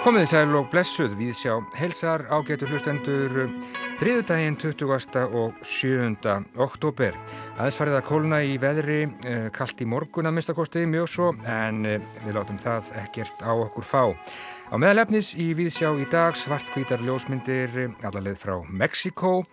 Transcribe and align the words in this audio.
Komiði 0.00 0.26
sæl 0.26 0.56
og 0.58 0.64
blessuð 0.72 1.12
við 1.14 1.36
sjá 1.38 1.52
helsar 1.78 2.24
ágætu 2.34 2.66
hlustendur 2.66 3.36
þriðudaginn 4.00 4.56
20. 4.58 5.20
og 5.38 5.60
7. 5.62 6.32
oktober. 6.58 7.14
Aðeins 7.54 7.76
farið 7.78 7.98
að 8.00 8.08
kólna 8.08 8.40
í 8.42 8.56
veðri, 8.58 9.04
eh, 9.22 9.46
kallt 9.54 9.78
í 9.84 9.86
morgun 9.86 10.26
að 10.26 10.34
minnstakosti 10.34 10.82
mjög 10.90 11.06
svo 11.12 11.28
en 11.46 11.86
eh, 11.86 12.00
við 12.24 12.34
látum 12.34 12.58
það 12.58 12.90
ekkert 13.04 13.44
á 13.46 13.54
okkur 13.54 13.86
fá. 13.86 14.02
Á 14.72 14.74
meðalefnis 14.74 15.36
í 15.38 15.52
Víðsjá 15.54 15.92
í 15.94 16.08
dag 16.10 16.34
svartkvítar 16.34 17.04
ljósmyndir 17.06 17.70
eh, 17.84 17.94
allarleið 18.02 18.40
frá 18.40 18.56
Mexiko, 18.66 19.44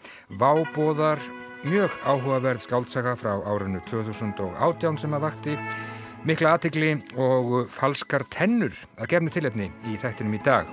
vábóðar, 0.42 1.21
mjög 1.68 1.92
áhugaverð 2.02 2.65
skáltsaga 2.65 3.14
frá 3.20 3.36
árinu 3.46 3.84
2018 3.86 5.04
sem 5.04 5.14
að 5.14 5.28
vakti 5.28 5.60
mikla 6.26 6.56
aðtikli 6.56 6.96
og 7.20 7.68
falskar 7.74 8.25
tennur 8.34 8.74
að 8.98 9.12
gefnu 9.14 9.34
tilefni 9.34 9.68
í 9.86 9.98
þættinum 10.02 10.38
í 10.38 10.42
dag. 10.46 10.70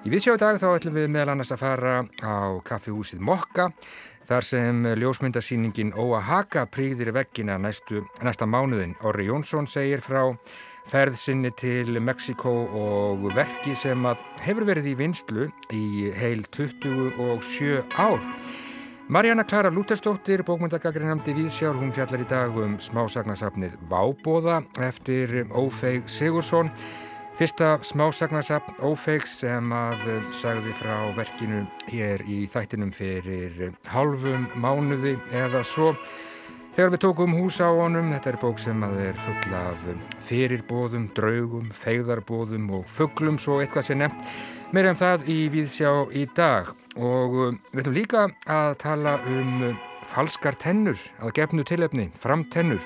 Í 0.00 0.08
viðsjá 0.08 0.34
í 0.34 0.40
dag 0.40 0.56
þá 0.62 0.70
ætlum 0.72 0.96
við 0.96 1.10
meðal 1.12 1.34
annars 1.34 1.52
að 1.52 1.60
fara 1.60 1.94
á 2.24 2.56
kaffihúsið 2.64 3.20
Mokka 3.20 3.68
þar 4.30 4.46
sem 4.46 4.86
ljósmyndasýningin 4.96 5.92
Oaxaca 5.98 6.64
príðir 6.70 7.12
veggina 7.12 7.58
næstu, 7.60 8.04
næsta 8.24 8.48
mánuðin. 8.48 8.96
Orri 9.04 9.26
Jónsson 9.28 9.68
segir 9.68 10.00
frá 10.06 10.22
ferð 10.90 11.18
sinni 11.20 11.50
til 11.58 12.00
Mexiko 12.00 12.54
og 12.80 13.28
verki 13.36 13.74
sem 13.78 14.08
hefur 14.40 14.66
verið 14.70 14.92
í 14.94 14.96
vinstlu 15.02 15.50
í 15.74 16.10
heil 16.16 16.46
27 16.48 17.84
ár. 17.98 18.24
Marjana 19.10 19.42
Klara 19.44 19.70
Lútersdóttir, 19.74 20.44
bókmyndagagrinamdi 20.46 21.32
Víðsjár, 21.34 21.74
hún 21.74 21.90
fjallar 21.90 22.20
í 22.22 22.26
dag 22.30 22.54
um 22.54 22.76
smásagnasafnið 22.78 23.72
Vábóða 23.90 24.60
eftir 24.86 25.48
Ófeig 25.50 26.06
Sigursson. 26.06 26.68
Fyrsta 27.34 27.72
smásagnasafn 27.82 28.76
Ófeig 28.86 29.26
sem 29.26 29.72
að 29.74 30.04
sagði 30.38 30.76
frá 30.78 30.94
verkinu 31.16 31.64
hér 31.90 32.22
í 32.22 32.44
þættinum 32.52 32.92
fyrir 32.94 33.72
halvum 33.90 34.44
mánuði 34.54 35.16
eða 35.34 35.64
svo. 35.66 35.90
Þegar 36.76 36.92
við 36.94 37.02
tókum 37.02 37.34
hús 37.34 37.58
á 37.58 37.66
honum, 37.66 38.12
þetta 38.14 38.30
er 38.30 38.38
bók 38.44 38.62
sem 38.62 38.84
að 38.86 38.94
er 39.08 39.18
full 39.24 39.56
af 39.58 39.88
fyrirbóðum, 40.28 41.08
draugum, 41.18 41.66
feigðarbóðum 41.74 42.70
og 42.78 42.86
fugglum, 42.86 43.42
svo 43.42 43.58
eitthvað 43.58 43.90
sé 43.90 43.98
nefnt. 43.98 44.38
Meira 44.70 44.94
um 44.94 45.02
það 45.02 45.26
í 45.34 45.40
Víðsjá 45.50 45.96
í 46.14 46.28
dag 46.30 46.70
og 46.98 47.36
um, 47.38 47.58
við 47.70 47.82
ætlum 47.84 47.96
líka 47.96 48.22
að 48.50 48.70
tala 48.82 49.16
um 49.30 49.66
uh, 49.68 49.74
falskar 50.10 50.58
tennur 50.58 50.98
að 51.22 51.34
gefnu 51.38 51.64
tilefni, 51.66 52.08
framtennur 52.18 52.82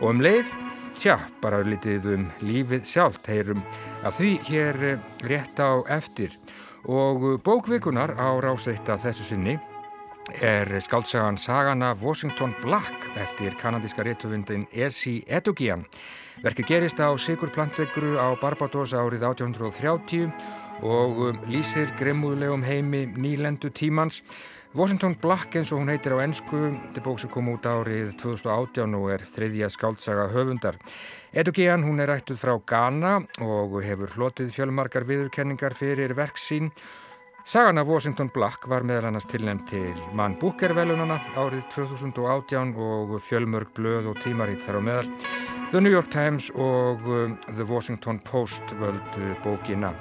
og 0.00 0.12
um 0.12 0.22
leið, 0.22 0.52
tja, 1.00 1.18
bara 1.42 1.64
litið 1.66 2.06
um 2.14 2.28
lífið 2.44 2.86
sjálft, 2.86 3.26
heyrum 3.26 3.64
að 4.06 4.20
því 4.20 4.30
hér 4.50 4.80
uh, 4.92 5.08
rétt 5.26 5.58
á 5.58 5.82
eftir 5.90 6.36
og 6.86 7.26
uh, 7.26 7.40
bókvikunar 7.42 8.14
á 8.14 8.38
rásveita 8.40 9.00
þessu 9.00 9.26
sinni 9.32 9.58
er 10.38 10.68
skaldsagan 10.80 11.38
Sagana 11.40 11.94
Washington 11.98 12.54
Black 12.62 13.08
eftir 13.18 13.56
kanadíska 13.58 14.04
réttuvindin 14.06 14.66
Esi 14.70 15.24
Edugian. 15.26 15.84
Verkið 16.44 16.68
gerist 16.68 17.00
á 17.02 17.10
Sigur 17.18 17.50
Plantegru 17.50 18.14
á 18.14 18.30
Barbados 18.38 18.94
árið 18.94 19.26
1830 19.26 20.30
og 20.82 21.20
um, 21.26 21.42
lýsir 21.50 21.92
grimmúðlegum 21.98 22.64
heimi 22.64 23.06
nýlendu 23.16 23.70
tímans. 23.70 24.20
Washington 24.74 25.16
Black 25.18 25.56
eins 25.58 25.72
og 25.74 25.80
hún 25.80 25.90
heitir 25.90 26.14
á 26.14 26.22
ennsku, 26.22 26.58
þetta 26.70 27.02
bók 27.02 27.18
sem 27.18 27.30
kom 27.32 27.48
út 27.50 27.66
árið 27.66 28.12
2018 28.20 28.94
og 28.94 29.08
er 29.10 29.24
þriðja 29.26 29.68
skáldsaga 29.74 30.28
höfundar. 30.30 30.78
Edugian 31.34 31.82
hún 31.82 31.98
er 31.98 32.12
ættuð 32.14 32.38
frá 32.38 32.54
Ghana 32.62 33.16
og 33.42 33.80
hefur 33.82 34.14
hlotið 34.14 34.54
fjölmarkar 34.54 35.08
viðurkenningar 35.10 35.74
fyrir 35.74 36.14
verk 36.14 36.38
sín. 36.38 36.70
Sagan 37.44 37.78
af 37.78 37.88
Washington 37.90 38.30
Black 38.30 38.68
var 38.70 38.84
meðal 38.86 39.08
annars 39.08 39.26
tilnæmt 39.26 39.66
til 39.72 39.96
mann 40.14 40.36
Booker-velunana 40.38 41.18
árið 41.34 41.64
2018 41.74 42.76
og 42.78 43.16
fjölmörg 43.26 43.72
blöð 43.74 44.12
og 44.12 44.20
tímaritt 44.22 44.62
þar 44.62 44.78
á 44.78 44.82
meðal. 44.86 45.08
The 45.72 45.80
New 45.80 45.90
York 45.90 46.10
Times 46.10 46.50
og 46.54 47.02
um, 47.10 47.38
The 47.56 47.66
Washington 47.66 48.20
Post 48.22 48.62
völdu 48.78 49.34
bókina. 49.42 49.96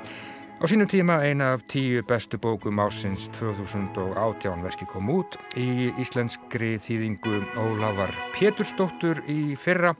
Á 0.59 0.67
sínum 0.67 0.91
tíma 0.91 1.21
eina 1.23 1.53
af 1.55 1.61
tíu 1.71 2.03
bestu 2.03 2.35
bókum 2.37 2.79
ásins 2.83 3.29
2018 3.31 4.59
verki 4.63 4.85
kom 4.91 5.07
út 5.07 5.37
í 5.55 5.87
íslenskri 5.95 6.73
þýðingu 6.83 7.37
Ólafar 7.55 8.11
Pétursdóttur 8.35 9.21
í 9.31 9.55
fyrra. 9.55 9.93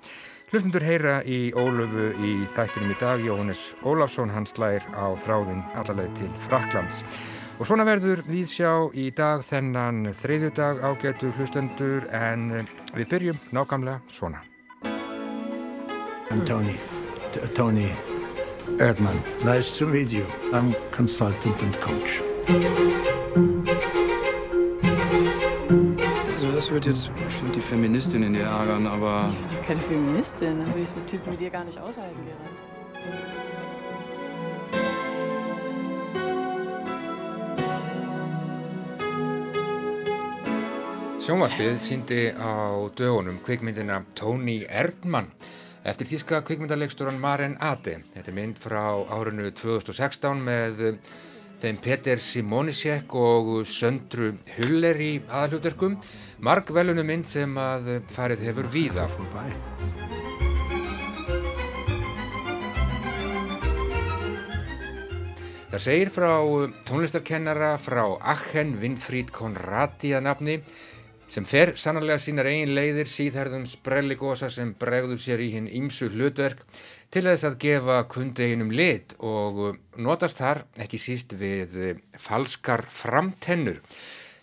Hlustundur 0.51 0.83
heyra 0.83 1.21
í 1.23 1.53
Ólöfu 1.55 2.09
í 2.19 2.33
þættinum 2.51 2.91
í 2.91 2.99
dag, 2.99 3.23
Jóhannes 3.23 3.63
Ólafsson, 3.87 4.35
hans 4.35 4.51
lær 4.59 4.83
á 4.91 5.07
þráðin 5.23 5.63
allarleið 5.79 6.11
til 6.19 6.29
Fraklands. 6.49 7.05
Og 7.55 7.63
svona 7.63 7.87
verður 7.87 8.25
við 8.27 8.51
sjá 8.51 8.91
í 8.91 9.07
dag 9.15 9.47
þennan 9.47 10.11
þreyðudag 10.11 10.83
ágætu 10.83 11.31
hlustendur 11.39 12.11
en 12.11 12.67
við 12.99 13.07
byrjum 13.15 13.41
nákvæmlega 13.55 14.03
svona. 14.11 14.43
I'm 16.29 16.43
Tony. 16.43 16.75
T 17.31 17.47
Tony. 17.55 18.18
Erdmann. 18.79 19.19
Nice 19.43 19.77
to 19.77 19.85
meet 19.85 20.09
you. 20.09 20.25
I'm 20.53 20.73
consultant 20.91 21.61
and 21.61 21.79
coach. 21.81 22.21
Also 26.33 26.51
das 26.53 26.71
wird 26.71 26.85
jetzt 26.85 27.09
bestimmt 27.25 27.55
die 27.55 27.61
Feministin 27.61 28.23
in 28.23 28.33
dir 28.33 28.45
ärgern, 28.45 28.87
aber... 28.87 29.33
Ich 29.49 29.55
bin 29.57 29.65
keine 29.65 29.81
Feministin, 29.81 30.59
dann 30.59 30.67
würde 30.67 30.81
ich 30.81 30.89
so 30.89 30.95
einen 30.95 31.07
Typen 31.07 31.33
wie 31.33 31.37
dir 31.37 31.49
gar 31.49 31.65
nicht 31.65 31.77
aushalten, 31.77 32.19
Gerald. 32.23 32.55
Sjónvarpið 41.29 41.75
síndi 41.77 42.21
á 42.33 42.89
dögunum 42.97 43.37
kvikmyndina 43.45 43.99
Tony 44.15 44.63
Erdmann 44.65 45.27
eftir 45.87 46.09
þíska 46.09 46.41
kvikmyndarleikstúran 46.47 47.19
Maren 47.21 47.55
Ade. 47.63 47.99
Þetta 48.13 48.31
er 48.31 48.37
mynd 48.37 48.59
frá 48.63 48.83
árinu 49.15 49.51
2016 49.55 50.43
með 50.43 50.83
þeim 51.59 51.79
Peter 51.83 52.21
Simonisek 52.23 53.15
og 53.19 53.51
Söndru 53.67 54.33
Huller 54.57 54.99
í 55.03 55.11
aðalhjóðverkum. 55.27 55.97
Mark 56.43 56.71
velunu 56.75 57.03
mynd 57.07 57.27
sem 57.27 57.55
að 57.59 57.97
farið 58.15 58.47
hefur 58.49 58.71
víða. 58.71 59.09
Það 65.69 65.83
segir 65.85 66.09
frá 66.09 66.31
tónlistarkennara 66.89 67.75
frá 67.77 68.01
Achen 68.31 68.79
Winfried 68.81 69.29
Konradi 69.31 70.15
að 70.17 70.25
nafni 70.25 70.55
sem 71.29 71.45
fer 71.45 71.75
sannarlega 71.77 72.21
sínar 72.21 72.49
eigin 72.49 72.73
leiðir 72.73 73.09
síðherðum 73.09 73.67
sprelligósa 73.69 74.49
sem 74.49 74.71
bregður 74.79 75.21
sér 75.21 75.43
í 75.45 75.51
hinn 75.53 75.69
ímsu 75.69 76.09
hlutverk 76.13 76.63
til 77.13 77.25
þess 77.27 77.45
að 77.45 77.59
gefa 77.63 77.99
kundeginum 78.09 78.71
lit 78.73 79.13
og 79.19 79.77
notast 80.01 80.41
þar 80.41 80.63
ekki 80.81 81.01
síst 81.01 81.37
við 81.37 82.01
falskar 82.17 82.85
framtennur 82.89 83.79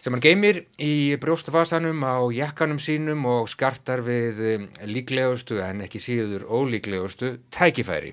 sem 0.07 0.15
hann 0.15 0.23
geymir 0.23 0.61
í 0.79 1.17
brjóstvasanum 1.19 2.05
á 2.07 2.23
jakkanum 2.31 2.79
sínum 2.79 3.25
og 3.27 3.49
skartar 3.51 4.05
við 4.07 4.69
líklegustu 4.87 5.59
en 5.65 5.83
ekki 5.83 5.99
síður 5.99 6.45
ólíklegustu 6.47 7.33
tækifæri. 7.51 8.13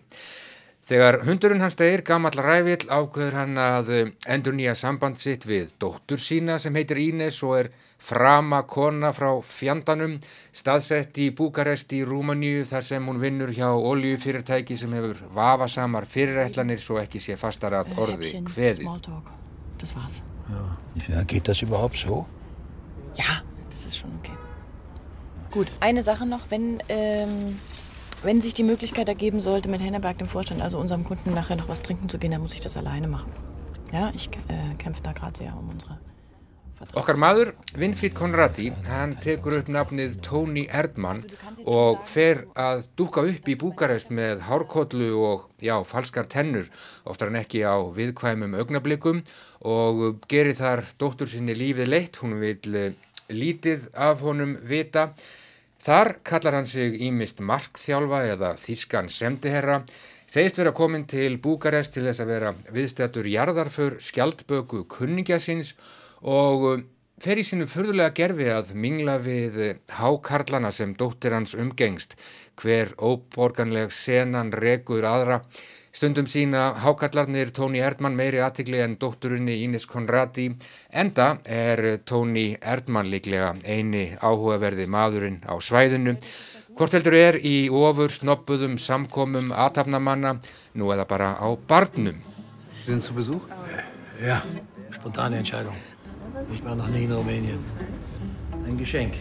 Þegar 0.90 1.22
hundurinn 1.28 1.62
hans 1.64 1.78
degir 1.80 2.02
gammal 2.04 2.34
rævill 2.34 2.90
ákveður 2.90 3.38
hann 3.38 3.60
að 3.62 3.92
endur 4.26 4.58
nýja 4.58 4.74
samband 4.76 5.22
sitt 5.22 5.46
við 5.48 5.76
dóttur 5.80 6.20
sína 6.20 6.58
sem 6.60 6.76
heitir 6.76 7.00
Ínes 7.00 7.38
og 7.46 7.60
er 7.62 7.70
frama 8.04 8.64
kona 8.68 9.14
frá 9.16 9.30
fjandanum 9.48 10.18
staðsett 10.52 11.18
í 11.24 11.30
Búkarest 11.36 11.94
í 11.96 12.02
Rúmaníu 12.08 12.66
þar 12.68 12.88
sem 12.90 13.08
hún 13.08 13.22
vinnur 13.22 13.54
hjá 13.56 13.70
oljufyrirtæki 13.72 14.78
sem 14.80 14.92
hefur 14.98 15.24
vafasamar 15.36 16.08
fyrirætlanir 16.10 16.84
svo 16.84 17.00
ekki 17.00 17.22
sé 17.24 17.38
fastar 17.40 17.80
að 17.80 17.96
orði 18.04 18.34
war's. 19.96 20.22
Ja, 21.10 21.24
geht 21.24 21.48
das 21.48 21.62
überhaupt 21.62 21.98
so? 21.98 22.26
Ja, 23.16 23.42
das 23.70 23.86
ist 23.86 23.98
schon 23.98 24.12
okay. 24.20 24.36
Gut, 25.52 25.68
eine 25.80 26.04
Sache 26.04 26.26
noch, 26.26 26.50
wenn, 26.50 26.82
ähm, 26.90 27.60
wenn 28.24 28.42
sich 28.42 28.54
die 28.54 28.64
Möglichkeit 28.64 29.08
ergeben 29.08 29.42
sollte, 29.42 29.70
mit 29.70 29.82
Henneberg, 29.82 30.18
dem 30.18 30.28
Vorstand, 30.28 30.62
also 30.62 30.80
unserem 30.80 31.04
Kunden, 31.04 31.34
nachher 31.34 31.56
noch 31.56 31.68
was 31.70 31.82
trinken 31.82 32.10
zu 32.10 32.18
gehen, 32.18 32.32
dann 32.32 32.42
muss 32.42 32.54
ich 32.54 32.62
das 32.62 32.78
alleine 32.78 33.08
machen. 33.08 33.32
Ja, 33.92 34.12
ich 34.16 34.30
äh, 34.48 34.74
kämpfe 34.78 35.04
da 35.04 35.12
gerade 35.12 35.38
sehr 35.38 35.56
um 35.56 35.70
unsere 35.70 36.00
Okkar 36.82 37.18
maður, 37.22 37.52
Winfried 37.80 38.16
Konradi, 38.18 38.68
hann 38.88 39.14
tekur 39.22 39.60
upp 39.60 39.70
nafnið 39.72 40.18
Tony 40.26 40.64
Erdmann 40.74 41.22
og 41.70 42.02
fer 42.10 42.44
að 42.60 42.88
dúka 43.00 43.24
upp 43.30 43.48
í 43.50 43.56
Búkarest 43.62 44.12
með 44.14 44.44
hárkollu 44.48 45.12
og, 45.22 45.46
já, 45.64 45.76
falskar 45.88 46.28
tennur, 46.30 46.68
oftar 47.10 47.32
en 47.32 47.40
ekki 47.40 47.64
á 47.66 47.78
viðkvæmum 47.96 48.58
augnablikum 48.60 49.24
og 49.62 50.26
gerir 50.30 50.58
þar 50.60 50.84
dóttur 51.02 51.32
sinni 51.32 51.56
lífið 51.58 51.94
leitt, 51.94 52.20
hún 52.22 52.38
vil 52.42 52.60
eh, 52.76 52.94
lítið 53.30 53.88
af 53.94 54.26
honum 54.26 54.58
vita. 54.68 55.12
Þar 55.84 56.16
kallar 56.26 56.60
hann 56.60 56.70
sig 56.70 57.00
ímist 57.06 57.42
markþjálfa 57.44 58.26
eða 58.36 58.54
þískan 58.60 59.10
semdiherra 59.12 59.82
segist 60.34 60.58
vera 60.58 60.72
komin 60.74 61.04
til 61.06 61.36
Búkarest 61.42 61.94
til 61.94 62.08
þess 62.08 62.24
að 62.24 62.32
vera 62.32 62.54
viðstættur 62.74 63.28
jarðarför 63.30 64.00
skjaldböku 64.02 64.88
kunningasins 64.90 65.76
og 65.76 66.02
uh, 66.24 66.82
fer 67.24 67.40
í 67.40 67.46
sínum 67.48 67.70
fyrðulega 67.72 68.16
gerfi 68.18 68.50
að 68.52 68.74
mingla 68.76 69.20
við 69.22 69.62
hákarlana 70.00 70.72
sem 70.72 70.96
dóttir 70.98 71.36
hans 71.36 71.54
umgengst, 71.56 72.18
hver 72.60 72.96
óborganleg 72.98 73.92
senan 73.92 74.52
regur 74.56 75.08
aðra 75.08 75.44
Stundum 75.94 76.26
sína 76.26 76.72
hákallarnir 76.82 77.52
Tóni 77.54 77.78
Erdmann 77.86 78.16
meiri 78.18 78.40
aðtikli 78.42 78.80
en 78.82 78.96
dótturinni 78.98 79.60
Ínis 79.62 79.86
Konradi. 79.86 80.48
Enda 80.90 81.28
er 81.46 82.00
Tóni 82.02 82.56
Erdmann 82.58 83.12
líklega 83.14 83.52
eini 83.62 84.08
áhugaverði 84.18 84.90
maðurinn 84.90 85.38
á 85.46 85.54
svæðinu. 85.62 86.18
Hvort 86.74 86.98
heldur 86.98 87.20
er 87.20 87.38
í 87.38 87.70
ofur 87.70 88.10
snoppuðum 88.10 88.80
samkomum 88.82 89.54
aðtapnamanna, 89.54 90.40
nú 90.74 90.90
eða 90.98 91.06
bara 91.06 91.32
á 91.38 91.48
barnum. 91.70 92.18
Sind 92.82 93.06
zu 93.06 93.14
Besuch? 93.14 93.46
Ja, 94.18 94.42
spontane 94.98 95.46
Entscheidung. 95.46 95.93
Ich 96.52 96.64
war 96.66 96.76
noch 96.76 96.88
nie 96.88 97.04
in 97.04 97.12
Rumänien. 97.12 97.60
Ein 98.66 98.78
Geschenk. 98.78 99.14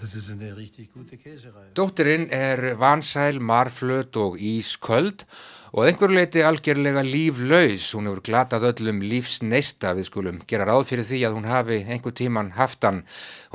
Das 0.00 0.14
ist 0.14 0.30
eine 0.30 0.56
richtig 0.56 0.92
gute 0.92 1.16
Käserei. 1.16 1.66
Dóttirinn 1.74 2.28
er 2.30 2.78
vansæl, 2.80 3.38
marflöt 3.38 4.16
og 4.16 4.34
ísköld 4.40 5.26
og 5.72 5.84
einhver 5.86 6.10
leiti 6.10 6.42
algjörlega 6.42 7.04
líflaus. 7.06 7.84
Hún 7.94 8.08
hefur 8.10 8.22
glatað 8.26 8.66
öllum 8.72 8.98
lífsneista 9.04 9.92
við 9.94 10.08
skulum 10.08 10.40
gera 10.50 10.66
ráð 10.66 10.88
fyrir 10.90 11.06
því 11.06 11.20
að 11.28 11.36
hún 11.38 11.46
hafi 11.46 11.78
einhver 11.84 12.16
tíman 12.18 12.50
haftan. 12.56 13.04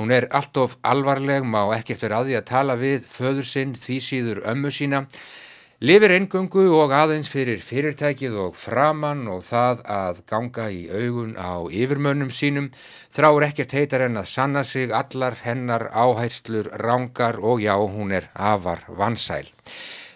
Hún 0.00 0.14
er 0.14 0.30
allt 0.32 0.56
of 0.56 0.78
alvarleg, 0.80 1.44
má 1.44 1.66
ekkert 1.76 2.06
vera 2.06 2.22
að 2.22 2.30
því 2.30 2.38
að 2.40 2.48
tala 2.54 2.78
við 2.80 3.04
föður 3.18 3.50
sinn, 3.52 3.76
því 3.76 4.00
síður 4.08 4.42
ömmu 4.54 4.72
sína. 4.72 5.04
Livir 5.78 6.10
eingöngu 6.10 6.64
og 6.74 6.90
aðeins 6.90 7.28
fyrir 7.30 7.60
fyrirtækið 7.62 8.32
og 8.42 8.56
framann 8.58 9.28
og 9.30 9.44
það 9.46 9.84
að 9.94 10.16
ganga 10.26 10.64
í 10.74 10.80
augun 10.90 11.36
á 11.38 11.70
yfirmönnum 11.70 12.32
sínum 12.34 12.66
þráur 13.14 13.46
ekkert 13.46 13.76
heitar 13.78 14.02
en 14.08 14.18
að 14.18 14.26
sanna 14.26 14.64
sig 14.66 14.90
allar 14.90 15.38
hennar 15.44 15.86
áhætslur 15.94 16.72
rángar 16.82 17.38
og 17.38 17.62
já, 17.62 17.78
hún 17.78 18.10
er 18.10 18.26
afar 18.34 18.82
vansæl. 18.90 19.46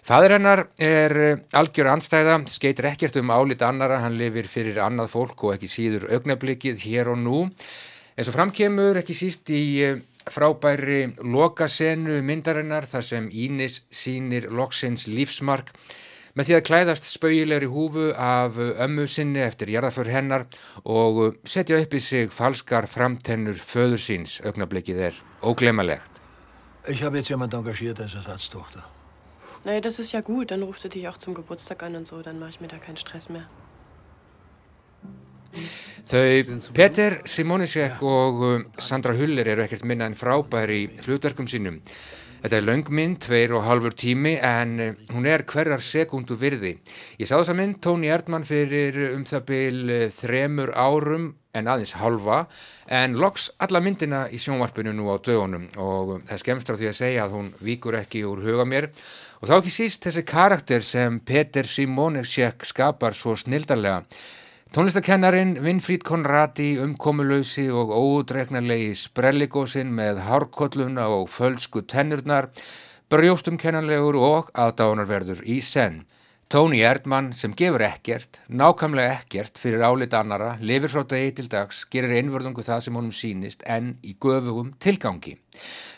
Fadur 0.03 0.35
hennar 0.35 0.65
er 0.75 1.39
algjör 1.55 1.93
anstæða, 1.95 2.41
skeitir 2.51 2.91
ekkert 2.91 3.15
um 3.23 3.31
álít 3.31 3.63
annara, 3.63 4.03
hann 4.03 4.19
lifir 4.19 4.51
fyrir 4.51 4.83
annað 4.83 5.15
fólk 5.15 5.47
og 5.47 5.55
ekki 5.55 5.71
síður 5.71 6.09
augnablikið 6.11 6.83
hér 6.89 7.15
og 7.15 7.23
nú. 7.23 7.45
En 8.19 8.27
svo 8.27 8.35
framkemur 8.35 8.99
ekki 8.99 9.15
síst 9.15 9.47
í 9.47 9.95
frábæri 10.31 11.13
lokasenu 11.23 12.21
myndarinnar 12.23 12.87
þar 12.87 13.05
sem 13.09 13.29
Ínis 13.31 13.81
sínir 13.91 14.49
loksins 14.51 15.07
lífsmark 15.07 15.73
með 16.33 16.49
því 16.49 16.55
að 16.57 16.65
klæðast 16.69 17.09
spauilegri 17.11 17.69
húfu 17.69 18.07
af 18.17 18.57
ömmu 18.57 19.05
sinni 19.07 19.43
eftir 19.43 19.69
jarðaför 19.73 20.09
hennar 20.09 20.47
og 20.83 21.37
setja 21.45 21.77
upp 21.81 21.93
í 21.93 22.01
sig 22.01 22.33
falskar 22.33 22.87
framtennur 22.89 23.59
föður 23.59 24.01
síns 24.01 24.39
augnablikið 24.41 25.03
er 25.11 25.21
óglemalegt. 25.43 26.09
Ich 26.87 27.03
habe 27.03 27.17
jetzt 27.17 27.29
jemand 27.29 27.53
engagiert 27.53 27.99
als 27.99 28.15
Ersatztochter. 28.15 28.83
Naja, 29.63 29.79
das 29.79 29.99
ist 29.99 30.11
ja 30.11 30.21
gut. 30.21 30.51
Dann 30.51 30.63
ruft 30.63 30.83
er 30.83 30.89
dich 30.89 31.07
auch 31.07 31.17
zum 31.17 31.33
Geburtstag 31.33 31.83
an 31.83 31.95
und 31.95 32.07
so. 32.07 32.21
Dann 32.21 32.39
mache 32.39 32.49
ich 32.49 32.61
mir 32.61 32.67
da 32.67 32.77
keinen 32.77 32.97
Stress 32.97 33.29
mehr. 33.29 33.45
Þau 36.03 36.59
Peter 36.75 37.21
Simonisek 37.23 38.01
og 38.03 38.41
um, 38.43 38.65
Sandra 38.75 39.13
Huller 39.15 39.47
eru 39.53 39.63
ekkert 39.63 39.85
minna 39.87 40.09
en 40.09 40.17
frábæri 40.19 40.81
hlutverkum 41.05 41.47
sínum. 41.47 41.77
Þetta 42.43 42.57
er 42.57 42.65
löngmynd, 42.67 43.21
tveir 43.23 43.53
og 43.55 43.63
halfur 43.63 43.95
tími 43.95 44.33
en 44.43 44.73
uh, 44.83 44.89
hún 45.15 45.29
er 45.31 45.45
hverjar 45.47 45.79
sekundu 45.79 46.35
virði. 46.41 46.73
Ég 47.21 47.29
sá 47.29 47.37
þessa 47.37 47.55
mynd 47.55 47.79
Tóni 47.85 48.11
Erdmann 48.11 48.43
fyrir 48.47 48.99
um 49.13 49.23
það 49.29 49.47
byl 49.47 49.79
uh, 49.95 50.03
þremur 50.11 50.75
árum 50.75 51.31
en 51.55 51.71
aðeins 51.71 51.95
halva 52.01 52.43
en 52.91 53.15
loks 53.21 53.47
alla 53.63 53.79
myndina 53.85 54.25
í 54.27 54.41
sjónvarpinu 54.41 54.91
nú 54.97 55.07
á 55.07 55.23
dögunum 55.23 55.69
og 55.79 56.15
um, 56.17 56.21
það 56.27 56.35
er 56.35 56.43
skemmst 56.43 56.71
á 56.73 56.75
því 56.75 56.91
að 56.91 56.99
segja 56.99 57.25
að 57.29 57.35
hún 57.37 57.51
víkur 57.63 57.95
ekki 58.01 58.25
úr 58.27 58.43
huga 58.43 58.67
mér 58.67 58.91
og 59.39 59.47
þá 59.47 59.57
ekki 59.61 59.75
síst 59.79 60.07
þessi 60.09 60.27
karakter 60.27 60.83
sem 60.83 61.21
Peter 61.23 61.69
Simonisek 61.69 62.65
skapar 62.67 63.15
svo 63.15 63.37
snildarlega 63.39 64.01
Tónlistakennarin 64.73 65.59
Winfried 65.61 66.01
Konradi 66.01 66.79
umkomulausi 66.81 67.67
og 67.69 67.91
ódregnarlegi 67.93 68.95
sprelligósin 68.97 69.91
með 69.93 70.23
hárkolluna 70.25 71.03
og 71.13 71.27
fölsku 71.29 71.83
tennurnar, 71.85 72.47
brjóstumkennanlegur 73.13 74.17
og 74.17 74.49
aðdánarverður 74.57 75.43
í 75.45 75.59
senn. 75.61 75.99
Tóni 76.49 76.81
Erdmann 76.81 77.29
sem 77.37 77.53
gefur 77.53 77.85
ekkert, 77.85 78.41
nákamlega 78.49 79.19
ekkert 79.19 79.61
fyrir 79.61 79.85
álit 79.85 80.17
annara, 80.17 80.55
lifir 80.57 80.89
frá 80.89 81.05
degi 81.05 81.37
til 81.37 81.53
dags, 81.53 81.83
gerir 81.93 82.17
einvörðungu 82.17 82.65
það 82.65 82.81
sem 82.87 82.97
honum 82.97 83.13
sínist 83.13 83.61
en 83.69 83.93
í 84.01 84.17
göfugum 84.17 84.73
tilgangi. 84.81 85.37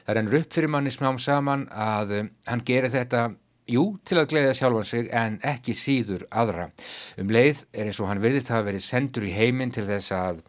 Það 0.04 0.13
er 0.18 0.22
enn 0.25 0.36
upp 0.42 0.60
fyrir 0.60 0.75
manni 0.75 0.92
smám 0.92 1.16
saman 1.16 1.69
að 1.72 2.18
hann 2.44 2.68
gerir 2.68 2.92
þetta 2.92 3.30
Jú, 3.66 3.96
til 4.06 4.20
að 4.22 4.28
gleiða 4.30 4.54
sjálfan 4.54 4.86
sig 4.86 5.08
en 5.10 5.40
ekki 5.42 5.74
síður 5.74 6.28
aðra. 6.30 6.68
Um 7.18 7.32
leið 7.34 7.64
er 7.74 7.88
eins 7.90 7.98
og 7.98 8.12
hann 8.12 8.22
virðist 8.22 8.52
hafa 8.54 8.68
verið 8.68 8.84
sendur 8.86 9.24
í 9.26 9.32
heiminn 9.34 9.72
til 9.74 9.88
þess 9.88 10.12
að 10.14 10.42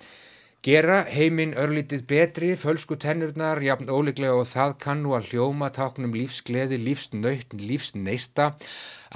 gera 0.67 0.99
heiminn 1.09 1.55
örlítið 1.57 2.03
betri, 2.11 2.51
fölsku 2.61 2.99
tennurnar, 3.01 3.63
jafn 3.65 3.89
óleglega 3.89 4.35
og 4.37 4.49
það 4.51 4.75
kann 4.83 5.01
nú 5.01 5.15
að 5.17 5.31
hljóma 5.31 5.71
táknum 5.73 6.13
lífsgleði, 6.13 6.77
lífsnöytn, 6.83 7.63
lífsneista, 7.71 8.51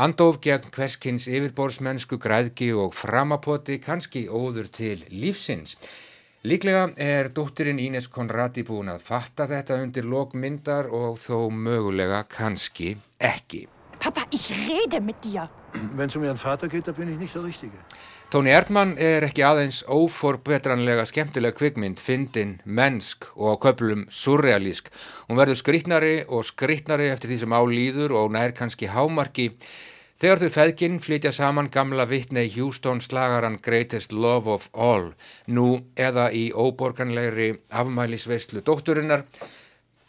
andof 0.01 0.39
gegn 0.47 0.71
hverskins 0.73 1.27
yfirborðsmennsku, 1.29 2.17
græðki 2.23 2.71
og 2.73 2.97
framapoti, 2.97 3.77
kannski 3.85 4.23
óður 4.31 4.71
til 4.79 5.03
lífsins. 5.11 5.75
Líklega 6.49 6.87
er 6.97 7.29
dóttirinn 7.37 7.83
Ínes 7.83 8.09
Konradi 8.09 8.65
búin 8.65 8.89
að 8.95 9.05
fatta 9.11 9.45
þetta 9.51 9.77
undir 9.83 10.09
lokmyndar 10.09 10.89
og 10.89 11.21
þó 11.21 11.51
mögulega 11.53 12.23
kannski 12.33 12.95
ekki. 13.21 13.67
Papa, 14.01 14.23
ich 14.31 14.49
rede 14.51 15.01
mit 15.01 15.23
dir. 15.23 15.51
Wenn 15.95 16.09
es 16.09 16.17
um 16.17 16.25
Ihren 16.25 16.39
Vater 16.39 16.69
geht, 16.69 16.89
da 16.89 16.93
bin 16.93 17.13
ich 17.13 17.19
nicht 17.19 17.35
der 17.35 17.45
Richtige. 17.45 17.79
Tóni 18.31 18.49
Erdmann 18.49 18.97
er 18.97 19.27
ekki 19.27 19.43
aðeins 19.45 19.83
óforbetranlega 19.91 21.05
skemmtilega 21.11 21.57
kvikmynd, 21.59 22.01
fyndin, 22.01 22.57
mennsk 22.65 23.27
og 23.35 23.53
á 23.53 23.57
köplum 23.67 24.07
surrealísk. 24.09 24.89
Hún 25.29 25.39
verður 25.41 25.59
skrítnari 25.61 26.15
og 26.27 26.47
skrítnari 26.49 27.11
eftir 27.11 27.33
því 27.33 27.39
sem 27.43 27.57
álýður 27.59 28.15
og 28.23 28.33
nær 28.37 28.55
kannski 28.57 28.89
hámarki. 28.95 29.51
Þegar 30.21 30.41
þau 30.45 30.51
feðginn 30.57 31.01
flytja 31.05 31.33
saman 31.35 31.69
gamla 31.75 32.07
vittnei 32.09 32.47
Houston 32.57 33.03
slagaran 33.05 33.61
Greatest 33.61 34.13
Love 34.13 34.55
of 34.55 34.71
All, 34.73 35.13
nú 35.47 35.81
eða 35.97 36.31
í 36.33 36.51
óborganlegri 36.55 37.55
afmælisveistlu 37.69 38.65
dótturinnar, 38.65 39.27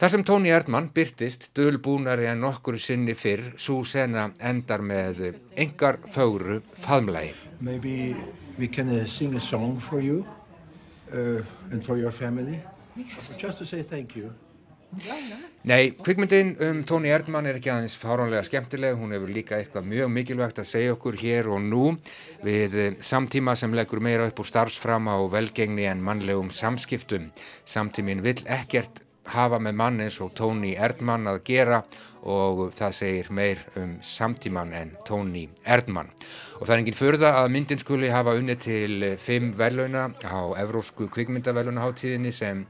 Þar 0.01 0.09
sem 0.09 0.23
Tóni 0.25 0.49
Erdmann 0.49 0.87
byrtist 0.89 1.43
dölbúnari 1.53 2.25
en 2.25 2.39
nokkur 2.41 2.73
sinni 2.81 3.13
fyrr, 3.13 3.51
svo 3.61 3.83
sena 3.85 4.23
endar 4.49 4.81
með 4.81 5.19
engar 5.53 5.99
fögru 6.15 6.55
faðmlægi. 6.81 7.35
Maybe 7.61 8.15
we 8.57 8.65
can 8.65 8.89
uh, 8.89 9.05
sing 9.05 9.35
a 9.37 9.39
song 9.39 9.75
for 9.77 10.01
you 10.01 10.23
uh, 11.13 11.45
and 11.69 11.85
for 11.85 11.99
your 12.01 12.09
family. 12.09 12.57
Just 13.37 13.59
to 13.59 13.65
say 13.65 13.83
thank 13.83 14.15
you. 14.15 14.31
Nei, 15.69 15.93
kvikmyndin 16.01 16.55
um 16.65 16.81
Tóni 16.81 17.13
Erdmann 17.13 17.45
er 17.45 17.61
ekki 17.61 17.69
aðeins 17.69 17.93
fáránlega 18.01 18.41
skemmtileg, 18.49 18.97
hún 18.97 19.13
hefur 19.13 19.29
líka 19.29 19.61
eitthvað 19.61 19.85
mjög 19.93 20.11
mikilvægt 20.17 20.63
að 20.65 20.69
segja 20.71 20.97
okkur 20.97 21.19
hér 21.21 21.51
og 21.53 21.61
nú 21.61 21.83
við 22.41 22.97
samtíma 23.05 23.53
sem 23.53 23.77
leggur 23.77 24.01
meira 24.01 24.25
upp 24.33 24.41
úr 24.41 24.49
starfsframa 24.49 25.21
og 25.21 25.29
velgengni 25.37 25.85
en 25.93 26.01
mannlegum 26.01 26.49
samskiptum. 26.49 27.29
Samtímin 27.69 28.25
vill 28.25 28.41
ekkert 28.49 29.03
hafa 29.31 29.59
með 29.63 29.77
mann 29.79 29.99
eins 30.03 30.19
og 30.23 30.33
Tóni 30.37 30.73
Erdmann 30.75 31.29
að 31.31 31.41
gera 31.47 31.81
og 32.21 32.67
það 32.77 32.95
segir 32.95 33.29
meir 33.33 33.61
um 33.81 33.95
samtíman 34.05 34.73
en 34.77 34.93
Tóni 35.07 35.47
Erdmann. 35.65 36.11
Og 36.59 36.67
það 36.67 36.73
er 36.75 36.83
enginn 36.83 36.99
förða 36.99 37.33
að 37.41 37.51
myndin 37.55 37.81
skuli 37.81 38.11
hafa 38.13 38.35
unni 38.37 38.55
til 38.61 39.15
fimm 39.17 39.53
veluna 39.57 40.09
á 40.21 40.41
Evrósku 40.61 41.09
kvikmyndavelunaháttíðinni 41.15 42.33
sem 42.35 42.65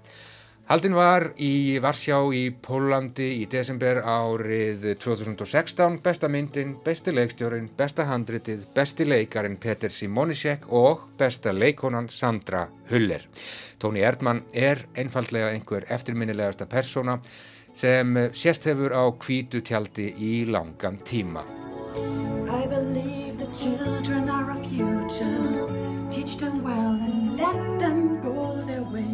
Haldin 0.71 0.93
var 0.95 1.25
í 1.43 1.81
Varsjá 1.83 2.15
í 2.31 2.45
Pólandi 2.63 3.25
í 3.41 3.47
desember 3.51 3.97
árið 4.07 4.85
2016, 5.03 5.97
besta 5.99 6.29
myndin, 6.31 6.77
besti 6.85 7.11
leikstjórin, 7.11 7.65
besta 7.75 8.05
handritið, 8.07 8.63
besti 8.71 9.03
leikarin 9.03 9.57
Peter 9.59 9.91
Simonisek 9.91 10.69
og 10.71 11.09
besta 11.19 11.51
leikonan 11.51 12.07
Sandra 12.07 12.61
Huller. 12.87 13.27
Tóni 13.83 14.05
Erdmann 14.07 14.45
er 14.55 14.85
einfallega 14.95 15.51
einhver 15.51 15.89
eftirminnilegasta 15.91 16.69
persóna 16.71 17.17
sem 17.75 18.15
sérst 18.31 18.71
hefur 18.71 18.95
á 18.95 19.03
kvítu 19.11 19.59
tjaldi 19.59 20.07
í 20.23 20.33
langan 20.47 21.03
tíma. 21.03 21.43
I 22.47 22.63
believe 22.71 23.35
the 23.43 23.51
children 23.51 24.29
are 24.29 24.55
our 24.55 24.63
future. 24.63 25.67
Teach 26.07 26.37
them 26.39 26.63
well 26.63 26.95
and 26.95 27.35
let 27.35 27.59
them 27.83 28.21
go 28.23 28.55
their 28.63 28.87
way. 28.87 29.10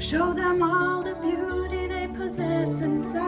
Show 0.00 0.32
them 0.32 0.62
all 0.62 1.02
the 1.02 1.14
beauty 1.20 1.86
they 1.86 2.08
possess 2.08 2.80
inside. 2.80 3.20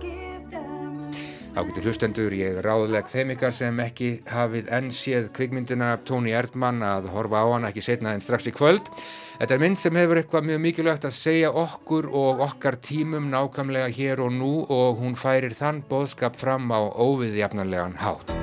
Give 0.00 0.50
them 0.50 1.10
Ágættir 1.54 1.86
hlustendur, 1.86 2.34
ég 2.34 2.58
ráðleg 2.66 3.06
þeim 3.06 3.30
ykkar 3.36 3.54
sem 3.54 3.78
ekki 3.84 4.10
hafið 4.26 4.72
enn 4.74 4.90
séð 4.90 5.30
kvikmyndina 5.38 5.92
Tóni 6.02 6.34
Erdmann 6.34 6.82
að 6.82 7.06
horfa 7.14 7.38
á 7.38 7.46
hana 7.54 7.70
ekki 7.70 7.86
setna 7.86 8.16
en 8.18 8.22
strax 8.24 8.50
í 8.50 8.56
kvöld. 8.58 8.90
Þetta 9.38 9.54
er 9.54 9.62
mynd 9.62 9.78
sem 9.78 10.02
hefur 10.02 10.24
eitthvað 10.24 10.50
mjög 10.50 10.62
mikilvægt 10.66 11.06
að 11.06 11.16
segja 11.22 11.54
okkur 11.54 12.10
og 12.10 12.42
okkar 12.50 12.82
tímum 12.82 13.30
nákvæmlega 13.30 13.94
hér 13.94 14.26
og 14.26 14.34
nú 14.34 14.52
og 14.66 14.98
hún 14.98 15.14
færir 15.14 15.54
þann 15.54 15.84
boðskap 15.86 16.34
fram 16.34 16.66
á 16.74 16.82
óviðjafnarlegan 16.82 18.00
hátt. 18.02 18.34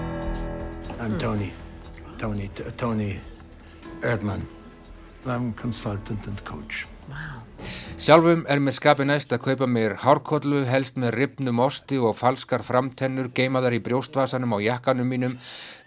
I'm 0.96 1.20
Tony. 1.20 1.52
Tony, 2.18 2.48
Tony 2.80 3.18
Erdmann. 4.02 4.48
I'm 5.28 5.54
consultant 5.54 6.28
and 6.28 6.44
coach. 6.46 6.88
Sjálfum 7.96 8.42
er 8.52 8.60
mér 8.60 8.76
skapi 8.76 9.06
næst 9.08 9.32
að 9.32 9.40
kaupa 9.46 9.68
mér 9.72 9.94
hárkollu, 10.04 10.66
helst 10.68 10.98
með 11.00 11.14
ripnum 11.16 11.62
osti 11.64 11.96
og 11.96 12.18
falskar 12.20 12.60
framtennur, 12.68 13.30
geima 13.32 13.62
þar 13.64 13.78
í 13.78 13.80
brjóstvasanum 13.86 14.52
á 14.52 14.60
jakkanum 14.60 15.08
mínum, 15.08 15.38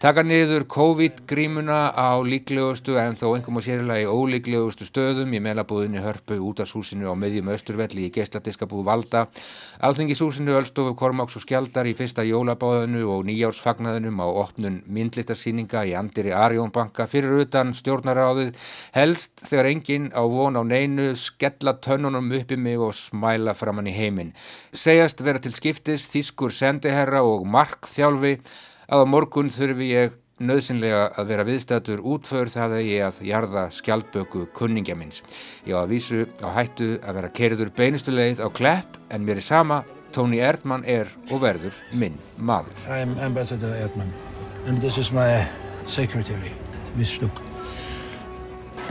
taka 0.00 0.24
niður 0.24 0.64
COVID-grímuna 0.72 1.92
á 1.92 2.16
líklegustu 2.24 2.96
en 2.96 3.18
þó 3.18 3.34
einhverjum 3.34 3.60
og 3.60 3.66
sérilega 3.66 4.06
í 4.06 4.08
ólíklegustu 4.08 4.88
stöðum 4.88 5.34
í 5.36 5.40
meðlabúðinni 5.44 6.00
hörpu 6.00 6.38
útarsúsinu 6.48 7.12
á 7.12 7.14
meðjum 7.18 7.50
östurvelli 7.52 8.06
í 8.08 8.12
geisladiskabúð 8.16 8.86
Valda, 8.88 9.26
alþingisúsinu 9.84 10.56
Ölstofu, 10.56 10.96
Kormáks 10.96 11.36
og 11.36 11.44
Skjaldar 11.44 11.90
í 11.90 11.94
fyrsta 11.98 12.24
jólabáðinu 12.24 13.04
og 13.12 13.28
nýjársfagnaðinum 13.28 14.24
á 14.24 14.26
opnun 14.46 14.80
myndlistarsýninga 14.88 15.84
í 15.84 15.92
Andiri 15.98 16.32
Arjónbanka 16.32 17.04
fyrir 17.10 17.44
utan 17.44 17.76
stjórnaráðið, 17.76 18.56
helst 18.96 19.44
þegar 19.44 19.72
enginn 19.74 20.10
á 20.16 20.24
von 20.24 20.56
á 20.56 20.64
neinu 20.64 21.10
skella 21.18 21.76
tönnunum 21.98 22.30
uppi 22.32 22.56
mig 22.56 22.78
og 22.78 22.94
smæla 22.94 23.54
framann 23.58 23.88
í 23.90 23.94
heiminn. 23.96 24.30
Segjast 24.72 25.22
vera 25.26 25.42
til 25.42 25.54
skiptis 25.56 26.06
þýskur 26.12 26.54
sendiherra 26.54 27.24
og 27.26 27.46
markþjálfi 27.50 28.38
að 28.88 29.02
á 29.02 29.06
morgun 29.10 29.50
þurfi 29.50 29.90
ég 29.90 30.14
nöðsynlega 30.38 31.08
að 31.18 31.30
vera 31.32 31.46
viðstættur 31.48 32.04
útför 32.06 32.50
það 32.52 32.76
að 32.76 32.86
ég 32.86 33.06
að 33.08 33.18
jarða 33.26 33.64
skjaldböku 33.74 34.46
kunningja 34.54 34.94
minns. 34.94 35.24
Ég 35.66 35.74
á 35.74 35.82
að 35.82 35.90
vísu 35.96 36.28
á 36.38 36.48
hættu 36.54 36.92
að 37.02 37.18
vera 37.18 37.32
kerður 37.40 37.74
beinustuleið 37.74 38.44
á 38.46 38.48
klepp 38.54 39.00
en 39.10 39.26
mér 39.26 39.42
er 39.42 39.48
sama, 39.48 39.82
Tony 40.14 40.38
Erdmann 40.38 40.86
er 40.86 41.10
og 41.32 41.42
verður 41.42 41.74
minn 41.92 42.14
maður. 42.38 42.78
I'm 42.86 43.18
Ambassador 43.18 43.74
Erdmann 43.74 44.14
and 44.66 44.80
this 44.80 44.98
is 44.98 45.10
my 45.12 45.42
secretary, 45.86 46.54
Miss 46.94 47.18
Schnuck. 47.18 47.47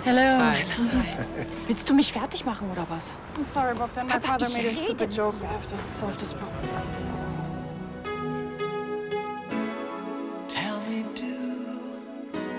Hello. 0.06 0.22
Hi. 0.22 0.64
Willst 1.68 1.90
du 1.90 1.94
mich 1.94 2.12
fertig 2.14 2.46
machen 2.46 2.70
oder 2.72 2.86
was? 2.90 3.14
I'm 3.38 3.46
sorry, 3.46 3.74
Bogdan. 3.76 4.08
My 4.08 4.14
Aber 4.14 4.22
father 4.28 4.48
ich 4.48 4.54
made 4.54 4.68
a 4.70 4.76
stupid 4.76 5.12
joke. 5.16 5.36
We 5.42 5.48
have 5.48 5.68
to 5.68 5.76
solve 5.92 6.18
this 6.18 6.34
problem. 6.34 6.70
Tell 10.48 10.80
me, 10.90 11.04
do 11.16 11.66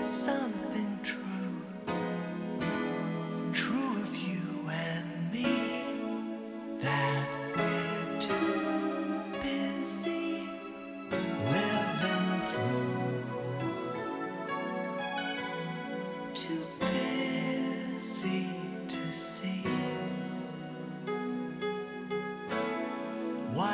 something 0.01 0.99
true, 1.03 1.63
true 3.53 3.95
of 4.01 4.15
you 4.15 4.69
and 4.69 5.31
me, 5.31 5.81
that 6.83 7.28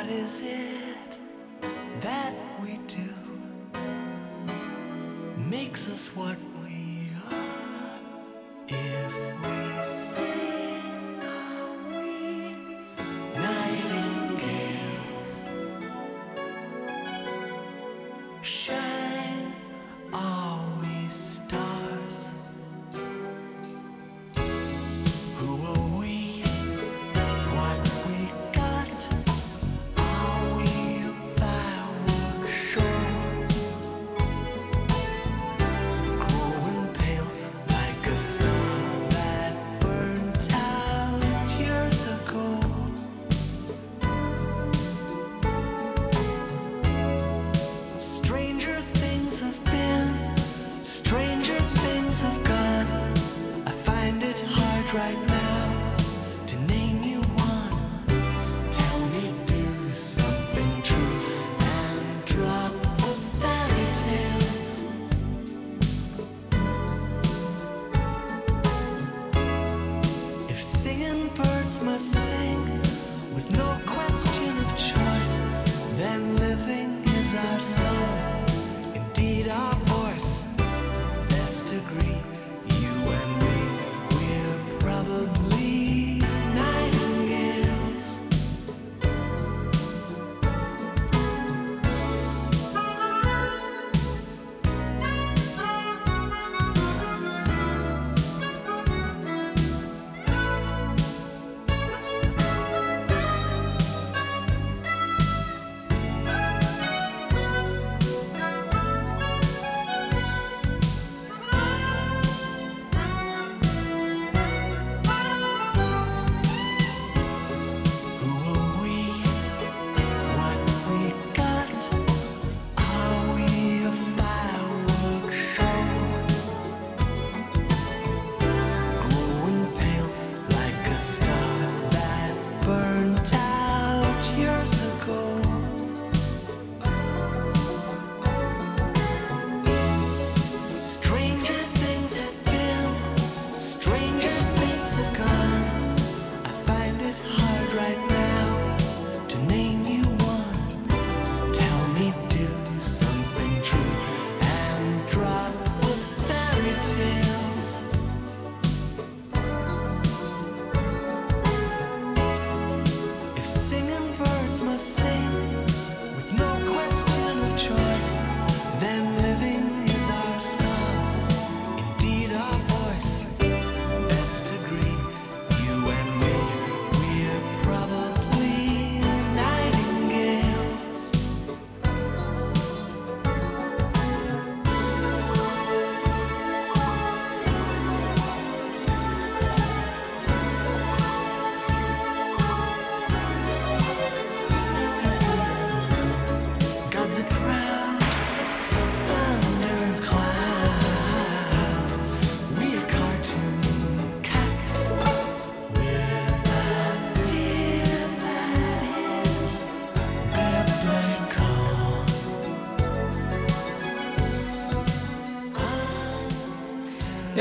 What 0.06 0.14
is 0.14 0.40
it 0.44 1.18
that 2.00 2.32
we 2.62 2.78
do? 2.86 3.08
makes 5.50 5.90
us 5.90 6.14
what 6.14 6.36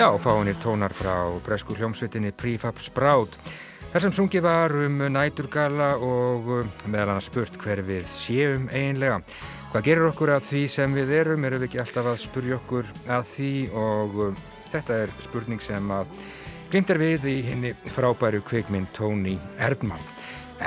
Já, 0.06 0.18
fáinir 0.22 0.56
tónar 0.62 0.94
frá 0.94 1.34
bresku 1.42 1.74
hljómsveitinni 1.74 2.30
Prefab 2.38 2.78
Sprout. 2.78 3.40
Þar 3.90 4.04
sem 4.04 4.12
sungið 4.14 4.44
var 4.46 4.76
um 4.86 5.00
næturgala 5.10 5.88
og 5.98 6.50
um, 6.60 6.68
meðal 6.86 7.16
annars 7.16 7.26
spurt 7.32 7.58
hver 7.58 7.82
við 7.88 8.06
séum 8.14 8.68
einlega. 8.70 9.16
Hvað 9.72 9.88
gerir 9.88 10.06
okkur 10.12 10.36
að 10.36 10.46
því 10.46 10.62
sem 10.76 10.94
við 10.94 11.14
erum? 11.24 11.48
Erum 11.50 11.64
við 11.64 11.72
ekki 11.72 11.82
alltaf 11.82 12.12
að 12.12 12.22
spurja 12.22 12.60
okkur 12.60 12.92
að 13.18 13.32
því 13.32 13.52
og 13.82 14.22
um, 14.28 14.38
þetta 14.76 15.00
er 15.08 15.16
spurning 15.26 15.66
sem 15.66 15.90
að 15.98 16.14
glimt 16.70 16.94
er 16.94 17.02
við 17.02 17.26
í 17.32 17.36
henni 17.48 17.74
frábæru 17.96 18.46
kveikminn 18.46 18.86
Tóni 18.94 19.40
Erdmann. 19.58 20.12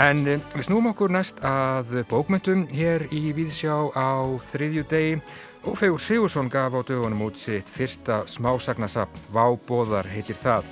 En 0.02 0.26
um, 0.34 0.46
við 0.56 0.66
snúum 0.66 0.90
okkur 0.90 1.14
næst 1.14 1.38
að 1.46 2.00
bókmyndum 2.10 2.66
hér 2.74 3.06
í 3.14 3.28
Víðsjá 3.38 3.86
á 3.94 4.18
þriðju 4.50 4.88
degi 4.90 5.20
og 5.68 5.76
Fegur 5.76 6.00
Sigursson 6.00 6.48
gaf 6.48 6.72
á 6.72 6.80
dögunum 6.80 7.26
út 7.26 7.36
sitt 7.36 7.68
fyrsta 7.68 8.22
smásagnasapn 8.26 9.20
Vábóðar 9.34 10.06
heitir 10.08 10.36
það. 10.38 10.64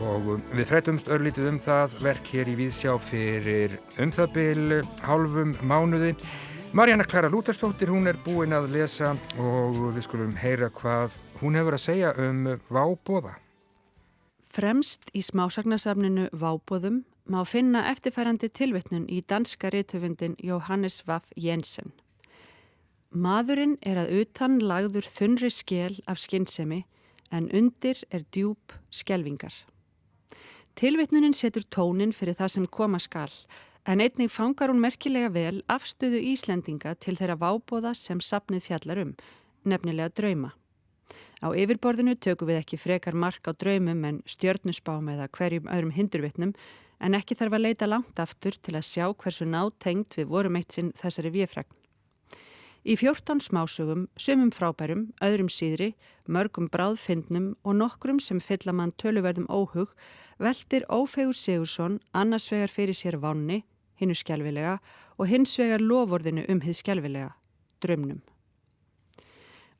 Og 0.00 0.28
um, 0.36 0.42
við 0.56 0.68
frætumst 0.70 1.10
örlítið 1.12 1.48
um 1.50 1.58
það 1.60 1.96
verk 2.00 2.30
hér 2.32 2.48
í 2.48 2.54
Víðsjá 2.56 2.94
fyrir 3.02 3.76
um 4.00 4.12
það 4.14 4.32
byl 4.36 4.80
hálfum 5.04 5.54
mánuði. 5.60 6.14
Marjana 6.72 7.04
Klara 7.04 7.28
Lúterstóttir 7.28 7.92
hún 7.92 8.08
er 8.08 8.16
búin 8.24 8.56
að 8.56 8.70
lesa 8.72 9.12
og 9.36 9.80
við 9.92 10.06
skulum 10.06 10.36
heyra 10.40 10.70
hvað 10.72 11.18
hún 11.42 11.58
hefur 11.60 11.76
að 11.76 11.84
segja 11.84 12.12
um 12.16 12.46
Vábóða 12.72 13.36
Fremst 14.52 15.12
í 15.12 15.20
smásagnasafninu 15.24 16.30
Vábóðum 16.32 17.02
má 17.28 17.42
finna 17.44 17.84
eftirfærandi 17.92 18.48
tilvittnun 18.48 19.10
í 19.12 19.20
danska 19.28 19.72
rithöfundin 19.74 20.38
Johannes 20.40 21.02
Vaff 21.04 21.28
Jensen 21.36 21.92
Maðurinn 23.12 23.74
er 23.84 23.98
að 24.00 24.12
utan 24.22 24.54
lagður 24.64 25.04
þunri 25.04 25.50
skél 25.52 25.98
af 26.08 26.16
skinnsemi 26.16 26.78
en 27.28 27.50
undir 27.52 27.98
er 28.08 28.22
djúb 28.32 28.72
skjelvingar. 28.88 29.52
Tilvitnunin 30.80 31.36
setur 31.36 31.66
tónin 31.68 32.14
fyrir 32.16 32.38
það 32.38 32.54
sem 32.54 32.66
koma 32.72 32.96
skal 33.04 33.28
en 33.84 34.00
einnig 34.00 34.32
fangar 34.32 34.72
hún 34.72 34.80
merkilega 34.80 35.28
vel 35.34 35.60
afstöðu 35.68 36.22
Íslendinga 36.30 36.94
til 36.96 37.18
þeirra 37.18 37.36
vábóða 37.36 37.92
sem 37.98 38.22
sapnið 38.24 38.64
fjallar 38.70 39.02
um, 39.04 39.12
nefnilega 39.68 40.08
drauma. 40.16 40.54
Á 41.44 41.52
yfirborðinu 41.52 42.16
tökum 42.16 42.48
við 42.48 42.62
ekki 42.62 42.80
frekar 42.80 43.12
mark 43.12 43.44
á 43.44 43.52
draumum 43.52 44.08
en 44.08 44.22
stjörnusbám 44.24 45.12
eða 45.12 45.28
hverjum 45.36 45.68
öðrum 45.68 45.92
hindurvitnum 45.98 46.56
en 47.02 47.20
ekki 47.20 47.36
þarf 47.36 47.58
að 47.58 47.66
leita 47.68 47.92
langt 47.92 48.24
aftur 48.24 48.56
til 48.56 48.78
að 48.78 48.88
sjá 48.88 49.04
hversu 49.12 49.44
nátengt 49.44 50.16
við 50.16 50.32
vorum 50.32 50.56
eitt 50.56 50.72
sinn 50.72 50.94
þessari 50.96 51.36
viðfragn. 51.36 51.81
Í 52.82 52.96
fjórtán 52.98 53.38
smásögum, 53.38 54.08
sumum 54.18 54.50
frábærum, 54.50 55.12
öðrum 55.22 55.46
síðri, 55.46 55.92
mörgum 56.26 56.66
bráðfindnum 56.66 57.52
og 57.62 57.76
nokkrum 57.78 58.18
sem 58.18 58.40
fylla 58.42 58.74
mann 58.74 58.90
töluverðum 58.98 59.46
óhug, 59.46 59.92
veldir 60.42 60.82
Ófegur 60.90 61.36
Sigursson 61.38 62.00
annars 62.10 62.48
vegar 62.50 62.74
fyrir 62.74 62.98
sér 62.98 63.20
vanni, 63.22 63.60
hinnu 64.02 64.18
skjálfilega, 64.18 64.80
og 65.14 65.30
hins 65.30 65.54
vegar 65.60 65.84
lofvorðinu 65.84 66.48
um 66.50 66.64
hið 66.66 66.80
skjálfilega, 66.80 67.30
drömnum. 67.86 68.18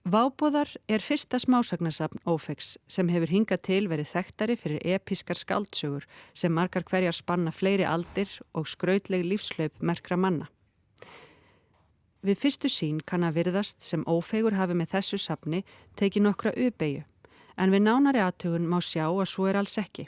Vábóðar 0.06 0.70
er 0.86 1.02
fyrsta 1.02 1.42
smásagnasafn 1.42 2.22
Ófegs 2.26 2.76
sem 2.86 3.10
hefur 3.10 3.34
hingað 3.34 3.66
til 3.66 3.84
verið 3.90 4.14
þekktari 4.14 4.56
fyrir 4.58 4.88
episkar 4.94 5.38
skaldsögur 5.38 6.06
sem 6.34 6.54
margar 6.54 6.86
hverjar 6.86 7.18
spanna 7.18 7.50
fleiri 7.54 7.86
aldir 7.86 8.30
og 8.54 8.70
skrautleg 8.70 9.26
lífslaup 9.26 9.82
merkra 9.82 10.18
manna. 10.18 10.50
Við 12.22 12.38
fyrstu 12.38 12.68
sín 12.70 13.00
kann 13.02 13.24
að 13.26 13.40
virðast 13.40 13.82
sem 13.82 14.04
ófegur 14.06 14.54
hafi 14.54 14.76
með 14.78 14.92
þessu 14.94 15.18
sapni 15.18 15.64
tekið 15.98 16.22
nokkra 16.28 16.52
uppeyju, 16.54 17.02
en 17.58 17.72
við 17.74 17.82
nánari 17.82 18.22
aðtugun 18.22 18.68
má 18.70 18.78
sjá 18.78 19.08
að 19.08 19.26
svo 19.26 19.48
er 19.50 19.58
alls 19.58 19.74
ekki. 19.82 20.06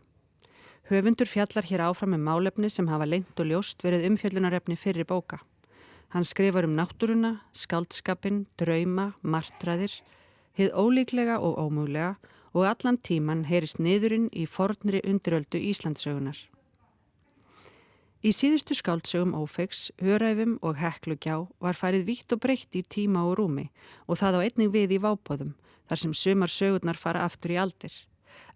Höfundur 0.90 1.26
fjallar 1.26 1.66
hér 1.66 1.82
áfram 1.88 2.14
með 2.14 2.20
um 2.22 2.28
málefni 2.28 2.70
sem 2.70 2.86
hafa 2.92 3.08
lengt 3.08 3.40
og 3.40 3.50
ljóst 3.50 3.82
verið 3.82 4.06
umfjöllunarefni 4.12 4.78
fyrir 4.78 5.08
bóka. 5.10 5.40
Hann 6.14 6.22
skrifar 6.28 6.68
um 6.68 6.76
náttúruna, 6.78 7.40
skaldskapin, 7.50 8.44
drauma, 8.60 9.10
martræðir, 9.22 9.98
hið 10.54 10.70
ólíklega 10.70 11.40
og 11.42 11.58
ómúlega 11.58 12.14
og 12.54 12.68
allan 12.68 13.00
tíman 13.02 13.46
heyrist 13.50 13.82
niðurinn 13.82 14.28
í 14.30 14.46
fornri 14.46 15.02
undiröldu 15.02 15.58
Íslandsögunar. 15.58 16.38
Í 18.24 18.30
síðustu 18.32 18.72
skáldsögum 18.72 19.34
ófegs, 19.36 19.90
höræfum 20.00 20.54
og 20.64 20.78
heklugjá 20.80 21.42
var 21.60 21.76
farið 21.76 22.06
vítt 22.08 22.32
og 22.32 22.40
breytt 22.40 22.72
í 22.72 22.80
tíma 22.80 23.20
og 23.28 23.34
rúmi 23.36 23.66
og 24.08 24.16
það 24.16 24.38
á 24.40 24.44
einning 24.46 24.70
við 24.72 24.94
í 24.96 25.00
vábóðum 25.04 25.50
þar 25.90 26.00
sem 26.00 26.14
sumar 26.16 26.48
sögurnar 26.48 26.96
fara 26.96 27.26
aftur 27.28 27.52
í 27.52 27.58
aldir, 27.60 27.92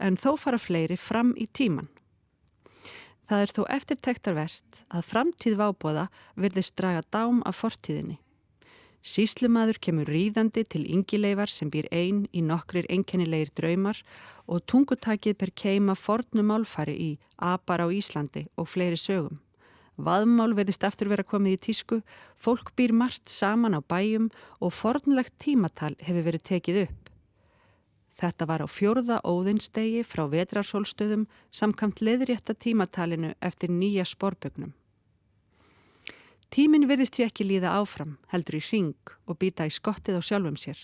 en 0.01 0.17
þó 0.17 0.39
fara 0.41 0.57
fleiri 0.57 0.97
fram 0.97 1.35
í 1.37 1.45
tíman. 1.53 1.91
Það 3.29 3.43
er 3.45 3.53
þó 3.53 3.61
eftirtektarvert 3.75 4.79
að 4.89 5.05
framtíð 5.05 5.59
vábóða 5.61 6.07
verðist 6.33 6.77
draga 6.81 7.03
dám 7.13 7.43
af 7.45 7.61
fortíðinni. 7.61 8.17
Síslumadur 9.05 9.77
kemur 9.85 10.09
ríðandi 10.09 10.65
til 10.65 10.87
yngileifar 10.89 11.53
sem 11.53 11.69
býr 11.69 11.91
einn 11.93 12.23
í 12.33 12.41
nokkrir 12.41 12.89
einkennilegir 12.89 13.53
draumar 13.53 14.01
og 14.49 14.65
tungutakið 14.65 15.37
per 15.37 15.53
keima 15.53 15.93
fornum 15.93 16.57
álfari 16.57 16.97
í 16.97 17.11
Apar 17.37 17.85
á 17.85 17.93
Íslandi 17.93 18.47
og 18.57 18.73
fleiri 18.73 18.97
sögum. 18.97 19.37
Vaðmál 19.99 20.53
verðist 20.55 20.85
aftur 20.87 21.09
vera 21.11 21.27
komið 21.27 21.57
í 21.57 21.61
tísku, 21.69 21.97
fólk 22.39 22.71
býr 22.79 22.93
margt 22.95 23.27
saman 23.27 23.75
á 23.75 23.83
bæjum 23.83 24.29
og 24.63 24.71
fornlegt 24.71 25.35
tímatal 25.43 25.97
hefur 25.99 26.27
verið 26.29 26.45
tekið 26.53 26.79
upp. 26.85 27.09
Þetta 28.19 28.47
var 28.47 28.63
á 28.63 28.69
fjórða 28.71 29.19
óðinstegi 29.27 30.05
frá 30.07 30.25
vetrarsólstöðum 30.31 31.27
samkamt 31.51 32.03
leðrétta 32.03 32.55
tímatalinu 32.55 33.33
eftir 33.43 33.75
nýja 33.75 34.07
sporbögnum. 34.07 34.71
Tímin 36.49 36.87
verðist 36.89 37.19
við 37.19 37.27
ekki 37.27 37.47
líða 37.47 37.75
áfram, 37.83 38.17
heldur 38.31 38.59
í 38.59 38.63
ring 38.71 39.13
og 39.27 39.39
býta 39.43 39.67
í 39.67 39.75
skottið 39.75 40.19
á 40.19 40.23
sjálfum 40.23 40.57
sér. 40.57 40.79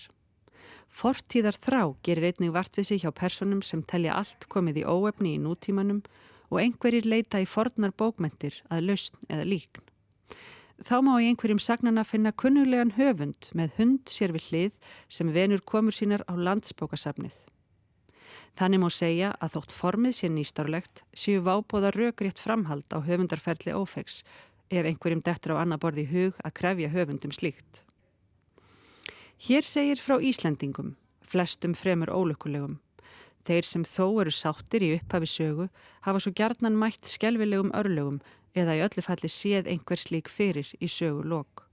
Fortíðar 0.91 1.55
þrá 1.59 1.81
gerir 2.03 2.29
einnig 2.29 2.53
vart 2.55 2.75
við 2.77 2.91
sig 2.91 3.03
hjá 3.03 3.11
personum 3.15 3.63
sem 3.63 3.81
telja 3.83 4.15
allt 4.19 4.47
komið 4.51 4.83
í 4.83 4.87
óefni 4.87 5.35
í 5.35 5.41
nútímanum 5.41 6.03
og 6.03 6.23
einhverjir 6.61 7.07
leita 7.07 7.41
í 7.41 7.47
fornar 7.49 7.93
bókmentir 7.97 8.57
að 8.69 8.89
lausn 8.89 9.19
eða 9.29 9.47
líkn. 9.47 9.83
Þá 10.83 10.95
má 11.07 11.13
í 11.23 11.29
einhverjum 11.29 11.61
sagnana 11.63 12.03
finna 12.03 12.33
kunnulegan 12.35 12.95
höfund 12.97 13.47
með 13.55 13.77
hund 13.77 14.11
sér 14.11 14.33
við 14.35 14.49
hlið 14.49 14.73
sem 15.07 15.31
venur 15.31 15.63
komur 15.63 15.95
sínar 15.95 16.25
á 16.27 16.35
landsbókasafnið. 16.35 17.37
Þannig 18.55 18.81
má 18.83 18.89
segja 18.91 19.31
að 19.43 19.55
þótt 19.55 19.75
formið 19.75 20.13
sé 20.15 20.29
nýstárlegt 20.31 21.01
séu 21.15 21.41
vábóða 21.43 21.91
rökriðt 21.95 22.39
framhald 22.39 22.87
á 22.91 22.99
höfundarferðli 23.03 23.75
ófegs 23.75 24.21
ef 24.71 24.85
einhverjum 24.87 25.23
dettur 25.23 25.55
á 25.55 25.63
annar 25.63 25.79
borði 25.79 26.07
hug 26.11 26.39
að 26.43 26.55
krefja 26.59 26.91
höfundum 26.91 27.35
slíkt. 27.35 27.83
Hér 29.45 29.67
segir 29.67 29.99
frá 29.99 30.17
Íslandingum, 30.23 30.95
flestum 31.21 31.75
fremur 31.75 32.11
ólökulegum, 32.11 32.79
Þeir 33.45 33.67
sem 33.69 33.83
þó 33.85 34.21
eru 34.23 34.31
sáttir 34.33 34.81
í 34.81 34.95
upphafi 34.95 35.29
sögu 35.29 35.67
hafa 36.07 36.21
svo 36.23 36.31
gjarnan 36.33 36.77
mætt 36.81 37.05
skjálfilegum 37.05 37.73
örlögum 37.77 38.17
eða 38.57 38.77
í 38.79 38.81
öllu 38.85 39.03
falli 39.05 39.29
séð 39.29 39.69
einhver 39.69 40.01
slík 40.01 40.31
fyrir 40.31 40.71
í 40.81 40.89
sögu 40.89 41.21
lok. 41.29 41.65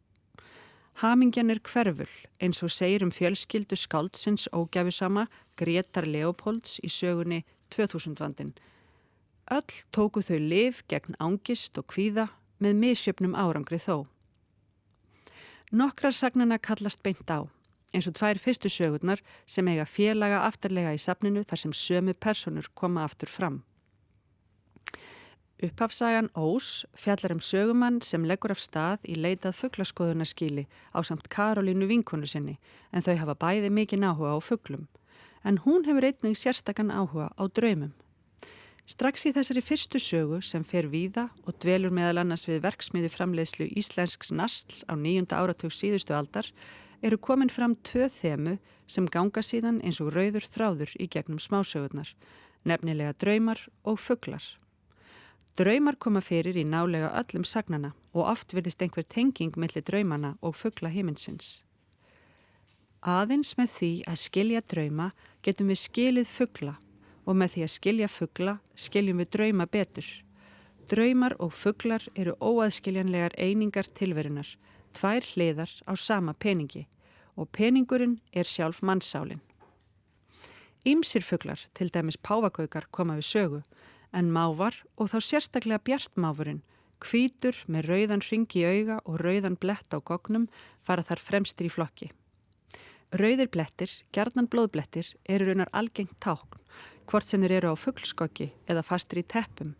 Hamingjan 1.00 1.50
er 1.50 1.62
hverful 1.64 2.10
eins 2.44 2.60
og 2.62 2.74
segir 2.74 3.04
um 3.06 3.12
fjölskyldu 3.14 3.78
skáldsins 3.78 4.50
ógjafusama 4.52 5.24
Gretar 5.56 6.04
Leopolds 6.04 6.76
í 6.84 6.90
sögunni 6.92 7.40
2000 7.72 8.20
vandin. 8.20 8.52
Öll 9.50 9.80
tóku 9.96 10.20
þau 10.20 10.38
liv 10.38 10.82
gegn 10.92 11.16
ángist 11.18 11.80
og 11.80 11.88
kvíða 11.94 12.28
með 12.60 12.76
misjöfnum 12.84 13.32
árangri 13.32 13.80
þó. 13.80 14.04
Nokkrar 15.72 16.12
sagnana 16.12 16.60
kallast 16.60 17.00
beint 17.02 17.32
á 17.32 17.48
eins 17.92 18.08
og 18.08 18.16
tvær 18.16 18.40
fyrstu 18.40 18.70
sögurnar 18.72 19.20
sem 19.46 19.68
eiga 19.68 19.84
félaga 19.88 20.42
aftarlega 20.46 20.94
í 20.96 21.00
safninu 21.00 21.44
þar 21.44 21.62
sem 21.64 21.76
sömu 21.76 22.14
personur 22.14 22.68
koma 22.74 23.04
aftur 23.04 23.30
fram. 23.30 23.62
Upphafsagan 25.62 26.28
Ós 26.34 26.84
fjallar 26.98 27.36
um 27.36 27.40
sögumann 27.40 28.00
sem 28.02 28.24
leggur 28.26 28.50
af 28.50 28.58
stað 28.58 29.04
í 29.06 29.14
leitað 29.14 29.54
fugglaskoðunarskíli 29.60 30.64
á 30.90 30.98
samt 31.06 31.28
Karolínu 31.30 31.86
vinkonu 31.86 32.26
sinni 32.26 32.56
en 32.90 33.04
þau 33.06 33.14
hafa 33.20 33.36
bæði 33.38 33.70
mikið 33.70 34.08
áhuga 34.08 34.34
á 34.34 34.38
fugglum. 34.42 34.88
En 35.44 35.60
hún 35.62 35.86
hefur 35.86 36.08
einnig 36.08 36.34
sérstakann 36.38 36.90
áhuga 36.90 37.30
á 37.38 37.46
draumum. 37.46 37.92
Strax 38.90 39.28
í 39.28 39.30
þessari 39.30 39.62
fyrstu 39.62 40.00
sögu 40.02 40.40
sem 40.42 40.64
fer 40.66 40.88
víða 40.90 41.28
og 41.46 41.54
dvelur 41.62 41.94
meðal 41.94 42.24
annars 42.24 42.48
við 42.48 42.64
verksmiði 42.64 43.12
framleiðslu 43.14 43.68
Íslensks 43.78 44.34
Nastls 44.34 44.82
á 44.90 44.98
nýjunda 44.98 45.38
áratug 45.38 45.70
síðustu 45.70 46.16
aldar 46.18 46.50
eru 47.02 47.18
komin 47.18 47.50
fram 47.50 47.74
tvö 47.82 48.08
þemu 48.10 48.56
sem 48.86 49.06
ganga 49.10 49.42
síðan 49.42 49.80
eins 49.82 50.00
og 50.00 50.12
rauður 50.14 50.46
þráður 50.46 50.94
í 51.02 51.08
gegnum 51.10 51.40
smásögurnar, 51.42 52.14
nefnilega 52.64 53.14
draumar 53.18 53.60
og 53.82 53.98
fugglar. 53.98 54.44
Draumar 55.58 55.98
koma 56.00 56.22
fyrir 56.24 56.56
í 56.56 56.64
nálega 56.64 57.10
öllum 57.18 57.44
sagnana 57.44 57.92
og 58.14 58.28
oft 58.30 58.54
virðist 58.54 58.80
einhver 58.82 59.04
tenging 59.04 59.52
millir 59.60 59.84
draumana 59.84 60.36
og 60.40 60.56
fuggla 60.56 60.88
himinsins. 60.88 61.60
Aðeins 63.02 63.56
með 63.58 63.70
því 63.76 63.92
að 64.08 64.18
skilja 64.22 64.62
drauma 64.62 65.10
getum 65.42 65.68
við 65.72 65.80
skilið 65.82 66.28
fuggla 66.30 66.76
og 67.26 67.36
með 67.38 67.56
því 67.56 67.64
að 67.66 67.72
skilja 67.74 68.08
fuggla 68.08 68.54
skiljum 68.78 69.22
við 69.22 69.32
drauma 69.36 69.66
betur. 69.66 70.06
Draumar 70.90 71.34
og 71.38 71.52
fugglar 71.54 72.04
eru 72.14 72.34
óaðskiljanlegar 72.40 73.34
einingar 73.38 73.88
tilverunar, 73.90 74.46
tvær 74.96 75.26
hliðar 75.34 75.72
á 75.88 75.92
sama 75.96 76.34
peningi 76.34 76.86
og 77.36 77.48
peningurinn 77.56 78.18
er 78.32 78.48
sjálf 78.48 78.82
mannsálinn. 78.84 79.40
Ímsir 80.84 81.22
fugglar, 81.22 81.60
til 81.74 81.92
dæmis 81.94 82.18
páfagaukar, 82.18 82.88
koma 82.90 83.14
við 83.20 83.28
sögu, 83.28 83.60
en 84.12 84.32
mávar 84.34 84.74
og 84.98 85.12
þá 85.12 85.18
sérstaklega 85.22 85.84
bjartmáfurinn, 85.86 86.62
kvítur 87.02 87.56
með 87.70 87.88
rauðan 87.90 88.24
ringi 88.26 88.62
í 88.62 88.66
auga 88.66 88.98
og 89.06 89.20
rauðan 89.22 89.58
blett 89.62 89.94
á 89.94 89.98
gognum 90.02 90.48
fara 90.82 91.04
þar 91.06 91.22
fremstir 91.22 91.68
í 91.68 91.72
flokki. 91.72 92.10
Rauðir 93.12 93.50
blettir, 93.52 93.90
gerðnan 94.14 94.48
blóðblettir, 94.50 95.06
eru 95.28 95.50
raunar 95.50 95.70
algengt 95.76 96.18
tákn, 96.22 96.58
hvort 97.06 97.28
sem 97.28 97.42
þeir 97.42 97.58
eru 97.60 97.74
á 97.74 97.76
fugglskokki 97.76 98.52
eða 98.70 98.84
fastir 98.86 99.22
í 99.22 99.26
teppum, 99.26 99.74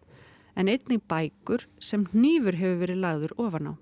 en 0.55 0.69
einnig 0.69 1.03
bækur 1.09 1.67
sem 1.81 2.05
nýfur 2.13 2.59
hefur 2.61 2.83
verið 2.85 3.03
lagður 3.03 3.35
ofan 3.41 3.73
á. 3.73 3.75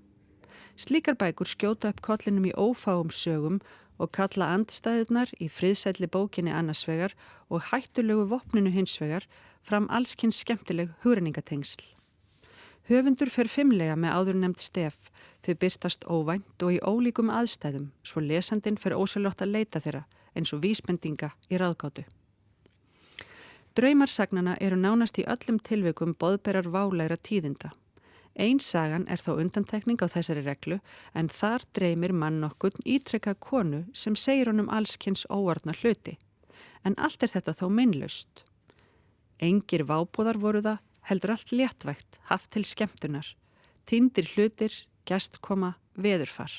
Slíkar 0.77 1.17
bækur 1.19 1.49
skjóta 1.49 1.91
upp 1.91 2.01
kollinum 2.01 2.47
í 2.47 2.53
ófáum 2.55 3.11
sögum 3.11 3.59
og 4.01 4.11
kalla 4.15 4.49
andstæðunar 4.55 5.29
í 5.37 5.47
friðsætli 5.51 6.09
bókinni 6.09 6.53
annarsvegar 6.55 7.13
og 7.49 7.67
hættulegu 7.69 8.25
vopninu 8.31 8.71
hinsvegar 8.73 9.27
fram 9.61 9.87
allskinn 9.89 10.33
skemmtileg 10.33 10.93
hugrenningatengsl. 11.03 11.83
Höfundur 12.89 13.29
fer 13.29 13.47
fimmlega 13.47 13.95
með 13.95 14.15
áður 14.17 14.39
nefnd 14.41 14.63
stef, 14.63 14.97
þau 15.45 15.53
byrtast 15.61 16.07
óvænt 16.09 16.65
og 16.65 16.73
í 16.73 16.79
ólíkum 16.81 17.29
aðstæðum, 17.29 17.91
svo 18.03 18.23
lesandin 18.25 18.79
fer 18.81 18.97
ósælótt 18.97 19.43
að 19.45 19.53
leita 19.57 19.79
þeirra 19.83 20.07
eins 20.35 20.53
og 20.55 20.63
vísbendinga 20.65 21.31
í 21.51 21.59
ráðgátu. 21.61 22.07
Draumarsagnana 23.77 24.57
eru 24.59 24.75
nánast 24.75 25.21
í 25.21 25.27
öllum 25.29 25.61
tilveikum 25.63 26.17
boðberar 26.19 26.67
válegra 26.67 27.15
tíðinda. 27.15 27.71
Einn 28.41 28.57
sagan 28.63 29.03
er 29.11 29.21
þó 29.21 29.35
undantekning 29.37 30.01
á 30.01 30.09
þessari 30.09 30.41
reglu 30.41 30.79
en 31.13 31.27
þar 31.29 31.61
dreymir 31.77 32.13
mann 32.13 32.39
nokkur 32.41 32.73
ítrekka 32.89 33.35
konu 33.37 33.83
sem 33.93 34.15
segir 34.17 34.49
honum 34.49 34.71
allskynns 34.73 35.27
óvarnar 35.29 35.77
hluti. 35.83 36.15
En 36.81 36.97
allt 36.97 37.21
er 37.21 37.29
þetta 37.35 37.53
þó 37.59 37.67
minnlaust. 37.69 38.41
Engir 39.37 39.85
vábúðar 39.85 40.41
voru 40.41 40.63
það, 40.65 40.79
heldur 41.05 41.35
allt 41.35 41.53
léttvægt, 41.53 42.17
haft 42.33 42.49
til 42.55 42.65
skemmtunar. 42.65 43.27
Tindir 43.85 44.25
hlutir, 44.33 44.73
gestkoma, 45.05 45.75
veðurfar. 45.93 46.53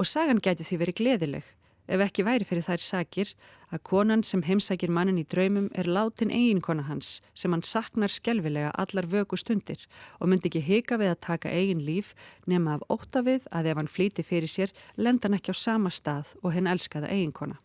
Og 0.00 0.08
sagan 0.08 0.40
gæti 0.40 0.64
því 0.64 0.80
verið 0.80 1.00
gleðileg 1.02 1.52
ef 1.88 2.02
ekki 2.04 2.24
væri 2.26 2.46
fyrir 2.46 2.64
þær 2.66 2.82
sakir 2.84 3.32
að 3.72 3.82
konan 3.88 4.22
sem 4.26 4.42
heimsækir 4.46 4.92
mannin 4.92 5.20
í 5.22 5.26
draumum 5.26 5.68
er 5.74 5.88
látin 5.88 6.30
eiginkona 6.30 6.86
hans 6.86 7.20
sem 7.34 7.52
hann 7.52 7.64
saknar 7.66 8.12
skjelvilega 8.12 8.72
allar 8.78 9.08
vögu 9.08 9.38
stundir 9.40 9.86
og 10.20 10.28
myndi 10.28 10.50
ekki 10.50 10.62
hika 10.66 10.98
við 11.00 11.14
að 11.14 11.22
taka 11.28 11.52
eigin 11.52 11.84
líf 11.86 12.14
nema 12.46 12.76
af 12.78 12.86
óta 12.88 13.24
við 13.26 13.48
að 13.50 13.72
ef 13.72 13.80
hann 13.80 13.92
flíti 13.96 14.26
fyrir 14.26 14.50
sér 14.50 14.74
lenda 14.96 15.28
hann 15.28 15.38
ekki 15.40 15.54
á 15.54 15.56
sama 15.56 15.90
stað 15.90 16.34
og 16.42 16.52
henn 16.54 16.70
elskaða 16.70 17.10
eiginkona. 17.10 17.58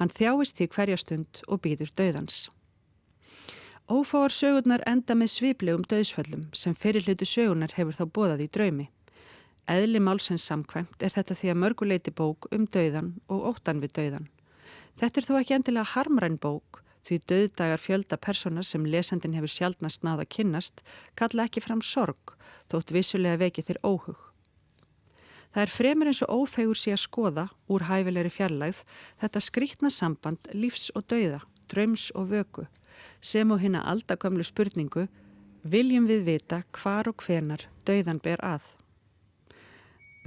Hann 0.00 0.08
þjáist 0.08 0.56
því 0.56 0.70
hverja 0.74 0.96
stund 0.96 1.42
og 1.46 1.60
býður 1.60 1.92
döðans. 1.92 2.48
Ófáar 3.90 4.30
sögurnar 4.30 4.84
enda 4.86 5.16
með 5.18 5.32
sviplegum 5.34 5.82
döðsföllum 5.90 6.46
sem 6.54 6.76
fyrir 6.78 7.04
hlutu 7.04 7.26
sögurnar 7.26 7.74
hefur 7.74 7.96
þá 7.98 8.04
bóðað 8.06 8.44
í 8.44 8.48
draumi. 8.54 8.86
Eðli 9.70 10.00
málsins 10.02 10.42
samkvæmt 10.48 11.02
er 11.04 11.12
þetta 11.14 11.36
því 11.38 11.50
að 11.52 11.58
mörguleiti 11.62 12.12
bók 12.16 12.48
um 12.50 12.64
dauðan 12.66 13.12
og 13.30 13.44
óttan 13.52 13.82
við 13.82 13.92
dauðan. 13.98 14.26
Þetta 14.98 15.20
er 15.20 15.26
þó 15.28 15.34
ekki 15.38 15.56
endilega 15.56 15.92
harmræn 15.92 16.38
bók 16.42 16.80
því 17.06 17.18
döðdagar 17.30 17.80
fjölda 17.80 18.18
persóna 18.20 18.64
sem 18.66 18.82
lesendin 18.84 19.36
hefur 19.38 19.52
sjálfnast 19.52 20.02
náða 20.04 20.26
kynnast 20.34 20.82
kalla 21.18 21.46
ekki 21.46 21.62
fram 21.62 21.84
sorg 21.86 22.34
þótt 22.72 22.90
vissulega 22.96 23.40
veki 23.44 23.64
þér 23.68 23.80
óhug. 23.86 24.18
Það 25.54 25.62
er 25.62 25.72
fremur 25.74 26.10
eins 26.10 26.22
og 26.26 26.34
ófegur 26.42 26.78
sé 26.78 26.92
að 26.94 27.04
skoða 27.04 27.46
úr 27.70 27.86
hæfilegri 27.88 28.30
fjarlægð 28.34 28.82
þetta 29.22 29.44
skrítna 29.46 29.90
samband 29.90 30.50
lífs 30.54 30.90
og 30.94 31.06
dauða, 31.10 31.40
dröms 31.70 32.10
og 32.14 32.30
vöku 32.34 32.66
sem 33.20 33.50
og 33.50 33.62
hérna 33.62 33.86
aldakömmlu 33.86 34.44
spurningu 34.46 35.06
viljum 35.62 36.06
við 36.10 36.26
vita 36.26 36.62
hvar 36.76 37.10
og 37.10 37.22
hvenar 37.22 37.66
dauðan 37.86 38.22
ber 38.22 38.42
að. 38.44 38.62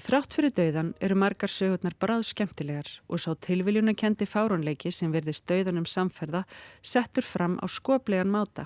Þrátt 0.02 0.34
fyrir 0.34 0.54
dauðan 0.58 0.88
eru 1.06 1.16
margar 1.22 1.52
sögurnar 1.54 1.94
bráð 2.02 2.24
skemmtilegar 2.26 2.88
og 3.06 3.20
sá 3.22 3.36
tilviljunakendi 3.46 4.26
fárónleiki 4.26 4.90
sem 4.90 5.12
verðist 5.14 5.46
dauðanum 5.46 5.86
samferða 5.86 6.48
settur 6.82 7.22
fram 7.28 7.60
á 7.62 7.70
skoplegan 7.70 8.34
máta 8.34 8.66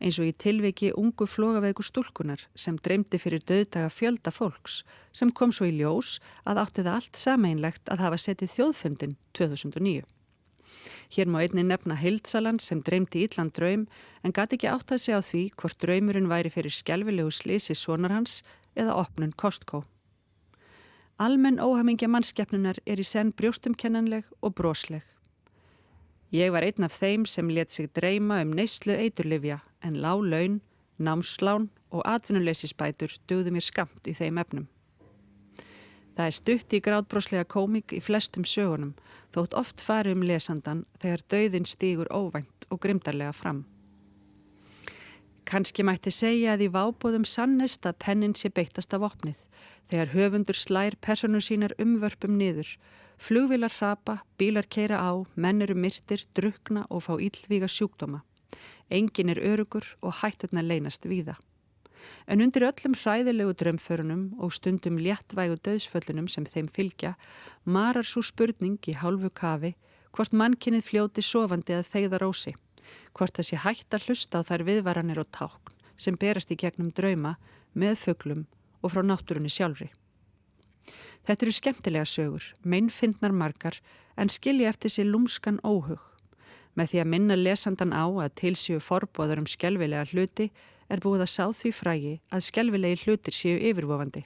eins 0.00 0.18
og 0.20 0.28
í 0.28 0.34
tilviki 0.36 0.90
ungu 1.00 1.24
flogaveiku 1.24 1.84
stúlkunar 1.86 2.44
sem 2.52 2.76
dreymdi 2.76 3.20
fyrir 3.22 3.40
dauðdaga 3.48 3.88
fjölda 3.92 4.34
fólks 4.36 4.82
sem 5.16 5.32
kom 5.32 5.48
svo 5.48 5.70
í 5.70 5.72
ljós 5.78 6.18
að 6.44 6.60
átti 6.66 6.84
það 6.84 6.92
allt 6.98 7.22
sameinlegt 7.22 7.88
að 7.92 8.04
hafa 8.04 8.20
setið 8.20 8.52
þjóðfundin 8.58 9.16
2009. 9.32 10.04
Hér 11.16 11.32
má 11.32 11.40
einni 11.40 11.64
nefna 11.64 11.96
Hildsalan 11.96 12.60
sem 12.60 12.84
dreymdi 12.84 13.24
Ítland 13.24 13.56
draum 13.56 13.88
en 14.20 14.36
gati 14.36 14.60
ekki 14.60 14.68
átt 14.68 14.92
að 14.92 15.04
segja 15.06 15.24
á 15.24 15.28
því 15.28 15.44
hvort 15.56 15.80
draumurinn 15.80 16.28
væri 16.28 16.52
fyrir 16.52 16.74
skjálfilegu 16.74 17.32
slisi 17.32 17.78
sonar 17.78 18.12
hans 18.12 18.42
eða 18.76 18.98
opnun 19.00 19.32
Kostkó. 19.32 19.86
Almenn 21.16 21.56
óhamingja 21.64 22.10
mannskeppnunar 22.12 22.76
er 22.84 23.00
í 23.00 23.04
senn 23.08 23.30
brjóstumkennanleg 23.32 24.26
og 24.44 24.52
brosleg. 24.58 25.00
Ég 26.28 26.50
var 26.52 26.66
einn 26.66 26.84
af 26.84 26.92
þeim 26.92 27.22
sem 27.24 27.48
let 27.48 27.72
sig 27.72 27.88
dreyma 27.96 28.42
um 28.44 28.52
neyslu 28.52 28.92
eiturlifja 28.92 29.62
en 29.80 29.96
lág 30.02 30.20
laun, 30.28 30.58
námslán 31.00 31.70
og 31.88 32.02
atvinnuleysisbætur 32.04 33.14
dögðu 33.32 33.54
mér 33.54 33.64
skamt 33.64 34.10
í 34.10 34.12
þeim 34.12 34.42
efnum. 34.42 34.66
Það 36.16 36.26
er 36.26 36.36
stutt 36.36 36.76
í 36.76 36.82
grádbroslega 36.84 37.48
komik 37.48 37.96
í 37.96 38.02
flestum 38.04 38.44
sögunum 38.44 38.92
þótt 39.32 39.56
oft 39.56 39.80
fari 39.80 40.12
um 40.12 40.20
lesandan 40.20 40.84
þegar 41.00 41.24
döðin 41.32 41.64
stýgur 41.64 42.12
óvænt 42.12 42.68
og 42.68 42.82
grimdarlega 42.84 43.32
fram. 43.32 43.64
Kanski 45.46 45.84
mætti 45.86 46.10
segja 46.10 46.56
að 46.56 46.64
í 46.64 46.72
vábóðum 46.74 47.22
sannest 47.22 47.86
að 47.86 48.00
pennin 48.02 48.32
sé 48.34 48.48
beittast 48.50 48.94
af 48.96 49.04
opnið 49.06 49.44
þegar 49.92 50.10
höfundur 50.10 50.58
slær 50.58 50.96
personu 50.98 51.38
sínar 51.38 51.74
umvörpum 51.78 52.34
niður, 52.34 52.72
flugvilar 53.22 53.70
hrapa, 53.76 54.16
bílar 54.42 54.66
keira 54.66 54.98
á, 54.98 55.22
menn 55.38 55.62
eru 55.62 55.76
myrtir, 55.78 56.24
drukna 56.34 56.82
og 56.90 57.04
fá 57.06 57.14
íllvíga 57.14 57.70
sjúkdóma. 57.70 58.24
Engin 58.90 59.30
er 59.30 59.38
örugur 59.38 59.86
og 60.02 60.18
hætturna 60.18 60.66
leynast 60.66 61.06
víða. 61.06 61.38
En 62.26 62.42
undir 62.42 62.66
öllum 62.66 62.98
hræðilegu 62.98 63.54
drömförunum 63.54 64.26
og 64.42 64.50
stundum 64.50 64.98
léttvægu 64.98 65.62
döðsföllunum 65.62 66.26
sem 66.26 66.42
þeim 66.42 66.66
fylgja, 66.66 67.14
marar 67.64 68.02
svo 68.02 68.26
spurning 68.26 68.82
í 68.90 68.98
hálfu 68.98 69.30
kafi 69.30 69.76
hvort 70.10 70.34
mannkinnið 70.34 70.88
fljóti 70.90 71.22
sofandi 71.22 71.78
að 71.78 71.90
feyða 71.94 72.24
rósi 72.26 72.58
hvort 73.16 73.40
sé 73.42 73.56
hægt 73.60 73.94
að 73.94 74.08
hlusta 74.08 74.42
á 74.42 74.46
þær 74.48 74.66
viðvaranir 74.68 75.22
og 75.22 75.30
tákn 75.32 75.74
sem 75.96 76.16
berast 76.20 76.50
í 76.52 76.58
gegnum 76.60 76.92
drauma 76.92 77.36
með 77.72 77.96
föglum 78.02 78.44
og 78.82 78.92
frá 78.92 79.02
náttúrunni 79.04 79.50
sjálfri. 79.52 79.88
Þetta 81.26 81.44
eru 81.44 81.54
skemmtilega 81.56 82.06
sögur, 82.06 82.44
meinfindnar 82.62 83.32
margar 83.32 83.80
en 84.16 84.30
skilja 84.30 84.70
eftir 84.70 84.92
sér 84.92 85.08
lúmskan 85.10 85.58
óhug. 85.66 85.98
Með 86.76 86.92
því 86.92 87.00
að 87.02 87.10
minna 87.10 87.36
lesandan 87.40 87.96
á 87.96 88.04
að 88.06 88.34
tilsíu 88.42 88.80
forbóðar 88.84 89.40
um 89.40 89.48
skjálfilega 89.48 90.06
hluti 90.12 90.50
er 90.92 91.02
búið 91.02 91.24
að 91.24 91.32
sá 91.32 91.44
því 91.50 91.72
frægi 91.74 92.14
að 92.30 92.46
skjálfilegi 92.50 93.02
hlutir 93.04 93.34
séu 93.34 93.56
yfirvofandi. 93.58 94.22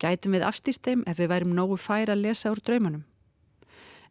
Gætum 0.00 0.36
við 0.36 0.46
afstýrt 0.46 0.86
þeim 0.86 1.02
ef 1.10 1.18
við 1.20 1.30
værim 1.34 1.56
nógu 1.56 1.76
færa 1.76 2.14
að 2.14 2.24
lesa 2.24 2.52
úr 2.54 2.62
draumanum. 2.64 3.04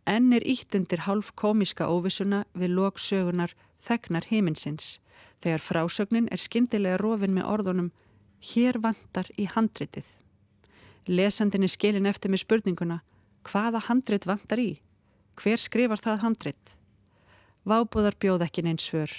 Enn 0.05 0.33
er 0.33 0.45
ítt 0.45 0.75
undir 0.77 1.05
hálf 1.07 1.31
komiska 1.37 1.87
óvissuna 1.89 2.43
við 2.53 2.75
lóksögunar 2.77 3.55
þegnar 3.85 4.27
heiminsins 4.29 4.99
þegar 5.41 5.65
frásögnin 5.65 6.29
er 6.31 6.41
skindilega 6.41 6.99
rofin 7.01 7.33
með 7.35 7.49
orðunum 7.49 7.91
hér 8.51 8.79
vantar 8.81 9.29
í 9.37 9.47
handritið. 9.49 10.05
Lesandin 11.09 11.65
er 11.65 11.73
skilin 11.73 12.09
eftir 12.09 12.31
með 12.31 12.43
spurninguna 12.45 13.01
hvaða 13.47 13.81
handrit 13.87 14.27
vantar 14.29 14.61
í? 14.61 14.71
Hver 15.37 15.61
skrifar 15.61 16.01
það 16.01 16.23
handrit? 16.25 16.75
Vábúðar 17.65 18.17
bjóð 18.21 18.45
ekki 18.45 18.65
neins 18.65 18.85
svör. 18.89 19.13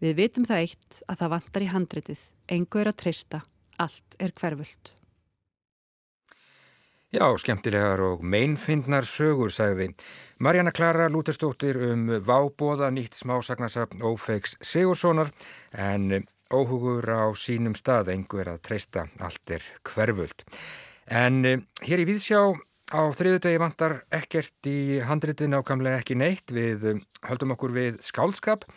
Við 0.00 0.16
vitum 0.16 0.46
það 0.48 0.64
eitt 0.64 1.02
að 1.08 1.20
það 1.20 1.34
vantar 1.34 1.64
í 1.64 1.72
handritið. 1.74 2.22
Engu 2.56 2.80
er 2.80 2.92
að 2.92 3.00
treysta. 3.04 3.42
Allt 3.80 4.16
er 4.20 4.32
hverfult. 4.36 4.94
Já, 7.10 7.26
skemmtilegar 7.42 7.98
og 8.06 8.20
meinfindnar 8.22 9.02
sögur, 9.02 9.50
sagði 9.50 9.88
Marjana 10.38 10.70
Klara 10.70 11.08
Lúterstóttir 11.10 11.74
um 11.88 12.04
vábóða 12.22 12.92
nýtt 12.94 13.16
smásagnasafn 13.18 14.04
Ófeiks 14.06 14.54
Sigurssonar 14.62 15.32
en 15.74 16.22
óhugur 16.54 17.02
á 17.10 17.26
sínum 17.34 17.74
stað 17.74 18.12
engur 18.14 18.52
að 18.52 18.62
treysta 18.62 19.08
allt 19.18 19.56
er 19.58 19.66
hverfult. 19.90 20.46
En 21.10 21.42
eh, 21.42 21.58
hér 21.82 22.04
í 22.04 22.06
Víðsjá 22.12 22.44
á 22.94 23.02
þriðu 23.10 23.42
degi 23.42 23.58
vantar 23.58 23.96
ekkert 24.14 24.70
í 24.70 25.02
handritið 25.02 25.50
nákvæmlega 25.50 26.04
ekki 26.04 26.14
neitt 26.14 26.54
við 26.54 26.92
um, 26.92 27.04
höldum 27.26 27.56
okkur 27.58 27.74
við 27.74 27.98
skálskap 28.06 28.68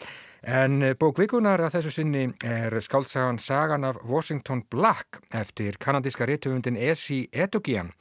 en 0.43 0.82
uh, 0.84 0.93
bók 0.99 1.19
vikunar 1.23 1.62
að 1.63 1.77
þessu 1.77 1.95
sinni 1.95 2.27
er 2.43 2.75
skálsagan 2.84 3.39
Sagan 3.39 3.88
af 3.88 4.01
Washington 4.03 4.63
Black 4.69 5.21
eftir 5.32 5.79
kanadíska 5.79 6.27
réttöfundin 6.29 6.77
Esi 6.77 7.27
Edogian 7.32 7.93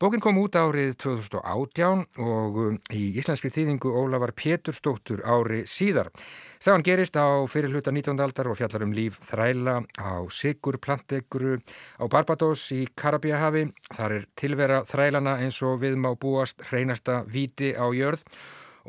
Bókin 0.00 0.22
kom 0.24 0.38
út 0.40 0.54
árið 0.56 0.94
2018 1.02 2.06
og 2.24 2.54
um, 2.56 2.76
í 2.96 3.10
íslenskri 3.20 3.50
þýðingu 3.52 3.90
Ólafar 4.00 4.30
Péturstóttur 4.32 5.20
ári 5.28 5.66
síðar. 5.68 6.08
Sagan 6.56 6.80
gerist 6.86 7.18
á 7.20 7.44
fyrirluta 7.44 7.92
19. 7.92 8.16
aldar 8.16 8.48
og 8.48 8.56
fjallar 8.56 8.86
um 8.86 8.94
líf 8.96 9.18
þræla 9.28 9.74
á 10.00 10.24
Sigur 10.32 10.80
planteguru 10.80 11.58
á 12.00 12.08
Barbados 12.08 12.64
í 12.72 12.86
Karabíahafi. 12.96 13.66
Þar 13.92 14.16
er 14.16 14.26
tilvera 14.40 14.80
þrælana 14.88 15.36
eins 15.44 15.60
og 15.68 15.82
við 15.84 16.00
má 16.00 16.14
búast 16.16 16.64
hreinasta 16.70 17.20
viti 17.28 17.74
á 17.76 17.84
jörð 17.92 18.24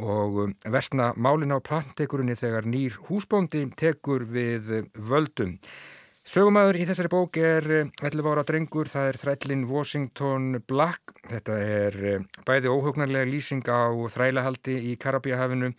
og 0.02 0.38
um, 0.46 0.54
versna 0.74 1.12
málin 1.16 1.54
á 1.54 1.60
plantegurunni 1.64 2.36
þegar 2.40 2.68
nýr 2.70 2.98
húsbóndi 3.08 3.64
tekur 3.78 4.26
við 4.26 4.90
völdum. 4.98 5.58
Sögumæður 6.32 6.78
í 6.78 6.86
þessari 6.86 7.10
bók 7.12 7.38
er 7.42 7.66
11 8.06 8.28
ára 8.30 8.44
drengur, 8.46 8.90
það 8.90 9.08
er 9.10 9.18
þrællin 9.22 9.64
Washington 9.70 10.60
Black. 10.70 11.16
Þetta 11.32 11.58
er 11.66 11.98
bæði 12.48 12.72
óhugnarlega 12.72 13.30
lýsing 13.30 13.66
á 13.66 13.90
þrælahaldi 14.14 14.78
í 14.92 14.98
Karabíahafinu 15.02 15.72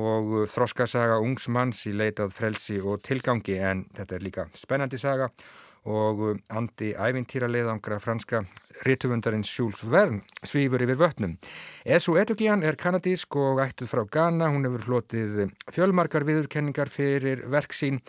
og 0.00 0.46
þroskasaga 0.48 1.20
ungs 1.20 1.50
manns 1.52 1.84
í 1.86 1.92
leitað 1.92 2.32
frelsi 2.32 2.78
og 2.80 3.02
tilgangi 3.04 3.58
en 3.60 3.84
þetta 3.92 4.16
er 4.16 4.24
líka 4.24 4.46
spennandi 4.56 5.00
saga 5.00 5.28
og 5.28 5.61
andi 5.84 6.92
ævintýra 6.94 7.48
leiðangra 7.50 7.98
franska 8.00 8.44
rítufundarins 8.86 9.50
Jules 9.50 9.82
Verne 9.82 10.22
svífur 10.46 10.82
yfir 10.82 10.98
vötnum. 10.98 11.36
Esu 11.84 12.16
Etugian 12.16 12.62
er 12.62 12.76
kanadísk 12.76 13.36
og 13.36 13.60
ættuð 13.64 13.90
frá 13.90 14.04
Ghana, 14.06 14.48
hún 14.48 14.64
hefur 14.66 14.86
flotið 14.86 15.50
fjölmarkar 15.74 16.24
viðurkenningar 16.24 16.88
fyrir 16.88 17.44
verk 17.50 17.74
sín. 17.74 18.00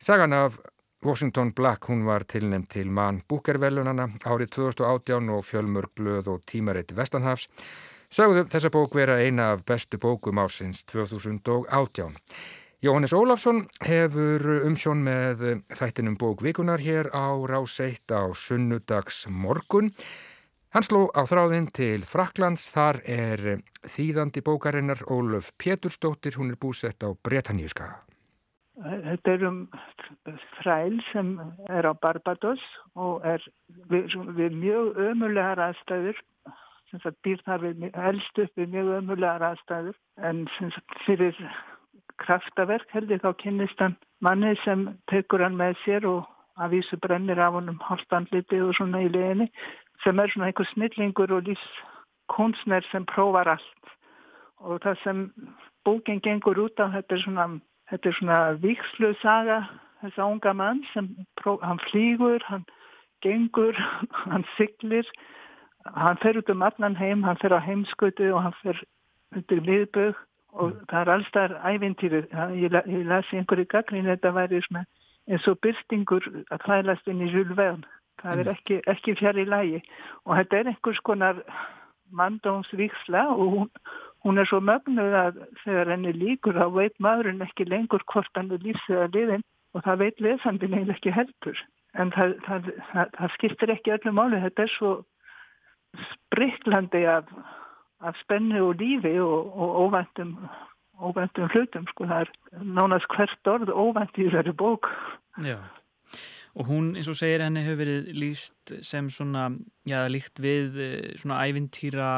Sagan 0.00 0.32
af 0.32 0.58
Washington 1.04 1.52
Black, 1.52 1.88
hún 1.88 2.04
var 2.04 2.24
tilnæmt 2.24 2.70
til 2.70 2.90
mann 2.90 3.22
búkervelunana 3.28 4.10
árið 4.24 4.50
2018 4.56 5.30
og 5.32 5.44
fjölmörg 5.44 5.94
blöð 5.96 6.28
og 6.28 6.42
tímaritt 6.44 6.92
Vestanhafs. 6.96 7.48
Sögðu 8.10 8.42
þessa 8.50 8.72
bók 8.74 8.96
vera 8.98 9.20
eina 9.22 9.52
af 9.54 9.60
bestu 9.64 9.96
bókum 10.02 10.40
ásins 10.42 10.82
2018. 10.90 12.16
Jóhannes 12.80 13.12
Ólafsson 13.12 13.66
hefur 13.84 14.40
umsjón 14.64 15.02
með 15.04 15.42
þættinum 15.76 16.14
bókvikunar 16.16 16.80
hér 16.80 17.10
á 17.12 17.28
Ráseitt 17.44 18.08
á 18.08 18.32
sunnudags 18.32 19.26
morgun. 19.28 19.90
Hann 20.72 20.86
sló 20.86 21.02
á 21.12 21.28
þráðinn 21.28 21.66
til 21.76 22.06
Fraklands, 22.08 22.64
þar 22.72 23.02
er 23.04 23.42
þýðandi 23.84 24.40
bókarinnar 24.46 25.02
Ólöf 25.12 25.50
Pétursdóttir, 25.60 26.38
hún 26.40 26.54
er 26.54 26.56
búsett 26.56 27.04
á 27.04 27.12
Bretaníuskaga. 27.12 27.98
Þetta 28.80 29.34
er 29.34 29.44
um 29.50 29.58
þræl 30.62 30.96
sem 31.10 31.34
er 31.68 31.84
á 31.84 31.92
Barbados 31.92 32.64
og 32.96 33.26
er 33.28 33.44
við, 33.92 34.16
við 34.38 34.56
mjög 34.56 35.02
ömulegar 35.10 35.60
aðstæður 35.66 36.16
sem 36.88 37.18
býr 37.28 37.44
þar 37.44 37.60
við 37.66 37.84
helst 37.92 38.40
upp 38.40 38.56
við 38.56 38.72
mjög 38.72 38.94
ömulegar 39.02 39.44
aðstæður 39.50 40.00
en 40.30 40.46
fyrir 41.04 41.36
kraftaverk 42.22 42.92
held 42.94 43.12
ég 43.14 43.22
þá 43.24 43.32
kynnist 43.42 43.80
hann 43.82 43.96
manni 44.20 44.54
sem 44.64 44.86
tekur 45.12 45.44
hann 45.44 45.58
með 45.60 45.78
sér 45.84 46.06
og 46.08 46.28
að 46.60 46.76
vísu 46.76 46.98
brennir 47.00 47.40
af 47.40 47.56
honum 47.56 47.80
hálfstandliti 47.86 48.60
og 48.64 48.74
svona 48.76 49.00
í 49.06 49.08
leginni 49.12 49.48
sem 50.04 50.20
er 50.20 50.32
svona 50.32 50.50
einhver 50.50 50.68
snillingur 50.72 51.32
og 51.36 51.48
lífskunstner 51.48 52.84
sem 52.90 53.06
prófar 53.08 53.48
allt. 53.56 53.96
Og 54.60 54.80
það 54.84 55.02
sem 55.04 55.26
bókinn 55.88 56.20
gengur 56.24 56.60
út 56.60 56.80
á 56.80 56.92
þetta 56.92 57.16
er 57.16 57.24
svona 57.24 57.48
Þetta 57.90 58.06
er 58.06 58.14
svona 58.14 58.38
vikslu 58.62 59.08
saga 59.18 59.56
þessa 60.00 60.26
unga 60.30 60.52
mann 60.54 60.84
sem 60.92 61.08
hann 61.42 61.80
flýgur, 61.88 62.42
hann 62.46 62.62
gengur, 63.24 63.74
hann 64.30 64.46
siglir, 64.54 65.08
hann 65.98 66.20
fer 66.22 66.38
út 66.38 66.52
um 66.54 66.62
allan 66.62 66.96
heim, 66.96 67.24
hann 67.26 67.40
fer 67.42 67.50
á 67.50 67.58
heimskutu 67.58 68.30
og 68.30 68.44
hann 68.46 68.56
fer 68.62 68.78
undir 69.34 69.64
viðbögg 69.66 70.22
og 70.52 70.74
það 70.90 71.00
er 71.00 71.12
allstar 71.14 71.56
ævintýrið. 71.64 72.28
Ég, 72.58 72.76
ég 72.90 73.06
lasi 73.08 73.38
einhverju 73.38 73.68
gaggrín 73.70 74.08
þetta 74.10 74.34
væri 74.36 74.62
svona 74.66 74.84
eins 75.30 75.46
og 75.48 75.60
byrstingur 75.62 76.26
að 76.50 76.66
hælast 76.66 77.08
inn 77.08 77.24
í 77.24 77.30
Júlverðn. 77.30 77.86
Það 78.20 78.42
er 78.42 78.52
ekki, 78.52 78.80
ekki 78.90 79.16
fjær 79.16 79.38
í 79.40 79.46
lægi 79.48 79.82
og 80.26 80.36
þetta 80.36 80.58
er 80.58 80.72
einhvers 80.72 81.00
konar 81.06 81.42
manndómsvíksla 82.10 83.28
og 83.32 83.46
hún 83.54 83.68
Hún 84.20 84.36
er 84.36 84.48
svo 84.48 84.60
mögnuð 84.60 85.14
að 85.16 85.36
þegar 85.62 85.90
henni 85.94 86.10
líkur 86.12 86.58
þá 86.58 86.66
veit 86.74 86.96
maðurinn 87.00 87.44
ekki 87.44 87.64
lengur 87.64 88.02
hvort 88.12 88.28
hann 88.36 88.50
er 88.52 88.60
lífsöða 88.60 89.06
liðin 89.14 89.44
og 89.72 89.84
það 89.86 90.02
veit 90.02 90.20
lesandin 90.20 90.74
eiginlega 90.76 90.98
ekki 90.98 91.14
heldur. 91.16 91.62
En 91.96 92.12
það, 92.12 92.34
það, 92.44 92.68
það, 92.90 93.14
það 93.16 93.32
skiptir 93.36 93.72
ekki 93.74 93.94
öllu 93.96 94.12
máli. 94.18 94.42
Þetta 94.44 94.66
er 94.66 94.72
svo 94.74 94.90
spriklandi 96.10 97.02
af, 97.08 97.32
af 98.00 98.14
spennu 98.22 98.68
og 98.68 98.74
lífi 98.80 99.18
og, 99.20 99.56
og 99.60 99.68
óvæntum, 99.84 100.36
óvæntum 101.00 101.50
hlutum. 101.52 101.86
Sko. 101.90 102.04
Það 102.04 102.20
er 102.20 102.30
nánast 102.62 103.10
hvert 103.16 103.52
orð 103.52 103.70
óvænt 103.72 104.18
í 104.18 104.28
þessari 104.28 104.54
bók. 104.56 104.88
Já. 105.44 105.58
Og 106.58 106.66
hún, 106.66 106.96
eins 106.98 107.08
og 107.08 107.14
segir, 107.14 107.44
henni 107.44 107.62
hefur 107.62 107.78
verið 107.78 108.08
líst 108.18 108.72
sem 108.82 109.06
svona, 109.10 109.52
já, 109.86 110.00
líkt 110.10 110.40
við 110.42 110.80
eh, 110.82 111.12
svona 111.20 111.38
ævintýra 111.46 112.08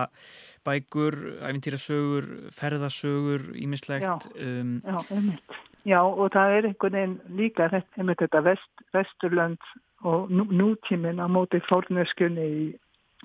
bækur, 0.65 1.19
ævintýrasögur, 1.45 2.31
ferðasögur, 2.57 3.51
ímislegt. 3.61 4.09
Já, 4.09 4.33
um, 4.41 4.79
já, 4.81 4.97
einmitt. 5.13 5.61
Já, 5.85 5.99
og 6.01 6.31
það 6.33 6.57
er 6.57 6.69
einhvern 6.71 6.97
veginn 6.97 7.19
líka 7.37 7.69
einmitt 7.75 8.23
þetta 8.23 8.41
vest, 8.47 8.85
vesturlönd 8.95 9.71
og 10.07 10.31
nú, 10.31 10.47
nútíminn 10.49 11.21
á 11.21 11.27
móti 11.27 11.61
fórnöskunni 11.69 12.47
í, 12.47 12.65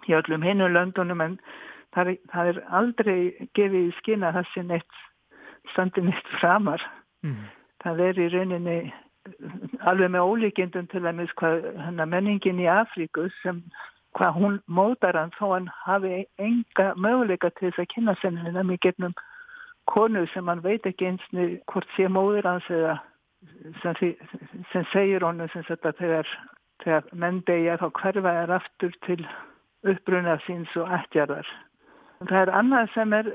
í 0.09 0.15
öllum 0.17 0.43
hinu 0.45 0.67
löndunum 0.73 1.21
en 1.23 1.39
það 1.97 2.13
er, 2.13 2.21
það 2.31 2.51
er 2.53 2.61
aldrei 2.79 3.19
gefið 3.57 3.81
í 3.81 3.97
skina 3.97 4.31
þessi 4.35 4.63
neitt 4.69 5.03
standi 5.73 6.05
neitt 6.05 6.31
framar. 6.37 6.83
Mm. 7.25 7.43
Það 7.83 8.01
er 8.07 8.21
í 8.21 8.29
rauninni 8.33 8.77
alveg 9.89 10.13
með 10.13 10.29
ólíkindum 10.31 10.87
til 10.91 11.03
að 11.03 11.17
minnst 11.17 11.35
hvað 11.41 11.65
menningin 12.07 12.61
í 12.63 12.67
Afríku 12.71 13.27
sem 13.41 13.63
hvað 14.17 14.37
hún 14.37 14.59
mótar 14.71 15.17
hann 15.19 15.33
þó 15.35 15.51
hann 15.51 15.67
hafi 15.83 16.23
enga 16.41 16.93
möguleika 16.95 17.51
til 17.57 17.69
þess 17.69 17.83
að 17.83 17.91
kynna 17.93 18.15
senninni 18.21 18.53
nefnir 18.55 18.79
getnum 18.85 19.17
konu 19.91 20.23
sem 20.33 20.47
hann 20.47 20.63
veit 20.63 20.87
ekki 20.87 21.11
einsni 21.11 21.47
hvort 21.71 21.89
sé 21.95 22.07
móður 22.11 22.47
hans 22.49 22.69
eða 22.71 22.97
sem, 23.83 24.15
sem 24.71 24.87
segir 24.93 25.25
honum 25.27 25.51
sem 25.53 25.65
þetta 25.67 25.93
þegar, 25.99 26.31
þegar 26.83 27.11
menn 27.13 27.43
degja 27.49 27.77
þá 27.81 27.87
hverfa 28.01 28.35
er 28.43 28.55
aftur 28.57 28.97
til 29.05 29.21
uppbruna 29.87 30.37
síns 30.47 30.73
og 30.79 30.89
ættjarðar. 30.97 31.47
Það 32.17 32.39
er 32.39 32.51
annað 32.57 32.93
sem, 32.95 33.13
er, 33.13 33.27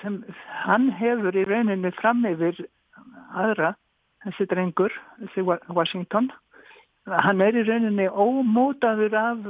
sem 0.00 0.16
hann 0.64 0.88
hefur 0.98 1.36
í 1.38 1.44
rauninni 1.46 1.92
fram 1.94 2.24
yfir 2.26 2.56
aðra 3.34 3.74
þessi 4.24 4.46
drengur, 4.50 4.94
þessi 5.20 5.44
Washington. 5.46 6.30
Hann 7.06 7.42
er 7.44 7.54
í 7.60 7.62
rauninni 7.68 8.08
ómótaður 8.08 9.14
af 9.20 9.46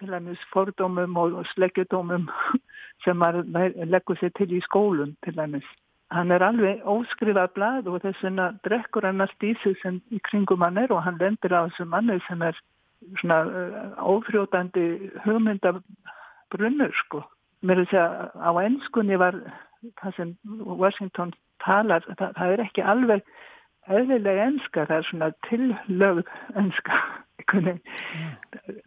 til 0.00 0.10
dæmis 0.10 0.42
fordómum 0.52 1.16
og 1.22 1.44
sleggjudómum 1.54 2.28
sem 3.04 3.24
leggur 3.86 4.18
sér 4.20 4.34
til 4.36 4.50
í 4.52 4.62
skólun 4.66 5.14
til 5.24 5.36
dæmis. 5.38 5.68
Hann 6.10 6.30
er 6.30 6.44
alveg 6.44 6.84
óskrifað 6.86 7.54
blad 7.54 7.88
og 7.90 8.02
þess 8.02 8.22
vegna 8.22 8.50
drekkur 8.66 9.06
hann 9.06 9.24
allt 9.24 9.46
í 9.46 9.54
sig 9.62 9.78
sem 9.80 10.02
í 10.14 10.20
kringum 10.28 10.62
hann 10.62 10.78
er 10.78 10.92
og 10.94 11.02
hann 11.06 11.18
lendir 11.22 11.54
á 11.54 11.66
þessu 11.66 11.86
manni 11.88 12.18
sem 12.26 12.42
er 12.42 12.58
svona 13.20 13.40
ófrjótandi 14.02 14.86
hugmyndabrunnur 15.24 16.94
sko. 17.04 17.24
Mér 17.62 17.80
er 17.80 17.84
að 17.86 17.90
segja 17.90 18.06
á 18.36 18.50
ennskunni 18.62 19.18
var 19.20 19.38
það 20.02 20.16
sem 20.16 20.32
Washington 20.66 21.32
talar, 21.64 22.04
það, 22.18 22.32
það 22.36 22.54
er 22.54 22.64
ekki 22.66 22.84
alveg 22.84 23.22
eðlilega 23.86 24.48
enska, 24.50 24.86
það 24.88 24.96
er 24.96 25.08
svona 25.10 25.30
tillögð 25.48 26.22
enska 26.58 27.00
mm. 27.54 27.80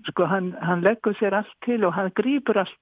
sko 0.10 0.28
hann, 0.28 0.52
hann 0.62 0.84
leggur 0.84 1.16
sér 1.20 1.38
allt 1.40 1.56
til 1.66 1.86
og 1.88 1.96
hann 1.96 2.12
grýpur 2.20 2.60
allt. 2.66 2.78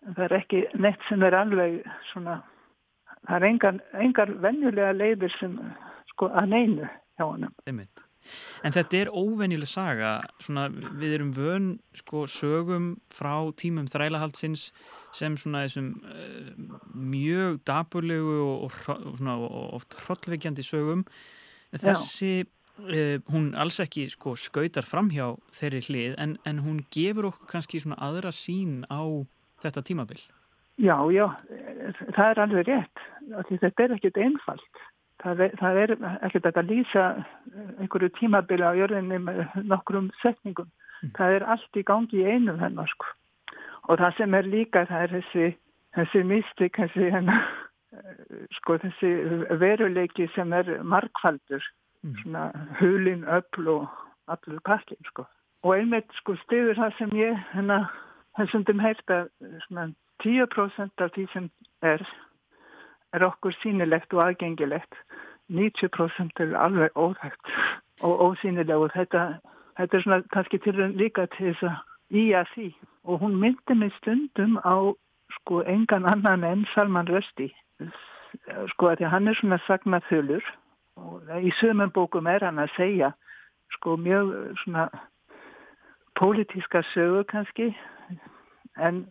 Það 0.00 0.22
er 0.24 0.34
ekki 0.38 0.60
neitt 0.80 1.02
sem 1.10 1.22
er 1.26 1.36
alveg 1.36 1.82
svona 2.08 2.38
það 3.26 3.34
er 3.36 3.46
engar, 3.50 3.80
engar 4.00 4.30
venjulega 4.40 4.94
leiðir 4.96 5.34
sem 5.36 5.58
sko 6.14 6.30
að 6.32 6.54
neinu 6.54 6.86
hjá 6.88 7.26
hann 7.26 7.50
En 8.64 8.74
þetta 8.74 8.96
er 8.98 9.10
óvenjuleg 9.16 9.68
saga. 9.68 10.10
Svona 10.44 10.66
við 10.70 11.14
erum 11.16 11.30
vön 11.36 11.68
sko 11.96 12.26
sögum 12.28 12.94
frá 13.12 13.48
tímum 13.56 13.88
þrælahaldsins 13.88 14.70
sem 15.16 15.36
svona 15.40 15.64
þessum 15.66 15.92
uh, 16.04 16.78
mjög 16.94 17.60
daburlegu 17.68 18.38
og, 18.44 18.70
og, 18.70 19.20
og, 19.20 19.44
og 19.50 19.76
oft 19.80 19.98
hrollveikjandi 20.04 20.64
sögum 20.66 21.04
þessi 21.74 22.32
uh, 22.44 23.16
hún 23.32 23.52
alls 23.58 23.80
ekki 23.82 24.08
sko, 24.12 24.34
skautar 24.38 24.86
fram 24.86 25.10
hjá 25.14 25.32
þeirri 25.56 25.84
hlið 25.88 26.18
en, 26.22 26.36
en 26.46 26.62
hún 26.64 26.84
gefur 26.94 27.30
okkur 27.30 27.54
kannski 27.54 27.82
svona 27.82 28.00
aðra 28.02 28.34
sín 28.34 28.84
á 28.90 29.02
þetta 29.62 29.84
tímabil? 29.86 30.20
Já, 30.80 30.96
já, 31.12 31.26
það 32.16 32.26
er 32.30 32.38
alveg 32.40 32.68
rétt. 32.70 33.02
Þetta 33.50 33.84
er 33.84 33.94
ekkit 33.98 34.20
einfalt. 34.24 34.84
Það 35.20 35.42
er, 35.44 35.56
það 35.60 35.78
er 35.82 35.90
ekkert 36.24 36.46
að 36.56 36.70
lýsa 36.70 37.02
einhverju 37.82 38.08
tímabili 38.16 38.64
á 38.64 38.72
jörðinni 38.78 39.18
með 39.20 39.42
nokkrum 39.68 40.08
setningum. 40.22 40.70
Mm. 41.02 41.10
Það 41.18 41.36
er 41.36 41.44
allt 41.54 41.76
í 41.76 41.84
gangi 41.84 42.22
í 42.22 42.24
einu 42.24 42.56
þennar 42.56 42.88
sko. 42.94 43.10
Og 43.88 43.98
það 43.98 44.16
sem 44.16 44.34
er 44.34 44.48
líka 44.52 44.84
það 44.88 45.02
er 45.06 45.14
þessi, 45.16 45.48
þessi 45.96 46.22
mystik, 46.28 46.76
þessi, 46.76 47.10
hennar, 47.14 47.48
sko, 48.58 48.78
þessi 48.82 49.10
veruleiki 49.60 50.28
sem 50.34 50.52
er 50.52 50.70
markfaldur, 50.82 51.64
mm. 52.04 52.14
svona 52.22 52.44
hulin, 52.80 53.24
öll 53.24 53.72
og 53.74 53.88
allur 54.30 54.60
pakkin 54.64 55.00
sko. 55.08 55.26
Og 55.64 55.76
einmitt 55.76 56.12
sko 56.20 56.36
stiður 56.44 56.78
það 56.78 56.96
sem 56.98 57.16
ég 57.18 57.40
hennar 57.52 57.88
þessum 58.38 58.64
að 58.84 59.26
svona 59.66 59.90
10% 60.22 61.04
af 61.04 61.12
því 61.14 61.26
sem 61.32 61.50
er, 61.82 62.04
er 63.12 63.24
okkur 63.26 63.56
sínilegt 63.60 64.14
og 64.14 64.24
aðgengilegt. 64.26 64.94
90% 65.50 66.40
er 66.44 66.54
alveg 66.54 66.94
óþægt 66.94 67.54
og 68.06 68.20
ósýnileg 68.28 68.76
og 68.76 68.92
þetta, 68.94 69.40
þetta 69.76 69.96
er 69.96 70.02
svona 70.04 70.22
kannski 70.32 70.60
til 70.62 70.76
líka 70.94 71.26
til 71.34 71.50
þess 71.50 71.66
að 71.66 71.78
í 72.10 72.30
að 72.36 72.50
því. 72.54 72.68
Og 73.08 73.22
hún 73.22 73.38
myndi 73.40 73.74
mig 73.74 73.92
stundum 73.98 74.58
á 74.62 74.94
sko 75.38 75.62
engan 75.62 76.06
annan 76.06 76.44
enn 76.44 76.66
Salman 76.74 77.08
Rösti. 77.08 77.50
Sko 78.74 78.90
að 78.90 79.00
því 79.00 79.08
að 79.08 79.14
hann 79.14 79.28
er 79.28 79.38
svona 79.38 79.60
sagnaþölur 79.66 80.50
og 81.00 81.30
í 81.40 81.52
sömum 81.60 81.92
bókum 81.94 82.28
er 82.28 82.44
hann 82.44 82.60
að 82.60 82.74
segja 82.76 83.12
sko 83.76 83.96
mjög 83.96 84.32
svona 84.64 84.88
pólitíska 86.18 86.82
sögu 86.92 87.24
kannski 87.24 87.70
en 88.76 89.06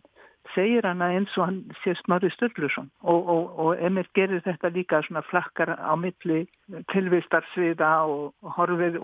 segir 0.54 0.86
hana 0.86 1.10
eins 1.14 1.36
og 1.38 1.46
hann 1.46 1.58
sé 1.82 1.94
Snorri 1.98 2.30
Sturluson 2.30 2.90
og, 3.00 3.28
og, 3.28 3.58
og 3.58 3.82
Emil 3.86 4.08
gerir 4.14 4.42
þetta 4.44 4.70
líka 4.74 5.02
svona 5.06 5.22
flakkar 5.28 5.74
á 5.76 5.94
milli 6.00 6.46
tilvistarsviða 6.92 7.90
og, 8.10 8.32
og 8.42 8.56
horfið 8.56 8.98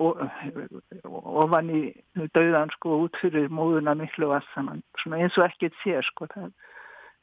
ofan 1.05 1.70
í 1.70 1.83
dauðan 2.35 2.72
sko 2.77 3.03
út 3.05 3.20
fyrir 3.22 3.49
móðuna 3.53 3.96
miklu 3.99 4.33
að 4.35 4.49
saman 4.55 4.83
svona 5.03 5.22
eins 5.22 5.38
og 5.38 5.46
ekkert 5.49 5.77
sé 5.85 6.01
sko 6.11 6.29
það 6.35 6.53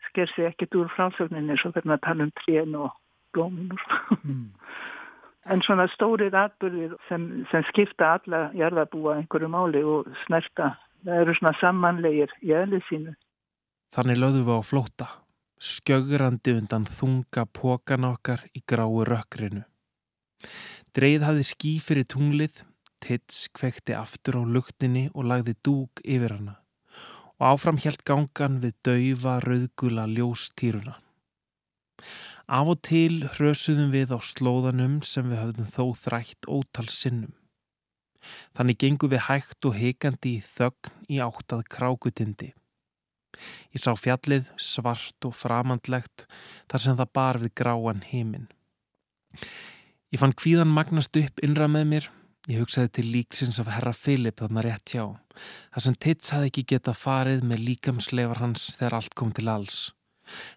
sker 0.09 0.33
sig 0.33 0.49
ekkert 0.51 0.75
úr 0.79 0.91
frásögninni 0.95 1.57
svo 1.59 1.73
fyrir 1.75 1.97
að 1.97 2.05
tala 2.07 2.27
um 2.27 2.35
trén 2.43 2.75
og 2.79 2.91
blómin 3.33 3.73
sko. 3.85 4.19
mm. 4.21 4.49
en 5.51 5.61
svona 5.65 5.89
stórir 5.91 6.35
atbyrðir 6.37 6.95
sem, 7.09 7.45
sem 7.51 7.65
skipta 7.71 8.13
alla 8.17 8.45
jarðabúa 8.55 9.17
einhverju 9.19 9.49
máli 9.51 9.83
og 9.83 10.07
snerta 10.23 10.75
það 11.03 11.21
eru 11.25 11.35
svona 11.39 11.53
samanlegir 11.59 12.31
í 12.41 12.53
eðlið 12.55 12.85
sínu 12.87 13.15
Þannig 13.93 14.17
lögðum 14.17 14.47
við 14.47 14.57
á 14.57 14.61
flóta, 14.65 15.07
skjögrandi 15.61 16.55
undan 16.57 16.85
þunga 16.89 17.45
pókan 17.53 18.07
okkar 18.09 18.41
í 18.57 18.63
gráu 18.65 19.03
rökkrinu. 19.05 19.67
Dreið 20.97 21.25
hafði 21.27 21.45
ský 21.45 21.73
fyrir 21.81 22.07
tunglið, 22.09 22.63
Tits 23.03 23.49
kvekti 23.51 23.93
aftur 23.93 24.39
á 24.39 24.43
luktinni 24.47 25.09
og 25.11 25.27
lagði 25.27 25.57
dúk 25.59 25.99
yfir 26.07 26.37
hana 26.37 26.57
og 27.41 27.45
áfram 27.49 27.79
helt 27.83 28.03
gangan 28.07 28.61
við 28.63 28.75
daufa 28.87 29.33
rauðgula 29.43 30.05
ljóstýruna. 30.07 30.93
Af 32.47 32.71
og 32.71 32.81
til 32.87 33.25
hrösuðum 33.35 33.91
við 33.91 34.13
á 34.15 34.19
slóðanum 34.23 35.01
sem 35.03 35.27
við 35.27 35.41
höfðum 35.41 35.69
þó 35.75 35.85
þrætt 36.05 36.47
ótal 36.47 36.87
sinnum. 36.87 37.33
Þannig 38.55 38.79
gengum 38.79 39.11
við 39.11 39.25
hægt 39.27 39.67
og 39.67 39.75
heikandi 39.75 40.37
í 40.37 40.43
þögn 40.43 40.93
í 41.11 41.19
áttað 41.23 41.65
krákutindi. 41.75 42.53
Ég 43.73 43.81
sá 43.83 43.91
fjallið 43.97 44.49
svart 44.61 45.27
og 45.27 45.35
framandlegt 45.37 46.25
þar 46.71 46.83
sem 46.83 46.97
það 46.99 47.13
bar 47.19 47.39
við 47.41 47.55
gráan 47.61 48.03
heiminn. 48.09 48.49
Ég 50.13 50.21
fann 50.21 50.35
kvíðan 50.37 50.73
magnast 50.73 51.17
upp 51.17 51.41
innra 51.45 51.69
með 51.71 51.87
mér. 51.89 52.09
Ég 52.51 52.59
hugsaði 52.59 52.91
til 52.97 53.05
líksins 53.07 53.57
af 53.61 53.71
herra 53.71 53.93
Filip 53.95 54.41
þarna 54.41 54.65
rétt 54.65 54.93
hjá. 54.93 55.05
Þar 55.73 55.85
sem 55.85 55.95
Tits 56.05 56.33
hafði 56.35 56.51
ekki 56.51 56.65
getað 56.73 56.99
farið 56.99 57.45
með 57.47 57.63
líkamsleifar 57.69 58.41
hans 58.43 58.67
þegar 58.75 58.97
allt 58.99 59.15
kom 59.17 59.31
til 59.33 59.47
alls. 59.49 59.79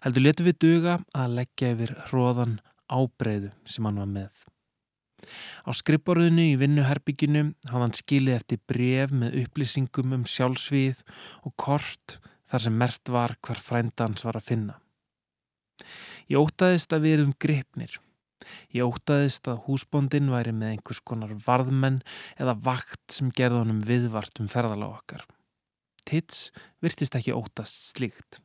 Heldur 0.03 0.25
letu 0.25 0.45
við 0.47 0.59
duga 0.63 0.99
að 1.15 1.39
leggja 1.39 1.71
yfir 1.73 1.95
hróðan 2.09 2.59
ábreyðu 2.91 3.53
sem 3.67 3.87
hann 3.87 3.99
var 4.03 4.11
með. 4.11 4.43
Á 5.67 5.71
skrippborðinu 5.75 6.43
í 6.51 6.57
vinnuherbygginu 6.59 7.43
hafði 7.67 7.83
hann 7.83 7.97
skilið 7.97 8.37
eftir 8.37 8.61
bref 8.69 9.13
með 9.23 9.39
upplýsingum 9.43 10.13
um 10.19 10.27
sjálfsvíð 10.29 11.01
og 11.47 11.55
kort 11.59 12.19
þar 12.47 12.63
sem 12.65 12.77
mert 12.79 13.11
var 13.13 13.35
hvar 13.43 13.61
frændans 13.61 14.25
var 14.25 14.39
að 14.39 14.49
finna. 14.51 14.77
Ég 16.27 16.41
ótaðist 16.41 16.93
að 16.95 17.05
við 17.05 17.17
erum 17.17 17.33
gripnir. 17.39 17.99
Ég 18.71 18.87
ótaðist 18.87 19.47
að 19.51 19.63
húsbóndin 19.67 20.31
væri 20.31 20.53
með 20.55 20.75
einhvers 20.75 21.01
konar 21.03 21.33
varðmenn 21.43 22.01
eða 22.39 22.55
vakt 22.63 23.15
sem 23.15 23.31
gerði 23.35 23.63
honum 23.63 23.81
viðvart 23.87 24.41
um 24.41 24.49
ferðala 24.51 24.91
okkar. 24.95 25.25
Tits 26.07 26.51
virtist 26.83 27.17
ekki 27.19 27.35
ótast 27.35 27.91
slíkt. 27.91 28.39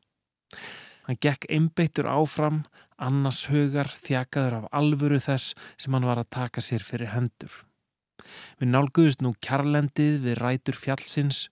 Hann 1.06 1.18
gekk 1.22 1.46
einbeittur 1.50 2.08
áfram, 2.10 2.62
annars 2.98 3.46
hugar 3.50 3.90
þjakaður 3.90 4.60
af 4.60 4.70
alvöru 4.78 5.18
þess 5.22 5.56
sem 5.80 5.94
hann 5.94 6.06
var 6.06 6.22
að 6.22 6.30
taka 6.34 6.62
sér 6.62 6.84
fyrir 6.86 7.14
hendur. 7.14 7.52
Við 8.60 8.72
nálguðust 8.72 9.22
nú 9.24 9.34
kjarlendið 9.44 10.18
við 10.26 10.38
rætur 10.40 10.78
fjallsins 10.78 11.46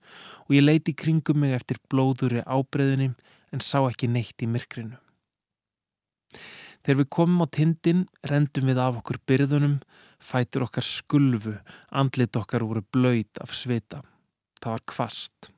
og 0.46 0.56
ég 0.56 0.66
leiti 0.66 0.94
kringum 0.96 1.42
mig 1.42 1.54
eftir 1.56 1.80
blóðuri 1.92 2.44
ábreyðunum 2.46 3.16
en 3.50 3.64
sá 3.64 3.78
ekki 3.83 4.11
neitt 4.11 4.42
í 4.42 4.48
myrkrinu. 4.50 4.98
Þegar 6.80 7.00
við 7.02 7.11
komum 7.12 7.44
á 7.44 7.46
tindin 7.52 8.04
rendum 8.24 8.70
við 8.70 8.80
af 8.80 9.00
okkur 9.02 9.18
byrðunum, 9.28 9.80
fætur 10.20 10.64
okkar 10.64 10.87
skulfu, 10.87 11.59
andlit 11.92 12.37
okkar 12.37 12.64
voru 12.64 12.83
blöyt 12.92 13.40
af 13.42 13.52
svita. 13.56 14.00
Það 14.61 14.76
var 14.76 14.85
kvast. 14.88 15.50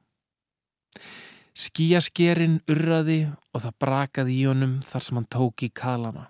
Skíaskerinn 1.53 2.61
urraði 2.70 3.27
og 3.53 3.64
það 3.64 3.79
brakaði 3.85 4.37
í 4.40 4.44
honum 4.48 4.79
þar 4.87 5.05
sem 5.07 5.18
hann 5.18 5.33
tók 5.37 5.64
í 5.66 5.68
kalana. 5.68 6.29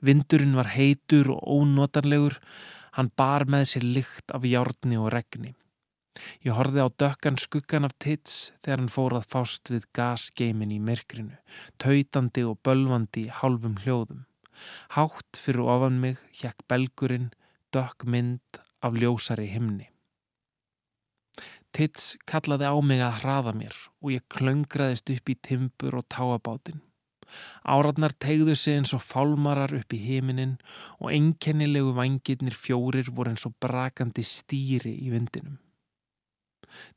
Vindurinn 0.00 0.56
var 0.56 0.70
heitur 0.72 1.32
og 1.34 1.42
ónotanlegur 1.44 2.38
Hann 2.96 3.10
bar 3.16 3.46
með 3.46 3.66
sér 3.72 3.86
lykt 3.96 4.34
af 4.34 4.46
hjárni 4.46 4.98
og 4.98 5.10
regni. 5.14 5.54
Ég 6.44 6.56
horfið 6.58 6.82
á 6.84 6.88
dökkan 7.02 7.38
skuggan 7.38 7.86
af 7.86 7.94
tits 8.02 8.50
þegar 8.64 8.82
hann 8.82 8.92
fór 8.92 9.14
að 9.18 9.28
fást 9.30 9.70
við 9.70 9.86
gasgeimin 9.96 10.74
í 10.74 10.80
myrkrinu, 10.82 11.36
tautandi 11.78 12.44
og 12.46 12.58
bölvandi 12.66 13.28
hálfum 13.40 13.78
hljóðum. 13.84 14.26
Hátt 14.96 15.38
fyrir 15.38 15.64
ofan 15.64 16.00
mig 16.02 16.18
hjekk 16.36 16.66
belgurinn 16.68 17.30
dökk 17.72 18.04
mynd 18.04 18.60
af 18.82 18.98
ljósari 18.98 19.46
himni. 19.52 19.88
Tits 21.70 22.16
kallaði 22.26 22.66
á 22.66 22.76
mig 22.82 23.00
að 23.04 23.20
hraða 23.22 23.54
mér 23.54 23.76
og 24.02 24.14
ég 24.16 24.26
klöngraðist 24.34 25.12
upp 25.14 25.30
í 25.30 25.38
timbur 25.38 26.00
og 26.00 26.08
táabátinn. 26.10 26.82
Áratnar 27.64 28.14
tegðu 28.18 28.54
sig 28.56 28.78
eins 28.78 28.94
og 28.96 29.02
fálmarar 29.04 29.74
upp 29.76 29.94
í 29.94 30.00
heiminin 30.04 30.58
og 30.98 31.10
einkennilegu 31.14 31.94
vangirnir 31.96 32.56
fjórir 32.56 33.10
voru 33.14 33.34
eins 33.34 33.46
og 33.48 33.56
brakandi 33.62 34.24
stýri 34.26 34.94
í 35.04 35.10
vindinum. 35.12 35.58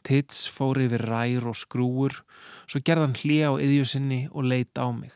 Tits 0.05 0.45
fór 0.53 0.81
yfir 0.83 1.05
rær 1.09 1.47
og 1.49 1.57
skrúur, 1.57 2.19
svo 2.69 2.81
gerðan 2.85 3.17
hlýja 3.17 3.53
á 3.53 3.53
yðjusinni 3.57 4.27
og 4.31 4.45
leit 4.49 4.77
á 4.77 4.87
mig. 4.93 5.13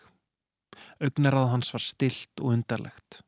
Ögnarað 1.03 1.51
hans 1.53 1.73
var 1.73 1.83
stilt 1.85 2.41
og 2.41 2.55
undarlegt. 2.55 3.21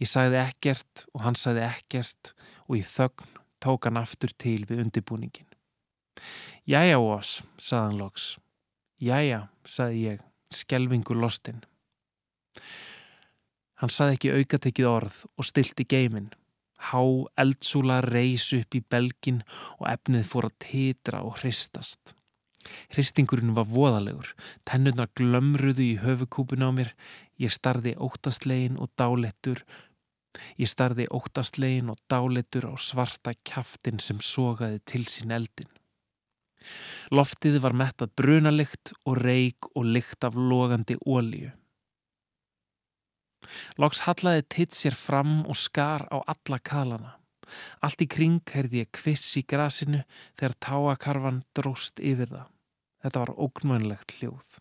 Ég 0.00 0.08
sagði 0.08 0.40
ekkert 0.42 1.06
og 1.12 1.24
hann 1.26 1.36
sagði 1.38 1.66
ekkert 1.68 2.32
og 2.68 2.76
í 2.80 2.82
þögn 2.84 3.38
tók 3.62 3.88
hann 3.88 4.00
aftur 4.00 4.32
til 4.36 4.64
við 4.68 4.84
undibúningin. 4.86 5.48
Jæja, 6.68 6.98
Ós, 7.00 7.40
sagðan 7.58 7.98
loks. 8.00 8.36
Jæja, 9.02 9.46
sagði 9.66 10.04
ég 10.12 10.31
skelvingu 10.56 11.16
lostinn. 11.18 11.62
Hann 13.82 13.90
saði 13.90 14.16
ekki 14.16 14.32
aukatekið 14.38 14.88
orð 14.88 15.18
og 15.34 15.46
stilti 15.48 15.86
geimin. 15.88 16.30
Há 16.90 17.02
eldsúla 17.38 18.00
reys 18.04 18.48
upp 18.54 18.74
í 18.78 18.82
belgin 18.94 19.40
og 19.80 19.86
efnið 19.90 20.26
fór 20.30 20.48
að 20.48 20.58
titra 20.66 21.22
og 21.26 21.40
hristast. 21.40 22.14
Hristingurinn 22.94 23.56
var 23.56 23.66
voðalegur, 23.70 24.32
tennurnar 24.68 25.10
glömruðu 25.18 25.82
í 25.82 25.98
höfukúpun 26.02 26.62
á 26.62 26.70
mér, 26.74 26.92
ég 27.42 27.50
starði 27.50 27.96
óttastlegin 27.98 28.78
og 28.78 28.92
dálettur, 28.98 29.64
ég 30.62 30.70
starði 30.70 31.08
óttastlegin 31.10 31.90
og 31.90 31.98
dálettur 32.10 32.70
á 32.70 32.74
svarta 32.78 33.34
kjaftin 33.42 33.98
sem 33.98 34.22
sogaði 34.22 34.78
til 34.86 35.06
sín 35.10 35.34
eldin. 35.34 35.71
Loftið 37.14 37.58
var 37.64 37.76
mettað 37.76 38.14
brunalikt 38.18 38.94
og 39.06 39.18
reik 39.22 39.70
og 39.74 39.88
likt 39.96 40.24
af 40.24 40.38
logandi 40.38 40.96
ólíu. 41.06 41.52
Lóks 43.82 44.04
hallaði 44.06 44.46
titt 44.54 44.76
sér 44.76 44.94
fram 44.96 45.42
og 45.50 45.58
skar 45.58 46.06
á 46.08 46.18
alla 46.22 46.58
kalana. 46.58 47.16
Allt 47.84 48.04
í 48.04 48.08
kring 48.08 48.40
heyrði 48.54 48.84
ég 48.84 48.92
kviss 48.96 49.36
í 49.40 49.44
grasinu 49.44 50.02
þegar 50.38 50.58
táakarfan 50.66 51.42
dróst 51.56 52.00
yfir 52.00 52.30
það. 52.30 52.50
Þetta 53.02 53.24
var 53.24 53.34
ógnvænlegt 53.46 54.14
hljóð. 54.18 54.58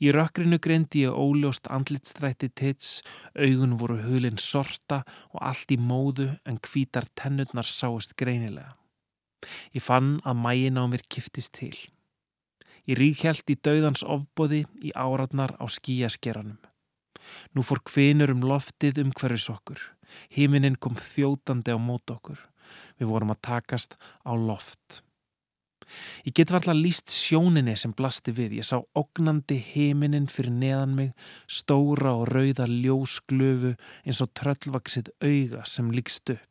Í 0.00 0.12
rökkrinu 0.14 0.56
greindi 0.62 1.02
ég 1.04 1.16
óljóst 1.16 1.68
andlitstrætti 1.74 2.48
tits, 2.56 3.00
augun 3.34 3.76
voru 3.80 3.98
hulinn 4.06 4.40
sorta 4.40 5.02
og 5.34 5.40
allt 5.50 5.74
í 5.74 5.76
móðu 5.76 6.30
en 6.48 6.60
hvítar 6.64 7.10
tennurnar 7.18 7.68
sáist 7.68 8.16
greinilega. 8.16 8.79
Ég 9.74 9.84
fann 9.84 10.18
að 10.24 10.42
mægin 10.44 10.80
á 10.80 10.84
mér 10.90 11.04
kiftist 11.08 11.56
til. 11.58 11.76
Ég 12.88 12.98
ríkjælt 12.98 13.52
í 13.52 13.58
dauðans 13.60 14.02
ofbóði 14.02 14.64
í 14.82 14.92
áratnar 14.96 15.54
á 15.60 15.64
skíaskeranum. 15.68 16.58
Nú 17.54 17.62
fór 17.66 17.82
kvinur 17.86 18.32
um 18.34 18.42
loftið 18.46 19.02
um 19.04 19.12
hverjus 19.14 19.50
okkur. 19.52 19.82
Híminin 20.34 20.78
kom 20.80 20.96
þjótandi 20.98 21.76
á 21.76 21.78
mót 21.78 22.10
okkur. 22.10 22.40
Við 22.98 23.12
vorum 23.12 23.32
að 23.34 23.42
takast 23.46 23.96
á 24.26 24.32
loft. 24.34 25.02
Ég 26.24 26.34
get 26.36 26.52
varla 26.54 26.74
líst 26.76 27.10
sjóninni 27.10 27.74
sem 27.78 27.94
blasti 27.96 28.34
við. 28.34 28.58
Ég 28.60 28.66
sá 28.66 28.78
ognandi 28.98 29.58
heiminin 29.72 30.28
fyrir 30.30 30.54
neðan 30.54 30.94
mig, 30.98 31.10
stóra 31.50 32.14
og 32.18 32.28
rauða 32.30 32.68
ljósglöfu 32.70 33.74
eins 34.04 34.22
og 34.22 34.32
tröllvaksið 34.38 35.12
auga 35.18 35.66
sem 35.66 35.90
líkst 35.94 36.36
upp. 36.36 36.49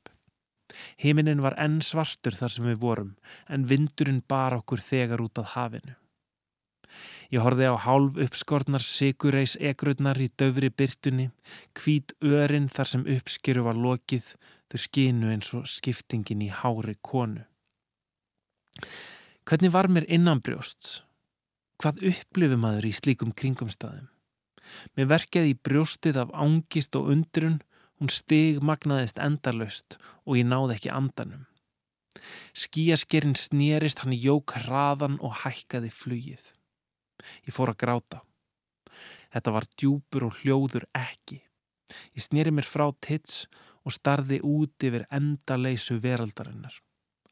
Heiminin 1.02 1.42
var 1.44 1.56
enn 1.62 1.80
svartur 1.86 2.36
þar 2.38 2.54
sem 2.54 2.70
við 2.70 2.82
vorum, 2.84 3.16
en 3.50 3.68
vindurinn 3.70 4.22
bar 4.28 4.58
okkur 4.60 4.84
þegar 4.84 5.24
út 5.26 5.42
af 5.42 5.56
hafinu. 5.56 5.96
Ég 7.30 7.44
horfið 7.46 7.70
á 7.70 7.78
hálf 7.86 8.18
uppskortnar 8.18 8.82
sigureis 8.82 9.54
egrurnar 9.62 10.18
í 10.18 10.30
döfri 10.34 10.72
byrtunni, 10.74 11.28
hvít 11.78 12.16
örin 12.26 12.70
þar 12.74 12.90
sem 12.94 13.06
uppskeru 13.18 13.66
var 13.68 13.78
lokið, 13.78 14.34
þau 14.70 14.80
skinu 14.82 15.30
eins 15.34 15.52
og 15.58 15.70
skiptingin 15.70 16.42
í 16.46 16.50
hári 16.50 16.98
konu. 17.06 17.46
Hvernig 19.46 19.74
var 19.74 19.90
mér 19.90 20.06
innanbrjósts? 20.10 21.04
Hvað 21.80 22.02
upplifum 22.10 22.66
maður 22.66 22.90
í 22.90 22.96
slíkum 22.98 23.32
kringumstæðum? 23.38 24.10
Mér 24.98 25.10
verkeði 25.10 25.54
í 25.54 25.60
brjóstið 25.66 26.20
af 26.22 26.34
ángist 26.38 26.98
og 27.00 27.10
undrun, 27.14 27.62
hún 28.00 28.12
stig 28.12 28.62
magnaðist 28.64 29.20
endarlaust 29.20 29.98
og 30.26 30.40
ég 30.40 30.48
náði 30.48 30.78
ekki 30.78 30.92
andanum. 30.96 31.46
Skíaskerinn 32.56 33.36
snýrist, 33.38 34.02
hann 34.04 34.16
jók 34.16 34.56
hraðan 34.56 35.20
og 35.24 35.44
hækkaði 35.44 35.92
flugið. 35.94 36.44
Ég 37.46 37.56
fór 37.56 37.74
að 37.74 37.82
gráta. 37.84 38.22
Þetta 39.30 39.54
var 39.54 39.68
djúpur 39.76 40.26
og 40.30 40.40
hljóður 40.40 40.88
ekki. 40.98 41.42
Ég 42.16 42.26
snýri 42.26 42.54
mér 42.56 42.68
frá 42.68 42.88
tits 43.04 43.46
og 43.86 43.94
starði 43.96 44.40
út 44.46 44.84
yfir 44.84 45.06
endaleysu 45.14 46.00
veraldarinnar. 46.02 46.74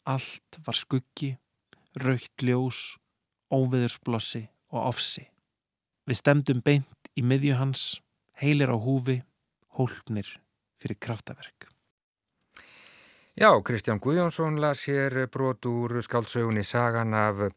Allt 0.08 0.60
var 0.64 0.78
skuggi 0.78 1.36
raukt 1.98 2.44
ljós, 2.46 2.98
óveðursblossi 3.52 4.46
og 4.72 4.92
ofsi. 4.92 5.26
Við 6.08 6.20
stemdum 6.22 6.60
beint 6.64 7.12
í 7.18 7.24
miðju 7.26 7.58
hans, 7.60 8.02
heilir 8.38 8.72
á 8.72 8.78
húfi, 8.78 9.22
hólpnir 9.76 10.38
fyrir 10.82 11.00
kraftaverk. 11.00 11.68
Já, 13.38 13.52
Kristján 13.62 14.00
Guðjónsson 14.02 14.58
las 14.58 14.88
hér 14.90 15.28
brot 15.30 15.66
úr 15.70 16.00
skáldsögunni 16.02 16.64
Sagan 16.64 17.14
af 17.14 17.52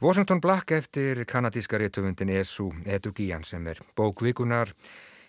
Washington 0.00 0.40
Black 0.40 0.70
eftir 0.70 1.24
kanadíska 1.24 1.78
réttöfundin 1.80 2.28
Esu 2.28 2.72
Edugian 2.84 3.44
sem 3.44 3.66
er 3.66 3.80
bókvíkunar 3.96 4.74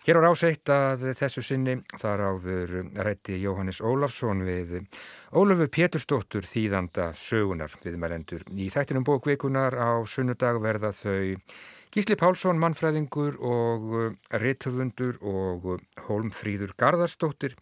Hér 0.06 0.20
var 0.20 0.28
áseitt 0.30 0.70
að 0.70 1.00
þessu 1.18 1.42
sinni 1.42 1.72
þar 1.98 2.20
áður 2.28 2.74
rætti 3.02 3.40
Jóhannes 3.42 3.80
Ólafsson 3.82 4.44
við 4.46 4.76
Ólafur 5.34 5.66
Pétursdóttur 5.74 6.46
þýðanda 6.46 7.08
sögunar 7.18 7.74
viðmælendur. 7.82 8.44
Í 8.54 8.68
þættinum 8.70 9.02
bókveikunar 9.08 9.74
á 9.74 9.98
sunnudag 10.06 10.60
verða 10.62 10.92
þau 10.94 11.34
Gísli 11.94 12.16
Pálsson, 12.18 12.58
mannfræðingur 12.60 13.38
og 13.40 13.92
réttöfundur 14.30 15.20
og 15.22 15.70
Holmfríður 16.08 16.74
Garðarsdóttir, 16.80 17.54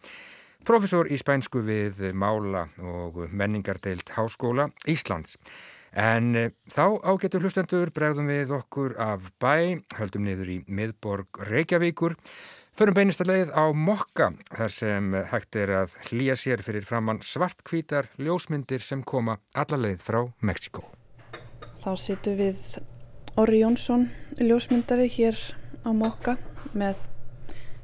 profesor 0.65 1.07
í 1.07 1.17
spænsku 1.21 1.61
við 1.65 2.01
Mála 2.17 2.65
og 2.81 3.25
menningardeilt 3.31 4.11
Háskóla 4.17 4.71
Íslands. 4.89 5.37
En 5.95 6.35
eh, 6.35 6.51
þá 6.67 6.99
ágetur 7.07 7.45
hlustendur 7.45 7.91
bregðum 7.95 8.27
við 8.27 8.51
okkur 8.57 8.97
af 8.99 9.29
bæ, 9.39 9.79
höldum 9.95 10.25
niður 10.27 10.51
í 10.51 10.57
miðborg 10.67 11.39
Reykjavíkur, 11.47 12.17
förum 12.75 12.97
beinist 12.97 13.23
að 13.23 13.31
leið 13.31 13.53
á 13.55 13.65
Mokka 13.71 14.33
þar 14.49 14.73
sem 14.75 15.15
hægt 15.31 15.55
er 15.55 15.71
að 15.83 15.95
hlýja 16.09 16.35
sér 16.35 16.65
fyrir 16.67 16.83
framann 16.83 17.23
svartkvítar 17.23 18.11
ljósmyndir 18.19 18.83
sem 18.83 19.05
koma 19.07 19.37
alla 19.55 19.79
leið 19.85 20.03
frá 20.03 20.19
Mexiko. 20.43 20.83
Þá 21.79 21.91
situm 22.01 22.35
við 22.41 22.59
Orri 23.35 23.57
Jónsson 23.59 24.05
ljósmyndari 24.39 25.09
hér 25.11 25.35
á 25.83 25.91
Mokka 25.91 26.37
með, 26.71 27.01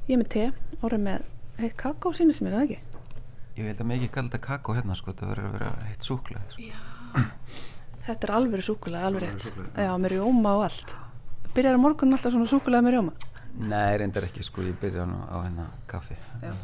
ég 0.08 0.16
með 0.16 0.28
te, 0.32 0.44
Orri 0.80 0.96
með 0.96 1.26
heitt 1.60 1.74
kakó 1.76 2.12
sínist 2.16 2.40
mér, 2.40 2.54
eða 2.56 2.62
ekki? 2.64 2.78
Ég 3.58 3.66
veit 3.68 3.82
að 3.82 3.88
mig 3.90 3.98
ekki 4.00 4.14
kalda 4.14 4.38
kakó 4.40 4.72
hérna 4.72 4.94
sko, 4.96 5.12
það 5.12 5.34
verður 5.34 5.48
að 5.50 5.56
vera 5.58 5.72
heitt 5.90 6.06
súkla. 6.06 6.40
Sko. 6.54 7.26
Þetta 8.06 8.26
er 8.28 8.32
alveg 8.38 8.64
súkulega, 8.64 9.10
alveg 9.10 9.26
rétt. 9.26 9.50
Já, 9.76 9.90
með 10.00 10.14
rjóma 10.14 10.54
og 10.56 10.64
allt. 10.70 10.94
Byrjar 11.52 11.76
á 11.76 11.84
morgun 11.84 12.16
alltaf 12.16 12.32
svona 12.32 12.48
súkulega 12.48 12.86
með 12.86 12.96
rjóma? 12.96 13.12
Nei, 13.60 13.90
reyndar 14.00 14.24
ekki 14.30 14.46
sko, 14.46 14.64
ég 14.64 14.78
byrja 14.80 15.04
nú 15.10 15.18
á 15.28 15.36
hennar 15.44 15.74
kaffi. 15.90 16.16
Já. 16.40 16.54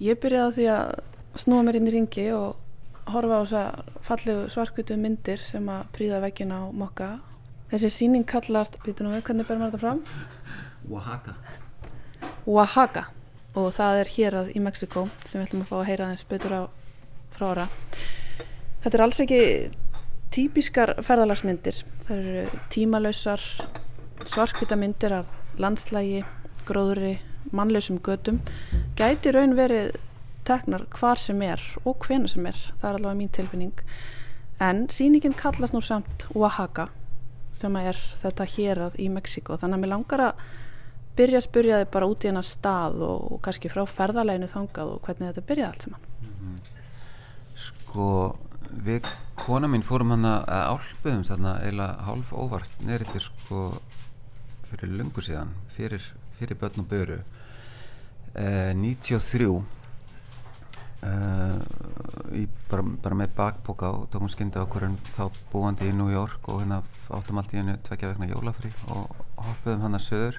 Ég 0.00 0.22
byrjaði 0.24 0.48
á 0.48 0.56
því 0.56 0.70
að 0.72 1.42
snúa 1.44 1.66
mér 1.68 1.82
inn 1.82 1.92
í 1.92 1.94
ringi 1.98 2.24
og 2.32 3.12
horfa 3.12 3.42
á 3.42 3.44
þessa 3.44 4.00
fallegu 4.08 4.48
svarkutu 4.56 4.96
myndir 4.96 5.44
sem 5.44 5.68
að 5.68 5.84
príða 5.92 6.22
veginn 6.24 6.56
á 6.56 6.72
mokka. 6.72 7.10
Þessi 7.72 7.88
síning 7.88 8.24
kallast, 8.28 8.74
býtu 8.84 9.00
nú 9.00 9.14
við, 9.14 9.22
hvernig 9.24 9.46
ber 9.48 9.56
maður 9.56 9.70
þetta 9.72 9.80
fram? 9.80 10.00
Oaxaca. 10.92 11.32
Oaxaca 12.44 13.04
og 13.56 13.70
það 13.72 14.00
er 14.02 14.10
hér 14.12 14.36
að 14.42 14.50
í 14.52 14.60
Mexiko 14.60 15.06
sem 15.24 15.40
við 15.40 15.46
ætlum 15.46 15.62
að 15.64 15.70
fá 15.70 15.78
að 15.78 15.88
heyra 15.88 16.10
þess 16.10 16.28
betur 16.28 16.52
á 16.52 16.62
frá 17.32 17.46
ára. 17.48 17.66
Þetta 18.84 18.92
er 18.92 19.04
alls 19.06 19.22
ekki 19.24 19.40
típiskar 20.36 20.94
ferðalagsmyndir. 21.00 21.80
Það 22.04 22.20
eru 22.20 22.62
tímalösar 22.76 23.48
svarkvita 24.28 24.76
myndir 24.76 25.16
af 25.22 25.60
landslægi, 25.60 26.22
gróðri, 26.68 27.18
mannlausum 27.56 28.02
gödum. 28.04 28.44
Gæti 29.00 29.32
raun 29.32 29.56
verið 29.56 29.94
teknar 30.44 30.84
hvar 30.92 31.20
sem 31.20 31.40
er 31.48 31.62
og 31.86 32.04
hvena 32.04 32.28
sem 32.28 32.52
er. 32.52 32.66
Það 32.80 32.90
er 32.90 33.00
allavega 33.00 33.20
mín 33.24 33.32
tilfinning. 33.32 33.86
En 34.60 34.90
síningin 34.92 35.40
kallast 35.40 35.72
nú 35.72 35.80
samt 35.80 36.28
Oaxaca 36.36 36.92
sem 37.56 37.76
er 37.76 37.98
þetta 38.22 38.46
hérað 38.56 38.98
í 39.00 39.08
Mexiko. 39.12 39.56
Þannig 39.60 39.78
að 39.78 39.82
mér 39.84 39.92
langar 39.92 40.24
að 40.28 40.44
byrja 41.16 41.40
að 41.40 41.46
spyrja 41.46 41.80
þið 41.82 41.90
bara 41.92 42.08
út 42.08 42.24
í 42.24 42.30
hennar 42.30 42.48
stað 42.48 43.02
og, 43.04 43.34
kannski 43.44 43.70
frá 43.72 43.82
ferðaleginu 43.88 44.48
þangað 44.48 44.94
og 44.94 45.02
hvernig 45.04 45.28
þetta 45.28 45.48
byrjaði 45.50 45.68
allt 45.68 45.86
saman. 45.86 46.06
Mm 46.22 46.32
-hmm. 46.38 46.56
Sko 47.66 48.08
við 48.72 49.06
kona 49.36 49.68
mín 49.68 49.84
fórum 49.84 50.14
hann 50.14 50.24
að 50.24 50.44
álpuðum 50.72 51.24
þarna 51.28 51.58
eiginlega 51.60 52.06
hálf 52.06 52.32
óvart 52.32 52.80
neyrir 52.80 53.20
sko 53.20 53.80
fyrir 54.70 54.94
lungu 54.96 55.20
síðan 55.20 55.52
fyrir, 55.76 56.02
fyrir 56.38 56.56
börn 56.56 56.80
og 56.80 56.88
böru 56.88 57.18
eh, 58.34 58.72
93 58.74 59.64
í, 61.02 62.44
bara, 62.70 62.84
bara 63.04 63.18
með 63.18 63.32
bakboka 63.36 63.90
og 63.96 64.04
tókum 64.12 64.30
skyndi 64.30 64.60
ákvörðun 64.62 64.98
þá 65.16 65.24
búandi 65.52 65.88
í 65.90 65.96
New 65.96 66.12
York 66.12 66.46
og 66.52 66.62
hérna 66.62 66.82
áttum 67.12 67.40
allt 67.40 67.54
í 67.54 67.58
hennu 67.58 67.74
tvekja 67.86 68.12
vegna 68.12 68.30
jólafri 68.30 68.70
og 68.88 69.10
hoppuðum 69.36 69.82
hann 69.86 69.98
að 69.98 70.06
söður 70.06 70.38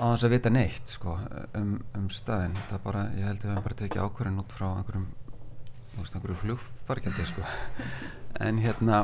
á 0.00 0.04
þess 0.12 0.26
að 0.28 0.34
vita 0.34 0.52
neitt 0.52 0.92
sko 0.92 1.16
um, 1.58 1.72
um 1.96 2.06
staðin 2.12 2.58
það 2.68 2.84
bara, 2.84 3.06
ég 3.16 3.26
held 3.30 3.42
að 3.44 3.50
við 3.50 3.64
bara 3.66 3.80
tekið 3.80 4.04
ákvörðun 4.04 4.44
út 4.44 4.54
frá 4.56 4.68
einhverjum 4.68 5.08
þú 5.90 6.04
veist, 6.04 6.14
einhverju 6.14 6.38
flugfargjaldi 6.44 7.26
sko. 7.32 7.48
en 8.46 8.62
hérna 8.62 9.02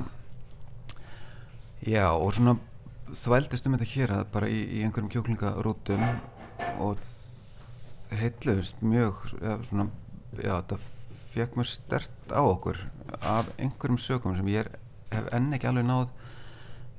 já, 1.82 2.06
og 2.12 2.32
svona 2.36 2.56
þvældist 3.10 3.66
um 3.66 3.76
þetta 3.76 3.92
hér 3.92 4.14
að 4.20 4.24
bara 4.36 4.50
í, 4.50 4.62
í 4.78 4.84
einhverjum 4.86 5.12
kjóklingarútum 5.16 6.06
og 6.82 7.02
heitluðist 8.14 8.82
mjög 8.84 9.24
ja, 9.40 9.56
svona, 9.68 9.88
já, 10.38 10.52
þetta 10.60 10.78
fekk 11.32 11.58
mér 11.58 11.70
stert 11.70 12.32
á 12.32 12.40
okkur 12.42 12.80
af 13.20 13.48
einhverjum 13.58 14.00
sögum 14.00 14.36
sem 14.38 14.48
ég 14.52 14.64
er, 14.64 14.70
hef 15.12 15.30
enn 15.36 15.52
ekki 15.56 15.70
alveg 15.70 15.88
náð 15.88 16.12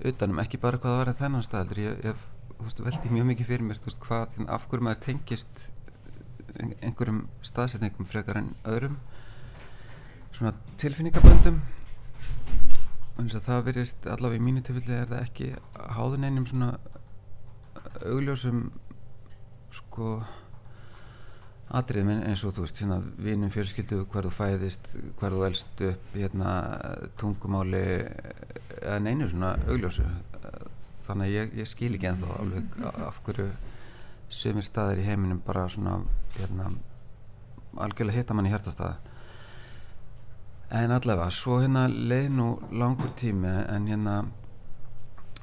utanum, 0.08 0.42
ekki 0.44 0.60
bara 0.62 0.78
hvað 0.82 0.94
það 0.94 1.02
var 1.02 1.12
en 1.12 1.22
þennan 1.22 1.46
staðaldur, 1.46 1.84
ég 1.84 2.26
þú 2.58 2.68
veist, 2.68 2.84
veldi 2.86 3.14
mjög 3.14 3.28
mikið 3.32 3.50
fyrir 3.52 3.66
mér, 3.66 3.82
veist, 3.86 4.02
hvað, 4.04 4.38
af 4.50 4.68
hverju 4.70 4.86
maður 4.86 5.04
tengist 5.06 5.68
einhverjum 6.58 7.26
staðsetningum 7.46 8.10
frekar 8.10 8.40
en 8.42 8.54
öðrum 8.66 8.98
svona 10.34 10.54
tilfinningaböndum. 10.82 11.60
Þess 13.18 13.38
að 13.40 13.48
það 13.48 13.64
verist 13.66 14.10
allavega 14.10 14.42
í 14.42 14.46
mínu 14.46 14.64
tilfelli 14.66 14.98
er 14.98 15.10
það 15.10 15.24
ekki 15.24 15.48
háðun 15.98 16.28
einum 16.28 16.46
svona 16.50 16.72
augljósum 18.06 18.68
sko 19.74 20.20
atriðum 21.68 22.24
eins 22.24 22.44
og 22.48 22.56
þú 22.56 22.64
veist 22.64 22.80
hérna 22.80 22.98
vinum 23.20 23.52
fjölskyldu 23.52 24.06
hver 24.12 24.28
þú 24.28 24.34
fæðist 24.38 24.92
hver 25.20 25.34
þú 25.36 25.42
elst 25.50 25.82
upp 25.90 26.14
hérna 26.16 26.52
tungumáli 27.20 27.82
eða 28.78 29.00
neinu 29.04 29.28
svona 29.28 29.56
augljósu. 29.68 30.06
Þannig 31.08 31.28
að 31.28 31.36
ég, 31.36 31.58
ég 31.60 31.68
skil 31.68 31.94
ekki 31.96 32.10
ennþá 32.12 32.38
alveg 32.40 32.78
af 33.08 33.20
hverju 33.26 33.50
sömur 34.32 34.66
staðir 34.68 35.04
í 35.04 35.08
heiminum 35.08 35.44
bara 35.44 35.68
svona 35.72 36.00
hérna 36.38 36.72
algjörlega 37.84 38.22
hitta 38.22 38.36
mann 38.36 38.48
í 38.48 38.52
hjartastað. 38.52 38.98
En 40.78 40.92
allavega 40.92 41.32
svo 41.32 41.62
hérna 41.62 41.86
leið 41.88 42.30
nú 42.36 42.48
langur 42.76 43.12
tími 43.20 43.52
en 43.68 43.88
hérna 43.88 44.18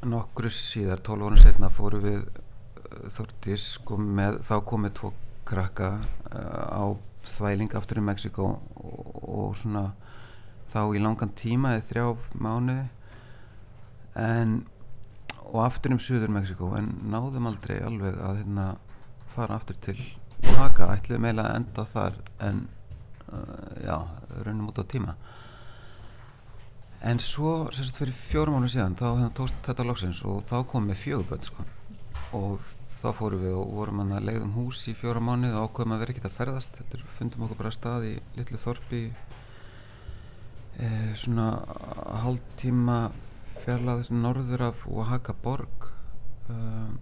nokkru 0.04 0.50
síðar, 0.52 1.00
12 1.04 1.28
órun 1.28 1.40
setna 1.40 1.70
fóru 1.72 2.00
við 2.04 2.24
Þortís 3.14 3.64
sko, 3.74 3.96
með, 3.98 4.36
þá 4.46 4.54
komið 4.68 4.92
tvo 5.00 5.08
krakka 5.48 5.90
uh, 6.32 6.64
á 6.72 6.84
þvæling 7.34 7.74
aftur 7.76 8.00
í 8.00 8.04
Mexiko 8.04 8.50
og, 8.76 9.10
og 9.22 9.56
svona 9.60 9.86
þá 10.72 10.80
í 10.96 11.02
langan 11.02 11.32
tíma 11.38 11.76
eða 11.76 11.88
þrjá 11.88 12.06
mánuði 12.34 12.86
en 14.20 14.62
og 15.44 15.60
aftur 15.66 15.94
um 15.94 16.02
Suður 16.02 16.32
Mexiko 16.34 16.72
en 16.78 16.90
náðum 17.12 17.48
aldrei 17.50 17.78
alveg 17.84 18.18
að 18.18 18.40
hérna 18.42 18.66
fara 19.34 19.58
aftur 19.58 19.78
til 19.84 19.98
Oaxaca 20.44 20.90
ætliðum 20.96 21.28
eiginlega 21.28 21.50
að 21.50 21.58
enda 21.60 21.84
þar 21.90 22.18
en 22.48 22.60
uh, 23.30 23.72
já, 23.84 23.96
raunum 24.44 24.70
út 24.70 24.80
á 24.82 24.84
tíma 24.90 25.16
en 27.04 27.20
svo 27.20 27.68
sérst 27.74 27.98
fyrir 28.00 28.16
fjórum 28.16 28.56
mánu 28.58 28.70
síðan 28.72 28.96
þá 28.98 29.06
hérna, 29.10 29.32
tókst 29.36 29.58
þetta 29.66 29.86
loksins 29.88 30.22
og 30.24 30.44
þá 30.48 30.56
komum 30.70 30.92
við 30.92 31.02
fjöguböld 31.02 31.48
sko. 31.50 31.66
og 32.38 32.73
þá 33.04 33.10
fórum 33.18 33.42
við 33.44 33.56
og 33.58 33.72
vorum 33.76 34.00
hann 34.00 34.14
að 34.16 34.28
leiðum 34.30 34.54
hús 34.56 34.86
í 34.88 34.94
fjóra 34.96 35.20
mánu 35.20 35.50
og 35.52 35.68
ákveðum 35.68 35.94
að 35.96 36.02
vera 36.02 36.14
ekkert 36.14 36.28
að 36.30 36.38
ferðast 36.38 36.78
heldur 36.80 37.02
fundum 37.18 37.44
okkur 37.44 37.60
bara 37.60 37.72
stað 37.74 38.06
í 38.08 38.12
litlu 38.38 38.60
þorpi 38.62 39.00
e, 40.80 40.88
svona 41.20 41.48
hálf 42.22 42.40
tíma 42.60 42.98
fjarlæðis 43.64 44.10
norður 44.12 44.70
af 44.70 44.86
Oaxaca 44.88 45.34
borg 45.44 45.90
um, 46.52 46.96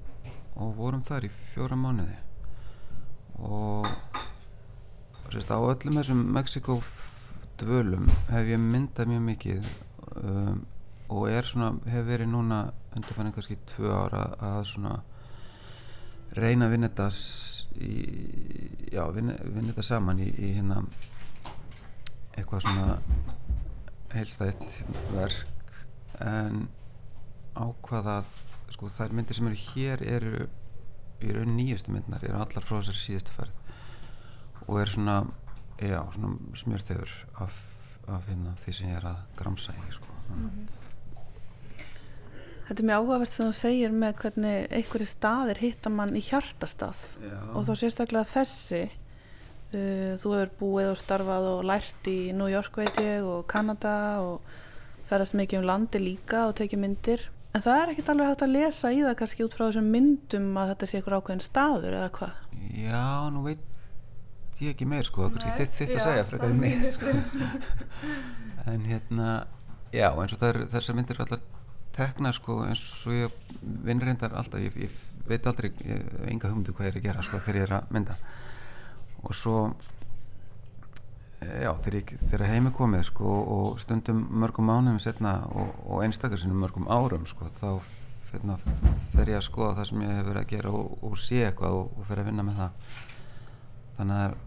og 0.58 0.74
vorum 0.76 1.04
þar 1.06 1.26
í 1.26 1.30
fjóra 1.52 1.78
mánuði. 1.78 2.18
Og 3.42 3.88
sérst, 5.32 5.50
á 5.50 5.58
öllum 5.58 5.98
þessum 5.98 6.26
Mexiko 6.34 6.80
dvölum 7.62 8.10
hef 8.30 8.50
ég 8.50 8.60
myndað 8.60 9.14
mjög 9.14 9.24
mikið 9.30 9.70
um, 10.18 10.60
og 11.12 11.30
er 11.30 11.48
svona, 11.48 11.72
hef 11.90 12.06
verið 12.08 12.30
núna 12.32 12.64
undirfæðin 12.96 13.34
kannski 13.34 13.58
tvö 13.70 13.90
ára 13.94 14.26
að 14.42 14.62
svona 14.74 14.98
reyna 16.36 16.68
að 16.68 16.74
vinna 16.76 16.90
þetta 16.90 17.08
í, 17.82 17.94
já, 18.92 19.02
vinna, 19.14 19.36
vinna 19.44 19.72
þetta 19.72 19.86
saman 19.86 20.22
í, 20.22 20.28
í 20.32 20.52
hérna 20.56 20.82
eitthvað 22.36 22.64
svona 22.66 22.98
heilstætt 24.12 24.78
verk 25.12 25.76
en 26.22 26.66
ákvaðað 27.56 28.28
sko 28.72 28.88
þær 28.96 29.16
myndir 29.16 29.36
sem 29.36 29.48
eru 29.48 29.60
hér 29.72 30.04
eru 30.08 30.46
í 31.22 31.32
raun 31.34 31.56
nýjastu 31.56 31.92
myndnar 31.92 32.24
eru 32.24 32.40
allar 32.40 32.64
frá 32.64 32.78
þessari 32.78 33.02
síðustu 33.02 33.36
færð 33.36 33.58
og 34.68 34.78
er 34.80 34.92
svona, 34.92 35.16
já, 35.82 36.00
svona 36.14 36.56
smjörþefur 36.58 37.12
af, 37.44 37.58
af 38.08 38.28
hérna, 38.30 38.54
því 38.62 38.76
sem 38.78 38.92
ég 38.92 39.00
er 39.00 39.08
að 39.10 39.20
gramsa 39.38 39.74
í 39.74 39.92
sko. 39.92 40.08
mm 40.28 40.48
-hmm. 40.48 40.81
Þetta 42.72 42.80
er 42.80 42.88
mjög 42.88 43.02
áhugavert 43.02 43.34
sem 43.34 43.48
þú 43.50 43.54
segir 43.58 43.90
með 43.92 44.12
hvernig 44.22 44.70
einhverju 44.72 45.06
staðir 45.10 45.58
hittar 45.60 45.92
mann 45.92 46.14
í 46.16 46.22
hjartastað 46.24 47.02
Já. 47.20 47.34
og 47.52 47.66
þá 47.66 47.72
sérstaklega 47.82 48.30
þessi 48.30 48.80
uh, 48.88 50.14
þú 50.22 50.32
hefur 50.32 50.52
búið 50.62 50.88
og 50.94 50.96
starfað 51.02 51.48
og 51.50 51.60
lært 51.68 52.08
í 52.08 52.16
New 52.32 52.48
York 52.48 52.80
veit 52.80 53.02
ég 53.04 53.28
og 53.28 53.44
Kanada 53.52 53.92
og 54.24 54.56
ferast 55.10 55.36
mikið 55.36 55.60
um 55.60 55.68
landi 55.68 56.00
líka 56.00 56.46
og 56.48 56.56
tekið 56.62 56.84
myndir 56.86 57.28
en 57.52 57.60
það 57.60 57.82
er 57.82 57.92
ekkert 57.92 58.10
alveg 58.14 58.32
hægt 58.32 58.48
að 58.48 58.56
lesa 58.56 58.96
í 58.96 59.04
það 59.04 59.20
kannski 59.20 59.44
út 59.50 59.60
frá 59.60 59.66
þessum 59.66 59.92
myndum 59.98 60.50
að 60.56 60.72
þetta 60.72 60.88
sé 60.88 61.02
einhver 61.02 61.20
ákveðin 61.20 61.46
staður 61.50 62.00
eða 62.00 62.10
hvað 62.16 62.60
Já, 62.72 63.06
nú 63.36 63.46
veit 63.50 64.60
ég 64.64 64.72
ekki 64.72 64.88
meir 64.88 65.04
sko, 65.04 65.28
kannski 65.28 65.68
þitt 65.76 65.98
að 65.98 66.06
segja 66.08 66.24
frekar 66.24 66.56
í 66.56 66.56
mig 66.56 66.88
sko. 66.96 67.12
en 68.72 68.84
hérna 68.88 69.42
já, 69.92 70.08
eins 70.08 70.32
og 70.38 70.46
þessar 70.72 70.96
myndir 70.96 71.20
er 71.20 71.26
allar 71.26 71.50
tekna 71.96 72.32
sko 72.34 72.60
eins 72.66 72.82
og 73.06 73.16
ég 73.16 73.40
vinn 73.86 74.02
reyndar 74.02 74.34
alltaf, 74.38 74.60
ég, 74.62 74.76
ég 74.88 75.26
veit 75.28 75.46
aldrei 75.46 75.72
ég 75.86 76.06
enga 76.30 76.50
hugmyndu 76.50 76.74
hvað 76.76 76.88
ég 76.88 76.94
er 76.94 77.00
að 77.00 77.08
gera 77.08 77.24
sko 77.26 77.40
þegar 77.40 77.60
ég 77.60 77.66
er 77.68 77.74
að 77.78 77.90
mynda. 77.94 78.16
Og 79.22 79.34
svo 79.38 79.56
já, 81.42 81.72
þegar, 81.72 81.98
ég, 82.00 82.14
þegar 82.28 82.46
heimi 82.50 82.72
komið 82.74 83.04
sko 83.10 83.34
og 83.56 83.80
stundum 83.82 84.22
mörgum 84.42 84.68
mánuðum 84.70 85.00
setna 85.02 85.40
og, 85.50 85.74
og 85.86 86.04
einstakar 86.06 86.40
sinnum 86.40 86.62
mörgum 86.62 86.88
árum 86.90 87.26
sko 87.30 87.50
þá 87.60 87.68
hérna, 88.32 88.56
fer 89.12 89.28
ég 89.28 89.38
að 89.38 89.48
skoða 89.48 89.76
það 89.80 89.90
sem 89.90 90.06
ég 90.06 90.16
hef 90.16 90.28
verið 90.30 90.42
að 90.42 90.52
gera 90.54 90.72
og, 90.78 90.94
og 91.04 91.18
sé 91.20 91.42
eitthvað 91.46 91.78
og, 91.80 91.92
og 91.98 92.08
fer 92.08 92.22
að 92.22 92.30
vinna 92.30 92.46
með 92.46 92.62
það. 92.62 92.96
Þannig 93.98 94.22
að 94.22 94.40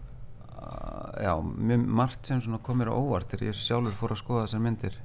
já, 1.22 1.32
mjög 1.42 1.84
margt 2.00 2.26
sem 2.26 2.58
komir 2.64 2.90
á 2.90 2.94
óvart 2.96 3.30
þegar 3.30 3.50
ég 3.50 3.58
sjálfur 3.60 3.98
fór 4.00 4.14
að 4.14 4.22
skoða 4.22 4.46
þessar 4.46 4.64
myndir 4.64 4.96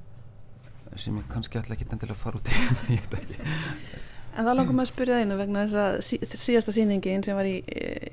sem 1.00 1.18
ég 1.18 1.28
kannski 1.32 1.60
ætla 1.62 1.78
ekki 1.78 1.88
endilega 1.88 2.18
að 2.18 2.24
fara 2.24 2.40
út 2.42 2.50
í 2.52 3.00
En 4.32 4.48
þá 4.48 4.54
langum 4.56 4.80
að 4.80 4.88
spyrja 4.88 5.18
það 5.18 5.26
einu 5.26 5.38
vegna 5.42 5.66
þess 5.66 5.80
að 5.82 5.98
sí, 6.08 6.18
síðasta 6.24 6.72
síningin 6.72 7.24
sem 7.26 7.36
var 7.36 7.48
í, 7.50 7.58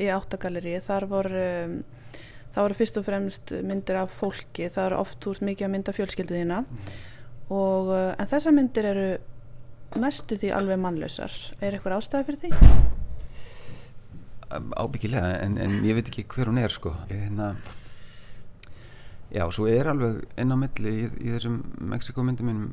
í 0.02 0.08
áttagalleri 0.10 0.72
þar 0.82 1.06
voru 1.10 1.42
um, 1.46 1.76
það 2.54 2.64
voru 2.64 2.78
fyrst 2.80 2.98
og 2.98 3.06
fremst 3.06 3.52
myndir 3.66 4.00
af 4.00 4.14
fólki 4.18 4.66
það 4.66 4.88
eru 4.88 5.00
oft 5.04 5.28
úr 5.30 5.40
mikið 5.46 5.68
að 5.68 5.72
mynda 5.76 5.94
fjölskylduðina 5.94 6.60
mm. 6.64 6.94
og 7.54 7.92
uh, 7.92 8.12
en 8.18 8.30
þessar 8.30 8.56
myndir 8.56 8.90
eru 8.90 9.08
næstu 10.02 10.36
því 10.40 10.50
alveg 10.56 10.80
mannlausar 10.82 11.34
er 11.60 11.76
eitthvað 11.76 12.00
ástæði 12.00 12.28
fyrir 12.28 12.40
því? 12.42 12.72
Ábyggilega 14.80 15.30
en, 15.44 15.58
en 15.60 15.78
ég 15.86 15.98
veit 15.98 16.10
ekki 16.10 16.26
hver 16.34 16.50
hún 16.50 16.58
er 16.60 16.74
sko 16.74 16.96
ég 17.12 17.28
hérna 17.28 17.52
Já, 19.28 19.44
svo 19.52 19.66
er 19.68 19.90
alveg 19.90 20.22
inn 20.40 20.54
á 20.54 20.56
milli 20.56 20.92
í, 21.02 21.04
í 21.20 21.32
þessum 21.34 21.58
Mexiko-myndum 21.90 22.48
mínum 22.48 22.70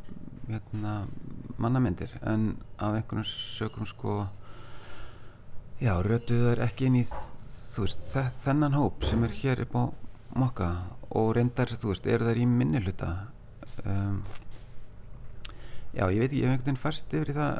hérna, 0.48 0.94
mannamyndir. 1.60 2.14
En 2.24 2.56
af 2.80 2.96
einhvern 2.96 3.28
sögum 3.28 3.88
sko 3.90 4.30
já, 5.82 6.00
rötuðu 6.00 6.54
þær 6.54 6.64
ekki 6.70 6.88
inn 6.88 7.02
í 7.02 7.06
veist, 7.76 8.00
þennan 8.46 8.78
hóp 8.78 9.04
sem 9.04 9.24
er 9.28 9.36
hér 9.36 9.66
upp 9.66 9.76
á 9.76 9.84
mokka. 10.40 10.70
Og 11.16 11.34
reyndar, 11.36 11.76
þú 11.76 11.92
veist, 11.92 12.08
eru 12.08 12.28
þær 12.30 12.40
í 12.40 12.48
minni 12.48 12.80
hluta. 12.84 13.12
Um, 13.84 14.24
já, 15.92 16.08
ég 16.08 16.20
veit 16.24 16.30
ekki, 16.30 16.40
ég 16.40 16.48
hef 16.48 16.54
einhvern 16.54 16.68
veginn 16.70 16.84
færst 16.86 17.16
yfir 17.20 17.34
í 17.34 17.38
það 17.40 17.56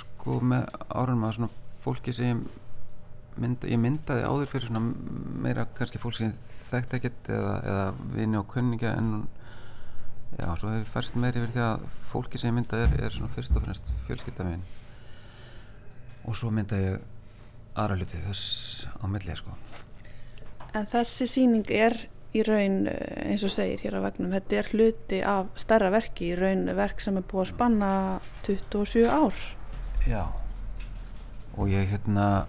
sko 0.00 0.40
með 0.46 0.66
árunum 0.88 1.26
að 1.26 1.36
svona 1.36 1.52
fólki 1.84 2.12
sem 2.14 2.44
mynda, 3.36 3.68
ég 3.70 3.80
myndaði 3.80 4.24
áður 4.26 4.50
fyrir 4.50 4.70
svona 4.70 4.82
meira 5.44 5.66
kannski 5.76 6.00
fólk 6.02 6.16
sem 6.18 6.32
þekkt 6.70 6.96
ekkert 6.98 7.30
eða, 7.30 7.54
eða 7.66 7.86
vini 8.14 8.38
og 8.40 8.48
kunningja 8.50 8.94
en 8.98 9.12
já, 10.38 10.46
svo 10.58 10.70
hefur 10.72 10.92
færst 10.94 11.16
meir 11.18 11.38
yfir 11.38 11.54
því 11.54 11.64
að 11.66 11.88
fólki 12.10 12.40
sem 12.40 12.50
ég 12.50 12.58
mynda 12.58 12.84
er, 12.84 12.94
er 13.00 13.14
svona 13.14 13.32
fyrst 13.34 13.56
og 13.56 13.66
fremst 13.66 13.92
fjölskyldaminn 14.06 14.62
og 16.28 16.36
svo 16.38 16.52
mynda 16.54 16.78
ég 16.78 17.00
aðra 17.78 17.98
hluti 17.98 18.22
þess 18.26 18.88
á 18.98 19.04
millið 19.10 19.40
sko. 19.40 19.56
En 20.76 20.86
þessi 20.90 21.26
síning 21.30 21.70
er 21.74 21.96
í 22.36 22.44
raun, 22.46 22.84
eins 22.86 23.42
og 23.46 23.50
segir 23.50 23.82
hér 23.82 23.98
á 23.98 24.06
vegnum, 24.06 24.34
þetta 24.36 24.58
er 24.60 24.68
hluti 24.70 25.20
af 25.26 25.48
stærra 25.58 25.90
verki 25.90 26.30
í 26.30 26.36
raun 26.38 26.68
verk 26.78 27.02
sem 27.02 27.18
er 27.18 27.26
búið 27.26 27.42
að 27.42 27.50
spanna 27.54 27.92
27 28.46 29.08
ár. 29.10 29.40
Já. 30.06 30.22
Og 31.58 31.72
ég 31.72 31.90
hérna 31.90 32.46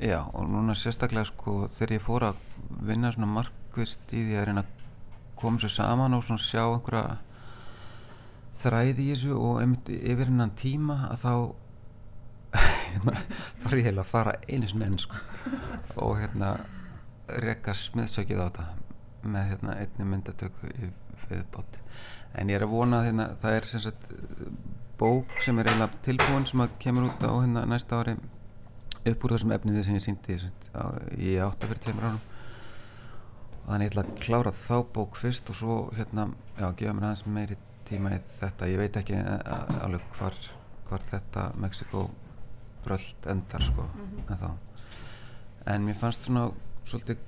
já 0.00 0.18
og 0.32 0.48
núna 0.50 0.74
sérstaklega 0.76 1.24
sko 1.30 1.68
þegar 1.76 1.94
ég 1.96 2.04
fór 2.04 2.26
að 2.30 2.40
vinna 2.84 3.12
svona 3.14 3.30
markvist 3.32 4.12
í 4.12 4.24
því 4.26 4.36
að 4.36 4.48
reyna 4.48 4.64
að 4.64 4.74
koma 5.36 5.62
svo 5.62 5.70
saman 5.72 6.16
og 6.16 6.24
svona 6.24 6.44
sjá 6.44 6.62
einhverja 6.64 7.18
þræði 8.60 9.04
í 9.04 9.10
þessu 9.12 9.36
og 9.36 9.60
einmitt 9.62 9.90
yfir 9.96 10.30
hennan 10.30 10.54
tíma 10.56 10.98
að 11.10 11.24
þá 11.24 11.32
þarf 13.62 13.76
ég 13.76 13.88
heila 13.88 14.04
að 14.04 14.12
fara 14.12 14.36
einu 14.48 14.68
svona 14.70 14.88
enn 14.90 15.00
sko 15.00 15.20
og 15.96 16.20
hérna 16.20 16.54
rekka 17.42 17.74
smiðsökið 17.76 18.40
á 18.40 18.46
þetta 18.46 18.66
með 19.26 19.50
hérna 19.50 19.76
einni 19.80 20.06
myndatöku 20.06 20.70
í 20.70 20.90
viðbót. 21.26 21.80
En 22.36 22.50
ég 22.52 22.58
er 22.58 22.66
að 22.66 22.74
vona 22.76 23.00
að 23.00 23.08
hérna, 23.08 23.26
það 23.42 23.56
er 23.58 23.68
sem 23.70 23.82
sagt 23.82 24.08
bók 25.00 25.32
sem 25.44 25.58
er 25.58 25.68
eiginlega 25.70 26.02
tilbúin 26.06 26.46
sem 26.48 26.62
að 26.62 26.76
kemur 26.84 27.08
út 27.08 27.24
á 27.26 27.32
hérna 27.34 27.64
næsta 27.68 28.00
ári 28.00 28.16
upp 29.12 29.24
úr 29.24 29.36
þessum 29.36 29.54
efnið 29.56 29.82
sem 29.86 29.98
ég 29.98 30.04
síndi 30.04 30.38
í 31.18 31.36
átta 31.42 31.68
fyrir 31.70 31.82
tveimur 31.84 32.08
árum. 32.08 32.20
Og 33.62 33.72
þannig 33.72 33.88
ég 33.88 33.92
ætla 33.92 34.04
að 34.04 34.20
klára 34.26 34.52
þá 34.54 34.76
bók 34.94 35.16
fyrst 35.20 35.50
og 35.50 35.58
svo 35.58 35.78
hérna, 35.96 36.28
já, 36.58 36.68
gefa 36.78 36.94
mér 36.94 37.08
aðeins 37.08 37.26
meiri 37.26 37.58
tíma 37.88 38.14
í 38.14 38.20
þetta. 38.38 38.70
Ég 38.70 38.82
veit 38.82 39.00
ekki 39.00 39.18
eh, 39.18 39.82
alveg 39.82 40.06
hvar, 40.18 40.38
hvar 40.88 41.10
þetta 41.10 41.50
Mexiko 41.62 42.08
bröld 42.86 43.26
endar 43.26 43.62
sko 43.62 43.82
mm 43.82 44.06
-hmm. 44.06 44.32
en 44.32 44.38
þá 44.38 44.50
en 45.66 45.86
mér 45.86 45.96
fannst 45.98 46.24
svona 46.24 46.50
svolítið 46.86 47.18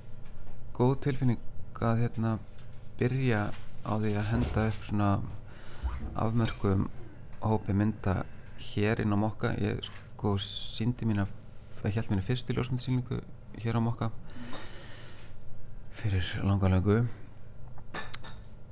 góð 0.73 0.93
tilfinning 1.03 1.39
að 1.83 1.99
hérna 2.03 2.37
byrja 2.99 3.41
á 3.83 3.93
því 3.99 4.13
að 4.15 4.29
henda 4.31 4.67
upp 4.67 4.85
svona 4.87 5.09
afmörkum 6.15 6.87
hópi 7.41 7.73
mynda 7.73 8.23
hér 8.59 9.01
inn 9.03 9.15
á 9.15 9.17
Mokka. 9.19 9.53
Ég 9.59 9.83
sko 9.83 10.37
síndi 10.37 11.07
mín 11.07 11.19
að 11.23 11.35
ég 11.87 11.95
held 11.95 12.09
mínu 12.11 12.23
fyrstu 12.25 12.53
ljósmyndasýningu 12.53 13.21
hér 13.63 13.77
á 13.79 13.81
Mokka 13.81 14.09
fyrir 15.99 16.25
langa 16.43 16.69
löngu. 16.71 16.97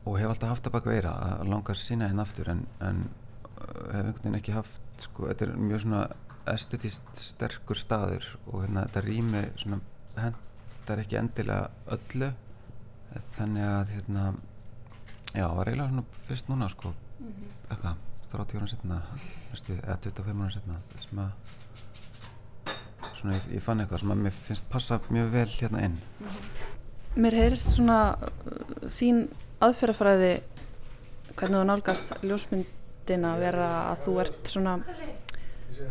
Og 0.07 0.17
hef 0.19 0.31
alltaf 0.31 0.53
haft 0.53 0.67
að 0.67 0.75
baka 0.77 0.91
veira 0.91 1.13
að 1.15 1.49
langa 1.51 1.73
að 1.73 1.81
sína 1.81 2.07
henn 2.11 2.23
aftur 2.23 2.51
en, 2.51 2.65
en 2.83 3.01
uh, 3.07 3.91
hef 3.91 4.05
einhvern 4.05 4.21
veginn 4.21 4.39
ekki 4.39 4.55
haft 4.55 5.03
sko, 5.03 5.27
þetta 5.27 5.47
er 5.47 5.55
mjög 5.59 5.83
svona 5.83 6.03
estetíst 6.47 7.19
sterkur 7.19 7.79
staður 7.79 8.27
og 8.45 8.61
hérna 8.63 8.85
þetta 8.87 9.03
rými 9.03 9.43
svona 9.59 9.81
hendar 10.19 11.03
ekki 11.03 11.19
endilega 11.19 11.97
öllu. 11.97 12.31
Þannig 13.35 13.67
að 13.67 13.93
hérna 13.95 14.23
já, 15.33 15.47
var 15.47 15.69
eiginlega 15.71 15.91
svona 15.91 16.23
fyrst 16.27 16.51
núna 16.51 16.71
sko. 16.71 16.93
Mm 17.17 17.27
-hmm. 17.27 17.53
eitthvað, 17.69 17.95
30 18.31 18.57
ára 18.57 18.67
setna 18.67 19.01
eða 19.53 19.97
25 20.03 20.43
ára 20.43 20.51
setna 20.51 20.81
sem 20.99 21.19
að 21.19 21.31
svona 23.21 23.37
ég, 23.37 23.49
ég 23.57 23.63
fann 23.65 23.83
eitthvað 23.83 24.03
sem 24.03 24.13
að 24.13 24.23
mér 24.25 24.35
finnst 24.47 24.67
passa 24.71 24.99
mjög 25.09 25.29
vel 25.33 25.47
hérna 25.51 25.83
inn. 25.87 25.99
Mér 27.17 27.37
heyrist 27.37 27.71
svona 27.73 27.99
uh, 28.13 28.89
þín 28.93 29.25
aðferðafræði 29.65 30.33
hvernig 31.37 31.59
þú 31.59 31.63
nálgast 31.69 32.11
ljósmyndina 32.25 33.35
að 33.35 33.45
vera 33.45 33.69
að 33.91 34.03
þú 34.05 34.17
ert 34.23 34.51
svona 34.51 34.75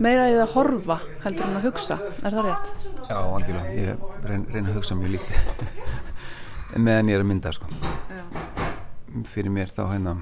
meira 0.03 0.27
í 0.31 0.35
það 0.35 0.45
að 0.45 0.55
horfa 0.55 0.97
heldur 1.25 1.47
en 1.47 1.59
að 1.59 1.67
hugsa, 1.69 1.99
er 2.21 2.37
það 2.37 2.49
rétt? 2.49 2.71
Já, 3.07 3.19
algjörlega, 3.21 3.75
ég 3.79 4.07
reyn, 4.27 4.47
reyna 4.53 4.73
að 4.73 4.79
hugsa 4.81 4.97
mjög 4.99 5.17
lítið. 5.17 5.75
Meðan 6.87 7.11
ég 7.13 7.19
er 7.19 7.25
að 7.25 7.31
mynda 7.31 7.53
sko. 7.55 7.71
Fyrir 9.31 9.55
mér 9.55 9.71
þá 9.73 9.83
hérna 9.93 10.17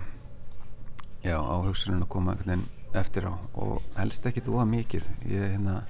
já, 1.25 1.39
á 1.41 1.57
hugsunum 1.65 2.05
að 2.05 2.13
koma 2.13 2.37
eftir 2.95 3.27
á 3.27 3.35
og 3.59 3.81
helst 3.97 4.27
ekki 4.29 4.45
þú 4.45 4.61
að 4.63 4.71
mikið. 4.75 5.09
Ég 5.33 5.55
hérna 5.57 5.81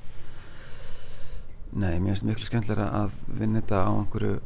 nei, 1.75 1.99
mér 1.99 2.15
finnst 2.15 2.27
miklu 2.29 2.47
skemmtilega 2.47 2.87
að 3.03 3.15
vinna 3.39 3.61
þetta 3.61 3.79
á 3.83 3.91
einhverju 3.91 4.35
uh, 4.39 4.43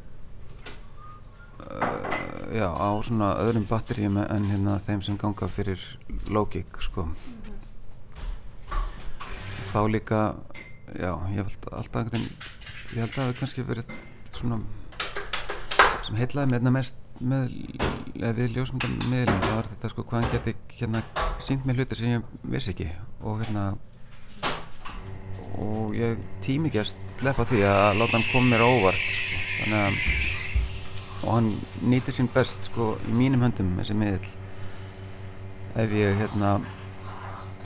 já, 2.56 2.68
á 2.72 2.88
svona 3.04 3.28
öðrum 3.44 3.66
batterjum 3.68 4.16
en 4.22 4.48
hérna 4.48 4.78
þeim 4.86 5.02
sem 5.04 5.18
ganga 5.20 5.48
fyrir 5.52 5.80
logik 6.32 6.80
sko 6.82 7.04
mm 7.04 7.14
-hmm. 7.14 7.56
þá 9.72 9.80
líka 9.88 10.20
já, 10.94 11.12
ég 11.34 11.42
held 11.42 11.68
alltaf 11.72 12.02
einhvern 12.02 12.28
ég 12.94 13.00
held 13.02 13.10
að 13.10 13.14
það 13.14 13.26
hefur 13.26 13.40
kannski 13.40 13.62
verið 13.62 13.86
svona 14.32 14.60
sem 16.06 16.16
heitlaði 16.16 16.50
mér 16.50 16.72
mest 16.72 16.94
með, 17.20 17.52
við 18.14 18.54
ljósmyndan 18.56 18.94
miðlum 19.10 19.42
það 19.42 19.56
var 19.56 19.68
þetta 19.72 19.90
sko 19.92 20.04
hvað 20.06 20.22
hann 20.22 20.32
geti 20.32 20.54
hérna 20.78 21.02
sínt 21.42 21.66
með 21.66 21.76
hlutir 21.80 21.98
sem 22.00 22.14
ég 22.14 22.22
vissi 22.42 22.70
ekki 22.72 22.88
og 23.20 23.42
hérna 23.42 23.64
og 25.58 25.94
ég 25.96 26.18
tími 26.44 26.68
ekki 26.68 26.82
að 26.82 26.94
sleppa 27.18 27.46
því 27.48 27.62
að 27.66 28.00
láta 28.00 28.18
hann 28.18 28.30
koma 28.32 28.52
mér 28.52 28.66
óvart 28.66 29.06
þannig 29.58 29.80
að 29.82 30.26
og 31.18 31.32
hann 31.34 31.48
nýtir 31.82 32.14
sín 32.14 32.28
best 32.30 32.68
sko 32.68 32.92
í 33.08 33.14
mínum 33.14 33.42
höndum 33.42 33.72
þessi 33.80 33.96
miðl 33.98 34.28
ef 35.82 35.94
ég 35.98 36.20
hérna 36.20 36.58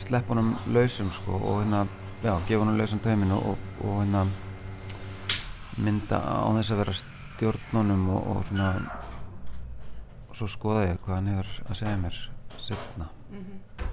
slepp 0.03 0.31
honum 0.33 0.55
lausum 0.73 1.13
sko 1.13 1.37
og 1.37 1.61
hérna 1.61 1.85
já, 2.23 2.33
gefa 2.49 2.63
honum 2.63 2.79
lausum 2.81 3.03
dæminu 3.05 3.39
og, 3.39 3.59
og 3.85 4.01
hérna 4.01 4.27
mynda 5.77 6.21
á 6.21 6.49
þess 6.57 6.73
að 6.73 6.83
vera 6.83 6.99
stjórnunum 7.03 8.09
og, 8.17 8.29
og 8.33 8.45
svona 8.49 8.73
og 10.29 10.37
svo 10.37 10.49
skoða 10.49 10.87
ég 10.89 11.01
hvað 11.05 11.19
hann 11.19 11.33
hefur 11.35 11.53
að 11.69 11.81
segja 11.83 11.99
mér 12.01 12.23
setna 12.57 13.09
mm 13.31 13.39
-hmm. 13.39 13.92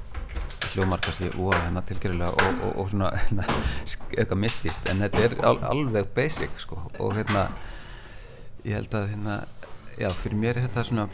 Hljómarkast 0.73 1.23
ég 1.25 1.37
úa 1.39 1.57
hérna 1.63 1.81
tilgjörlega 1.87 2.29
og, 2.31 2.63
og, 2.67 2.73
og 2.83 2.89
svona 2.91 3.09
hérna, 3.15 3.45
eitthvað 4.15 4.41
mistist 4.43 4.89
en 4.91 5.03
þetta 5.05 5.25
er 5.25 5.35
al 5.49 5.59
alveg 5.71 6.11
basic 6.15 6.61
sko 6.61 6.81
og 6.99 7.15
hérna 7.17 7.47
ég 8.65 8.75
held 8.77 8.93
að 8.93 9.09
hérna 9.13 9.39
já 9.99 10.09
fyrir 10.21 10.39
mér 10.39 10.59
er 10.59 10.67
þetta 10.67 10.85
svona 10.87 11.07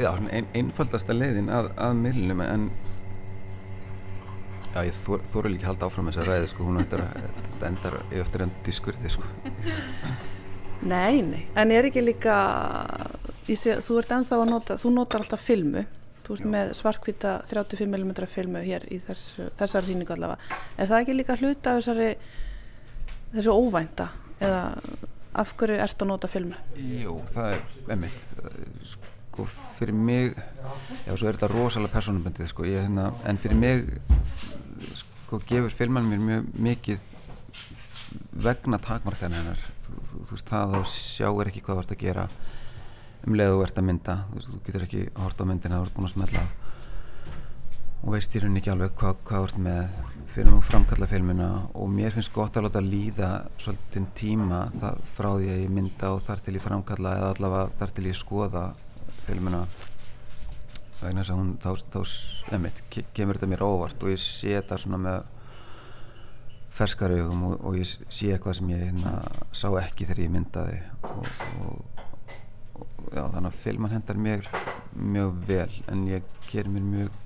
já 0.00 0.10
svona 0.10 0.30
ein, 0.34 0.48
einfaldasta 0.54 1.16
leiðin 1.16 1.50
að, 1.52 1.70
að 1.76 1.96
millunum 2.00 2.44
en 2.44 2.68
já 4.74 4.80
ég 4.88 4.96
þor, 4.98 5.26
þorur 5.30 5.54
líka 5.54 5.70
halda 5.70 5.88
áfram 5.88 6.08
þess 6.10 6.22
að 6.22 6.30
ræði 6.30 6.48
sko 6.50 6.68
hún 6.68 6.80
eftir 6.82 7.04
að 7.04 7.26
þetta 7.40 7.68
endar 7.68 7.98
eftir 8.22 8.46
enn 8.46 8.54
diskurði 8.66 9.12
sko. 9.12 9.28
Nei, 10.84 11.22
nei, 11.22 11.44
en 11.56 11.70
ég 11.72 11.78
er 11.78 11.88
ekki 11.88 12.02
líka 12.02 12.38
sé, 13.46 13.78
þú 13.84 14.00
ert 14.00 14.16
ennþá 14.16 14.40
að 14.40 14.50
nota 14.50 14.76
þú 14.80 14.90
notar 14.96 15.22
alltaf 15.22 15.44
filmu 15.46 15.84
þú 16.24 16.36
ert 16.36 16.44
Já. 16.44 16.50
með 16.54 16.72
svarkvita 16.80 17.32
35mm 17.50 18.28
filmu 18.32 18.62
hér 18.64 18.86
í 18.92 19.00
þess, 19.04 19.40
þessari 19.58 19.90
síningu 19.90 20.14
allavega 20.16 20.60
er 20.78 20.90
það 20.90 21.00
ekki 21.00 21.18
líka 21.18 21.38
hluta 21.40 21.74
af 21.74 21.82
þessari 21.82 22.10
þessu 23.34 23.56
óvænta 23.56 24.08
eða 24.40 24.62
af 25.34 25.54
hverju 25.58 25.80
ert 25.82 26.02
að 26.02 26.10
nota 26.10 26.30
filmu? 26.30 26.58
Jú, 26.78 27.16
það 27.34 27.56
er 27.56 27.96
emitt 27.96 28.36
sko 28.86 29.46
fyrir 29.78 29.96
mig 29.98 30.36
já, 30.36 31.16
svo 31.16 31.26
er 31.26 31.34
þetta 31.34 31.50
rosalega 31.50 31.94
personabendið 31.96 32.50
sko, 32.52 32.66
ég, 32.68 32.84
hérna, 32.86 33.08
en 33.26 33.40
fyrir 33.42 33.58
mig 33.58 33.88
sko 34.94 35.40
gefur 35.48 35.74
filman 35.74 36.06
mér 36.06 36.22
mjög 36.22 36.52
mikið 36.68 37.10
vegna 38.44 38.78
takmarkaðin 38.82 39.40
hennar 39.40 39.62
þú, 39.64 39.96
þú, 39.96 40.20
þú 40.28 40.36
veist 40.36 40.52
það 40.52 40.74
þá 40.76 40.92
sjáur 40.94 41.50
ekki 41.50 41.64
hvað 41.66 41.80
þú 41.80 41.84
ert 41.84 41.94
að 41.96 42.04
gera 42.04 42.28
um 43.24 43.36
leið 43.38 43.54
þú 43.54 43.62
ert 43.64 43.80
að 43.80 43.88
mynda 43.88 44.16
þú, 44.34 44.58
getur 44.66 44.86
ekki 44.86 45.02
að 45.08 45.22
horta 45.24 45.46
á 45.46 45.50
myndina 45.50 45.80
þú 45.80 45.88
ert 45.88 45.96
búin 45.96 46.08
að 46.08 46.14
smetla 46.14 46.44
og 48.04 48.12
veist 48.12 48.34
í 48.36 48.42
rauninni 48.42 48.60
ekki 48.60 48.72
alveg 48.74 48.96
hvað, 49.00 49.20
hvað 49.24 49.40
þú 49.40 49.48
ert 49.48 49.60
með 49.64 50.24
fyrir 50.34 50.50
nú 50.50 50.60
framkalla 50.66 51.08
filmina 51.08 51.48
og 51.78 51.90
mér 51.94 52.12
finnst 52.12 52.32
gott 52.34 52.56
að 52.58 52.66
láta 52.66 52.82
líða 52.84 53.30
svolítið 53.62 54.08
tíma 54.18 54.60
það, 54.74 55.02
frá 55.16 55.28
því 55.30 55.50
að 55.54 55.60
ég 55.62 55.74
mynda 55.78 56.10
og 56.12 56.24
þar 56.26 56.42
til 56.44 56.56
ég 56.58 56.64
framkalla 56.64 57.12
eða 57.20 57.30
allavega 57.32 57.78
þar 57.78 57.94
til 57.96 58.06
ég 58.10 58.18
skoða 58.18 58.64
filmina 59.24 59.62
vegna 61.00 61.22
þess 61.22 61.32
að 61.32 61.40
hún 61.40 61.54
þá, 61.62 61.70
þá 61.94 62.56
emitt, 62.58 62.82
kemur 63.16 63.38
þetta 63.38 63.50
mér 63.54 63.64
óvart 63.64 64.04
og 64.04 64.12
ég 64.12 64.20
sé 64.20 64.52
þetta 64.56 64.80
svona 64.82 65.00
með 65.06 65.30
ferskarögum 66.74 67.46
og, 67.48 67.56
og 67.62 67.78
ég 67.78 67.88
sé 67.88 68.32
eitthvað 68.34 68.58
sem 68.58 68.74
ég 68.74 68.84
hérna, 68.88 69.14
sá 69.54 69.68
ekki 69.80 70.08
þegar 70.08 70.24
ég 70.24 70.34
myndaði 70.34 70.80
og, 71.06 71.30
og 71.62 72.13
já, 73.14 73.22
þannig 73.30 73.50
að 73.50 73.60
filman 73.62 73.94
hendar 73.94 74.18
mér 74.18 74.48
mjög 74.94 75.34
vel 75.48 75.70
en 75.90 76.06
ég 76.10 76.26
ger 76.50 76.68
mér 76.70 76.86
mjög 76.86 77.18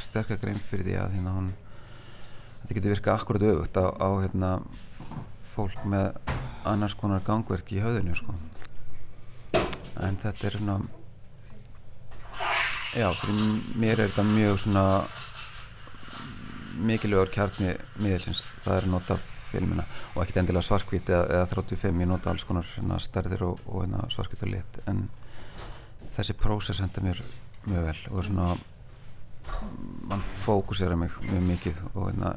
sterkar 0.00 0.40
grein 0.42 0.60
fyrir 0.70 0.88
því 0.88 0.96
að 0.98 1.16
hérna, 1.16 1.34
hún, 1.36 1.50
þetta 2.62 2.78
getur 2.78 2.94
virkað 2.94 3.18
akkurat 3.18 3.46
auðvögt 3.46 3.78
á, 3.78 3.86
á 3.94 4.08
hérna, 4.24 4.52
fólk 5.54 5.84
með 5.90 6.08
annars 6.68 6.96
konar 6.98 7.22
gangverk 7.26 7.70
í 7.74 7.82
höðinu 7.82 8.16
sko. 8.18 8.34
en 10.00 10.16
þetta 10.22 10.46
er 10.48 10.56
svona 10.58 10.78
já, 12.94 13.10
fyrir 13.22 13.42
mér 13.78 13.98
er 13.98 14.08
þetta 14.08 14.26
mjög 14.30 14.62
svona 14.64 14.84
mikilvægur 16.80 17.34
kjarni 17.34 17.74
miðelsins, 18.00 18.46
það 18.64 18.80
er 18.80 18.88
nota 18.94 19.18
filmina 19.50 19.84
og 20.14 20.22
ekkert 20.22 20.42
endilega 20.42 20.66
svarkvít 20.66 21.12
eða, 21.12 21.26
eða 21.40 21.50
35, 21.52 22.02
ég 22.04 22.10
nota 22.10 22.32
alls 22.32 22.46
konar 22.48 22.66
stærðir 23.02 23.46
og, 23.48 23.62
og 23.66 23.84
hérna, 23.84 24.06
svarkvít 24.12 24.46
og 24.46 24.52
lit 24.54 24.80
en 24.90 25.08
þessi 26.16 26.36
prósess 26.38 26.82
henda 26.82 27.04
mér 27.04 27.22
mjög 27.66 27.86
vel 27.90 28.02
og 28.10 28.18
er 28.22 28.28
svona 28.30 28.50
mann 30.10 30.22
fókusera 30.44 30.96
mig 30.96 31.10
mjög 31.22 31.46
mikið 31.48 31.82
og 31.94 32.10
hérna 32.10 32.34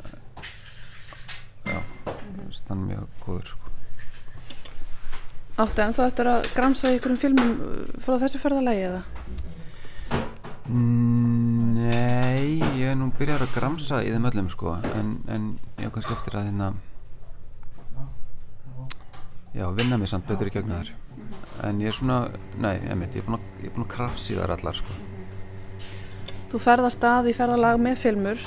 já, 1.66 1.80
mm 2.06 2.50
-hmm. 2.68 2.76
mjög 2.76 3.08
góður 3.26 3.46
sko. 3.46 3.58
Áttu 5.58 5.82
en 5.82 5.94
þá 5.94 6.08
eftir 6.08 6.26
að 6.28 6.54
gramsa 6.56 6.88
í 6.88 6.94
einhverjum 6.94 7.18
filmum 7.18 7.52
frá 8.00 8.18
þessi 8.18 8.40
ferðalagi 8.42 8.82
eða? 8.82 9.04
Nei, 10.70 12.60
ég 12.80 12.88
er 12.90 12.96
nú 12.96 13.12
byrjar 13.18 13.42
að 13.42 13.54
gramsa 13.54 14.04
í 14.04 14.10
þeim 14.12 14.26
öllum 14.26 14.50
sko 14.50 14.78
en, 14.96 15.24
en 15.28 15.60
ég 15.78 15.84
hef 15.84 15.94
kannski 15.94 16.14
eftir 16.14 16.38
að 16.40 16.46
hérna 16.46 16.74
já, 19.54 19.66
vinna 19.78 19.98
mér 20.02 20.12
samt 20.12 20.28
betur 20.28 20.50
í 20.50 20.54
gegna 20.54 20.82
þar 20.82 20.94
en 21.68 21.80
ég 21.82 21.92
er 21.92 21.96
svona, 21.96 22.18
nei, 22.60 22.76
ég 22.82 22.98
veit, 23.00 23.16
ég 23.16 23.22
er 23.22 23.28
búin 23.28 23.38
að, 23.38 23.48
ég 23.62 23.70
er 23.70 23.76
búin 23.76 23.86
að 23.86 23.94
krafsi 23.94 24.38
þar 24.38 24.56
allar 24.56 24.78
sko. 24.78 24.98
Þú 26.52 26.62
ferðast 26.62 27.06
að 27.08 27.30
í 27.32 27.36
ferðalag 27.38 27.80
með 27.82 28.02
filmur 28.02 28.44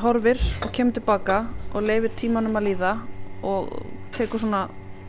horfir 0.00 0.40
og 0.64 0.72
kemur 0.74 0.96
tilbaka 0.96 1.44
og 1.72 1.84
leifir 1.86 2.14
tímanum 2.18 2.56
að 2.58 2.66
líða 2.68 2.94
og 3.46 3.70
tekur 4.14 4.42
svona 4.42 4.64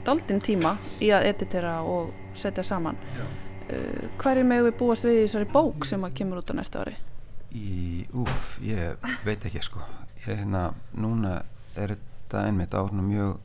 daldinn 0.05 0.43
tíma 0.45 0.75
í 1.01 1.09
að 1.15 1.29
editera 1.31 1.79
og 1.81 2.13
setja 2.37 2.65
saman. 2.65 2.99
Já. 3.15 3.25
Uh, 3.65 4.03
hverju 4.21 4.45
með 4.45 4.67
við 4.67 4.75
búast 4.77 5.07
við 5.07 5.19
í 5.19 5.23
þessari 5.23 5.49
bók 5.49 5.87
sem 5.89 6.03
að 6.05 6.19
kemur 6.19 6.43
út 6.43 6.51
á 6.53 6.57
næsta 6.57 6.83
ári? 6.83 6.93
Í, 7.55 8.05
úf, 8.13 8.59
ég 8.61 9.01
veit 9.25 9.47
ekki 9.47 9.63
sko. 9.65 9.81
Ég 10.25 10.43
hérna, 10.43 10.67
núna 10.93 11.39
er 11.73 11.95
þetta 11.95 12.45
einmitt 12.45 12.77
á 12.77 12.85
mjög 12.85 13.39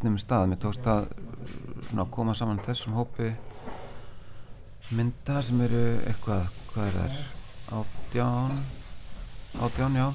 skrítnum 0.00 0.16
stað. 0.16 0.46
Mér 0.48 0.58
tókst 0.62 0.86
að 0.88 1.10
svona 1.90 2.06
koma 2.08 2.32
saman 2.34 2.60
þessum 2.64 2.94
hópi 2.96 3.34
mynda 4.96 5.42
sem 5.44 5.60
eru 5.60 6.00
eitthvað, 6.08 6.46
hvað 6.70 6.86
er 6.86 6.94
það 6.96 7.80
átján 7.80 8.62
átján, 9.60 9.98
já. 10.00 10.06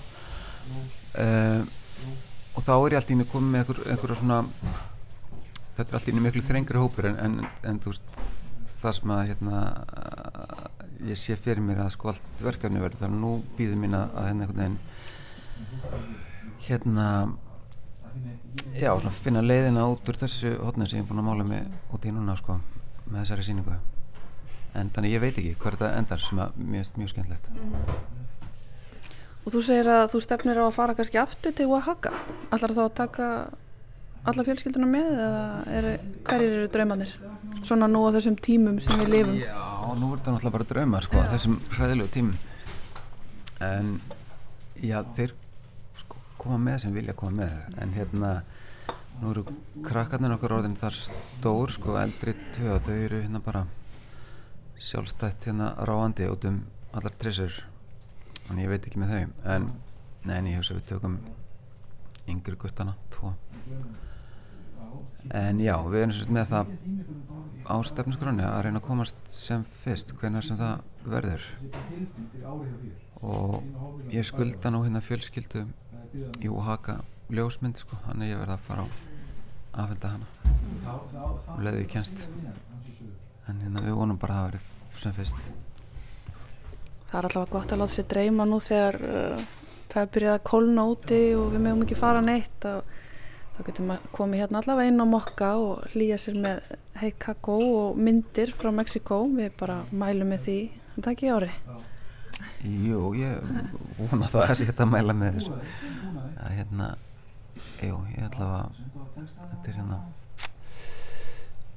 Um, 1.21 1.69
og 2.55 2.65
þá 2.65 2.73
er 2.73 2.95
ég 2.95 2.97
alltaf 2.97 3.21
að 3.21 3.29
koma 3.29 3.51
með 3.51 3.61
einhver, 3.61 3.83
einhverja 3.93 4.17
svona 4.23 4.39
þetta 5.77 5.85
er 5.85 5.99
alltaf 5.99 6.09
inn 6.09 6.17
í 6.17 6.25
miklu 6.25 6.45
þrengri 6.49 6.81
hópur 6.81 7.11
en, 7.11 7.21
en, 7.21 7.37
en 7.69 7.79
þú 7.83 7.93
veist 7.93 8.19
það 8.81 8.97
sem 8.97 9.15
að 9.15 9.23
hérna 9.29 9.63
ég 11.05 11.21
sé 11.21 11.37
fyrir 11.37 11.61
mér 11.61 11.85
að 11.85 11.93
sko 11.93 12.09
allt 12.09 12.41
verkefni 12.41 12.81
verður. 12.81 13.05
Þar 13.05 13.17
nú 13.21 13.37
býður 13.53 13.81
mín 13.85 13.99
að 14.01 14.33
hérna 14.33 14.69
hérna 16.65 17.09
já, 18.75 18.91
svona 18.91 19.15
finna 19.15 19.43
leiðina 19.45 19.89
út 19.91 20.07
úr 20.09 20.21
þessu 20.21 20.55
hotnið 20.61 20.91
sem 20.91 21.01
ég 21.01 21.05
er 21.05 21.09
búin 21.11 21.23
að 21.23 21.29
mála 21.29 21.47
mig 21.47 21.67
út 21.95 22.05
í 22.05 22.13
núna 22.15 22.37
sko 22.39 22.59
með 23.05 23.21
þessari 23.21 23.45
síningu 23.49 23.77
en 24.75 24.91
þannig 24.95 25.15
ég 25.15 25.23
veit 25.23 25.37
ekki 25.39 25.55
hvað 25.59 25.77
þetta 25.77 25.91
endar 25.99 26.23
sem 26.23 26.39
mér 26.39 26.81
finnst 26.81 26.97
mjög 26.99 27.11
skemmtilegt. 27.13 27.51
Og 29.45 29.53
þú 29.53 29.61
segir 29.61 29.89
að 29.93 30.07
þú 30.11 30.21
stefnir 30.25 30.59
á 30.59 30.65
að 30.65 30.73
fara 30.75 30.95
kannski 30.97 31.19
aftur 31.21 31.53
til 31.55 31.69
Oaxaca. 31.69 32.11
Allar 32.55 32.73
þá 32.75 32.81
að 32.83 32.95
taka 32.97 33.27
alla 34.25 34.45
fjölskylduna 34.47 34.89
með 34.89 35.09
eða 35.13 35.43
er, 35.69 35.87
hverjir 36.25 36.55
eru 36.57 36.69
draumanir? 36.73 37.13
Svona 37.61 37.89
nú 37.91 38.01
á 38.09 38.15
þessum 38.17 38.39
tímum 38.41 38.79
sem 38.81 39.03
við 39.03 39.11
lifum. 39.13 39.37
Já, 39.37 39.61
nú 40.01 40.09
er 40.09 40.19
þetta 40.19 40.33
náttúrulega 40.33 40.57
bara 40.57 40.69
draumar 40.71 41.05
sko, 41.05 41.23
þessum 41.29 41.59
hræðilegu 41.75 42.13
tímum. 42.15 42.39
En 43.63 43.91
já, 44.81 44.97
þeir 45.15 45.35
koma 46.45 46.61
með 46.61 46.83
sem 46.85 46.93
vilja 46.93 47.17
koma 47.17 47.41
með. 47.41 47.57
En 47.81 47.93
hérna 47.95 48.31
nú 49.21 49.31
eru 49.31 49.45
krakkarnir 49.85 50.35
okkur 50.35 50.57
orðin 50.59 50.77
þar 50.79 50.97
stór 50.99 51.73
sko, 51.73 51.97
eldri 51.99 52.35
tvö 52.55 52.77
þau 52.85 52.95
eru 52.95 53.21
hérna 53.23 53.41
bara 53.43 53.65
sjálfstætt 54.85 55.49
hérna 55.49 55.71
ráandi 55.87 56.27
út 56.29 56.45
um 56.49 56.61
allar 56.93 57.15
trissur. 57.17 57.63
En 58.51 58.61
ég 58.61 58.69
veit 58.69 58.85
ekki 58.85 59.01
með 59.01 59.15
þau. 59.15 59.35
En 59.55 59.69
neini, 60.25 60.53
ég 60.53 60.61
hugsa 60.61 60.77
við 60.77 60.89
tökum 60.91 61.17
yngri 62.29 62.57
guttana, 62.61 62.95
tvo. 63.13 63.33
En 65.33 65.59
já, 65.59 65.73
við 65.89 66.03
erum 66.03 66.13
svolítið 66.13 66.35
með 66.37 66.51
það 66.51 66.75
á 67.65 67.75
stefnusgráni 67.89 68.45
að 68.45 68.59
reyna 68.67 68.81
að 68.81 68.85
komast 68.85 69.17
sem 69.31 69.65
fyrst. 69.81 70.13
Hvernig 70.19 70.45
sem 70.45 70.59
það 70.59 70.83
verður. 71.09 71.47
Og 73.25 74.11
ég 74.13 74.27
skulda 74.27 74.69
nú 74.73 74.83
hérna 74.85 75.01
fjölskyldu 75.01 75.65
í 76.41 76.51
Oaxaca 76.51 76.99
ljósmynd 77.33 77.79
sko, 77.81 77.97
hann 78.05 78.23
er 78.23 78.33
ég 78.33 78.41
verið 78.41 78.55
að 78.55 78.65
fara 78.67 78.85
á 78.85 78.87
aðfenda 79.83 80.11
hana. 80.13 80.27
Og 81.55 81.61
leiði 81.63 81.81
við 81.81 81.91
kjænst 81.95 82.27
en 83.45 83.61
hérna 83.61 83.83
við 83.85 83.97
vonum 83.99 84.19
bara 84.21 84.35
að 84.35 84.41
það 84.41 84.49
verið 84.51 85.01
sem 85.01 85.15
fyrst. 85.15 85.47
Það 87.09 87.17
er 87.19 87.27
alltaf 87.29 87.51
gott 87.53 87.73
að 87.73 87.81
láta 87.81 87.95
sér 87.95 88.07
dreyma 88.11 88.47
nú 88.49 88.59
þegar 88.63 88.99
uh, 89.05 89.43
það 89.91 90.01
er 90.01 90.13
byrjað 90.15 90.37
að 90.37 90.45
kólna 90.51 90.85
úti 90.91 91.19
og 91.37 91.51
við 91.53 91.65
mögum 91.65 91.83
ekki 91.85 91.99
fara 91.99 92.23
neitt. 92.25 92.69
Og 92.69 92.95
þá 93.55 93.59
getum 93.69 93.91
við 93.93 94.07
komið 94.15 94.43
hérna 94.43 94.61
allavega 94.61 94.91
inn 94.91 95.03
á 95.03 95.07
mokka 95.07 95.51
og 95.61 95.85
hlýja 95.93 96.17
sér 96.21 96.39
með 96.43 96.63
heit 96.99 97.19
kakó 97.21 97.59
og 97.59 97.99
myndir 97.99 98.51
frá 98.55 98.71
Mexiko 98.75 99.21
við 99.31 99.53
bara 99.59 99.81
mælum 99.91 100.33
með 100.33 100.47
því 100.47 100.57
en 100.95 101.05
það 101.05 101.11
ekki 101.13 101.31
ári 101.35 101.51
Jú, 102.65 103.13
ég 103.19 103.41
vona 103.99 104.29
það 104.31 104.45
að 104.49 104.63
geta 104.69 104.85
að 104.85 104.93
mæla 104.93 105.15
með 105.17 105.39
þessu. 105.39 105.59
Að 106.45 106.55
hérna 106.59 106.87
jú, 107.83 107.99
ég 108.15 108.23
ætla 108.29 108.47
að 108.59 108.79
þetta 109.15 109.69
er 109.71 109.77
hérna 109.79 109.99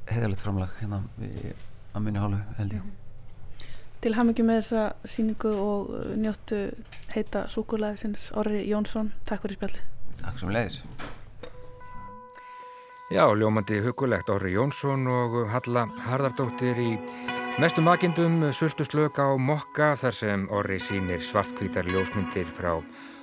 heiðalegt 0.08 0.44
framlag 0.44 0.80
hérna 0.80 1.02
við, 1.18 1.52
að 1.92 2.06
minni 2.06 2.22
hálfu 2.22 2.40
held 2.58 2.78
ég. 2.78 2.88
Til 3.98 4.14
hafmyggjum 4.14 4.46
með 4.46 4.60
þessa 4.60 5.10
síningu 5.10 5.52
og 5.58 5.88
uh, 5.90 6.10
njóttu 6.14 6.58
heita 7.10 7.48
súkulæði 7.50 8.04
sinns 8.04 8.28
Orri 8.38 8.62
Jónsson, 8.68 9.10
takk 9.26 9.42
fyrir 9.42 9.58
spjalli 9.58 9.82
Takk 10.20 10.38
sem 10.38 10.52
leiðis 10.54 10.78
Já, 13.10 13.24
ljómandi 13.34 13.80
hugulegt 13.82 14.30
Orri 14.30 14.52
Jónsson 14.54 15.08
og 15.10 15.40
Halla 15.50 15.88
Harðardóttir 16.06 16.78
í 16.84 16.92
mestu 17.58 17.82
makindum 17.82 18.52
sultuslög 18.54 19.18
á 19.18 19.34
Mokka 19.34 19.96
þar 19.98 20.14
sem 20.14 20.42
Orri 20.54 20.76
sínir 20.78 21.22
svartkvítar 21.24 21.88
ljósmyndir 21.90 22.46
frá 22.54 22.76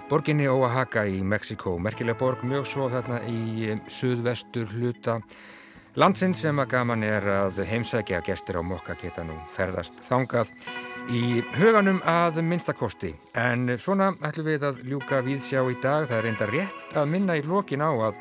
borginni 0.10 0.48
Oaxaca 0.52 1.06
í 1.08 1.22
Mexiko. 1.24 1.78
Merkilega 1.80 2.20
borg 2.20 2.44
mjög 2.44 2.66
svo 2.68 2.90
þarna 2.92 3.22
í 3.32 3.78
suðvestur 3.88 4.68
hluta 4.76 5.22
landsinn 5.96 6.36
sem 6.36 6.60
að 6.60 6.72
gaman 6.74 7.06
er 7.08 7.28
að 7.32 7.62
heimsækja 7.70 8.20
gestir 8.28 8.60
á 8.60 8.64
Mokka 8.68 8.98
geta 9.00 9.24
nú 9.24 9.38
ferðast 9.56 10.04
þangað 10.10 10.52
í 11.08 11.40
huganum 11.56 12.02
að 12.04 12.42
minnstakosti. 12.44 13.14
En 13.40 13.78
svona 13.80 14.12
ætlum 14.20 14.50
við 14.52 14.68
að 14.68 14.84
ljúka 14.84 15.22
viðsjá 15.24 15.64
í 15.64 15.80
dag. 15.80 16.10
Það 16.10 16.18
er 16.18 16.28
reynda 16.28 16.50
rétt 16.52 17.00
að 17.00 17.12
minna 17.14 17.40
í 17.40 17.46
lokin 17.48 17.88
á 17.88 17.92
að 18.12 18.20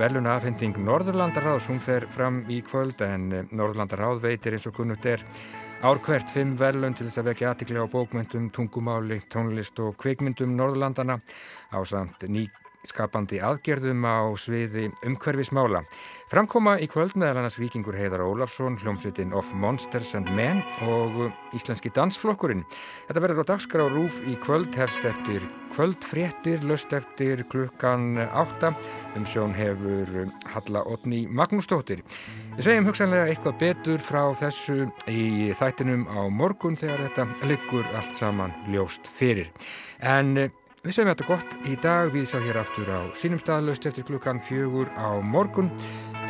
Verluna 0.00 0.38
afhending 0.38 0.78
Norðurlandaráðs, 0.80 1.66
hún 1.68 1.80
fer 1.84 2.06
fram 2.08 2.38
í 2.48 2.62
kvöld 2.64 3.02
en 3.04 3.26
Norðurlandaráð 3.52 4.22
veitir 4.22 4.56
eins 4.56 4.64
og 4.70 4.72
kunnugt 4.78 5.04
er 5.04 5.20
ár 5.84 6.00
hvert 6.06 6.32
fimm 6.32 6.54
verlun 6.56 6.96
til 6.96 7.04
þess 7.04 7.20
að 7.20 7.28
vekja 7.28 7.50
aðtikli 7.50 7.84
á 7.84 7.92
bókmyndum, 7.92 8.48
tungumáli, 8.48 9.20
tónlist 9.28 9.76
og 9.84 9.98
kveikmyndum 10.00 10.56
Norðurlandana 10.56 11.18
á 11.68 11.78
samt 11.84 12.24
nýskapandi 12.80 13.40
aðgerðum 13.44 14.04
á 14.08 14.32
sviði 14.40 14.88
umhverfismála. 15.06 15.82
Framkoma 16.30 16.78
í 16.80 16.88
kvöld 16.90 17.16
meðal 17.18 17.42
annars 17.42 17.58
Víkingur 17.60 17.96
Heiðar 17.98 18.24
Ólafsson, 18.24 18.78
hljómsveitin 18.80 19.34
Of 19.36 19.52
Monsters 19.54 20.14
and 20.16 20.30
Men 20.36 20.62
og 20.88 21.26
Íslenski 21.56 21.92
dansflokkurinn. 21.92 22.64
Þetta 23.08 23.24
verður 23.24 23.44
á 23.44 23.50
dagskrá 23.52 23.88
rúf 23.90 24.20
í 24.24 24.36
kvöld 24.40 24.76
hefst 24.78 25.04
eftir 25.04 25.44
kvöldfréttir, 25.74 26.64
löst 26.66 26.92
eftir 26.92 27.44
klukkan 27.50 28.18
átta 28.18 28.72
um 29.16 29.26
sjón 29.26 29.54
hefur 29.54 30.26
Halla 30.54 30.82
Otni 30.88 31.26
Magnúsdóttir. 31.30 32.02
Við 32.56 32.66
segjum 32.66 32.88
hugsanlega 32.90 33.28
eitthvað 33.30 33.60
betur 33.60 34.02
frá 34.02 34.22
þessu 34.36 34.88
í 35.10 35.52
þættinum 35.58 36.08
á 36.10 36.26
morgun 36.26 36.78
þegar 36.80 37.06
þetta 37.06 37.50
liggur 37.50 37.86
allt 37.94 38.16
saman 38.18 38.56
ljóst 38.72 39.10
fyrir. 39.14 39.52
En 40.00 40.50
við 40.84 40.94
segjum 40.96 41.10
þetta 41.12 41.26
gott 41.28 41.56
í 41.68 41.74
dag, 41.80 42.12
við 42.14 42.28
sá 42.30 42.38
hér 42.40 42.60
aftur 42.62 42.88
á 42.88 43.00
sínum 43.18 43.40
staðlöst 43.40 43.88
eftir 43.90 44.06
klukkan 44.08 44.40
fjögur 44.44 44.88
á 44.96 45.20
morgun. 45.20 45.68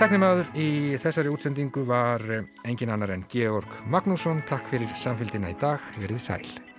Teknimaður 0.00 0.48
í 0.58 0.96
þessari 1.02 1.30
útsendingu 1.30 1.84
var 1.88 2.24
engin 2.64 2.90
annar 2.94 3.14
en 3.14 3.26
Georg 3.30 3.78
Magnússon. 3.86 4.42
Takk 4.48 4.66
fyrir 4.72 4.90
samfélgina 4.98 5.52
í 5.52 5.60
dag, 5.60 5.84
verið 6.00 6.24
sæl. 6.24 6.69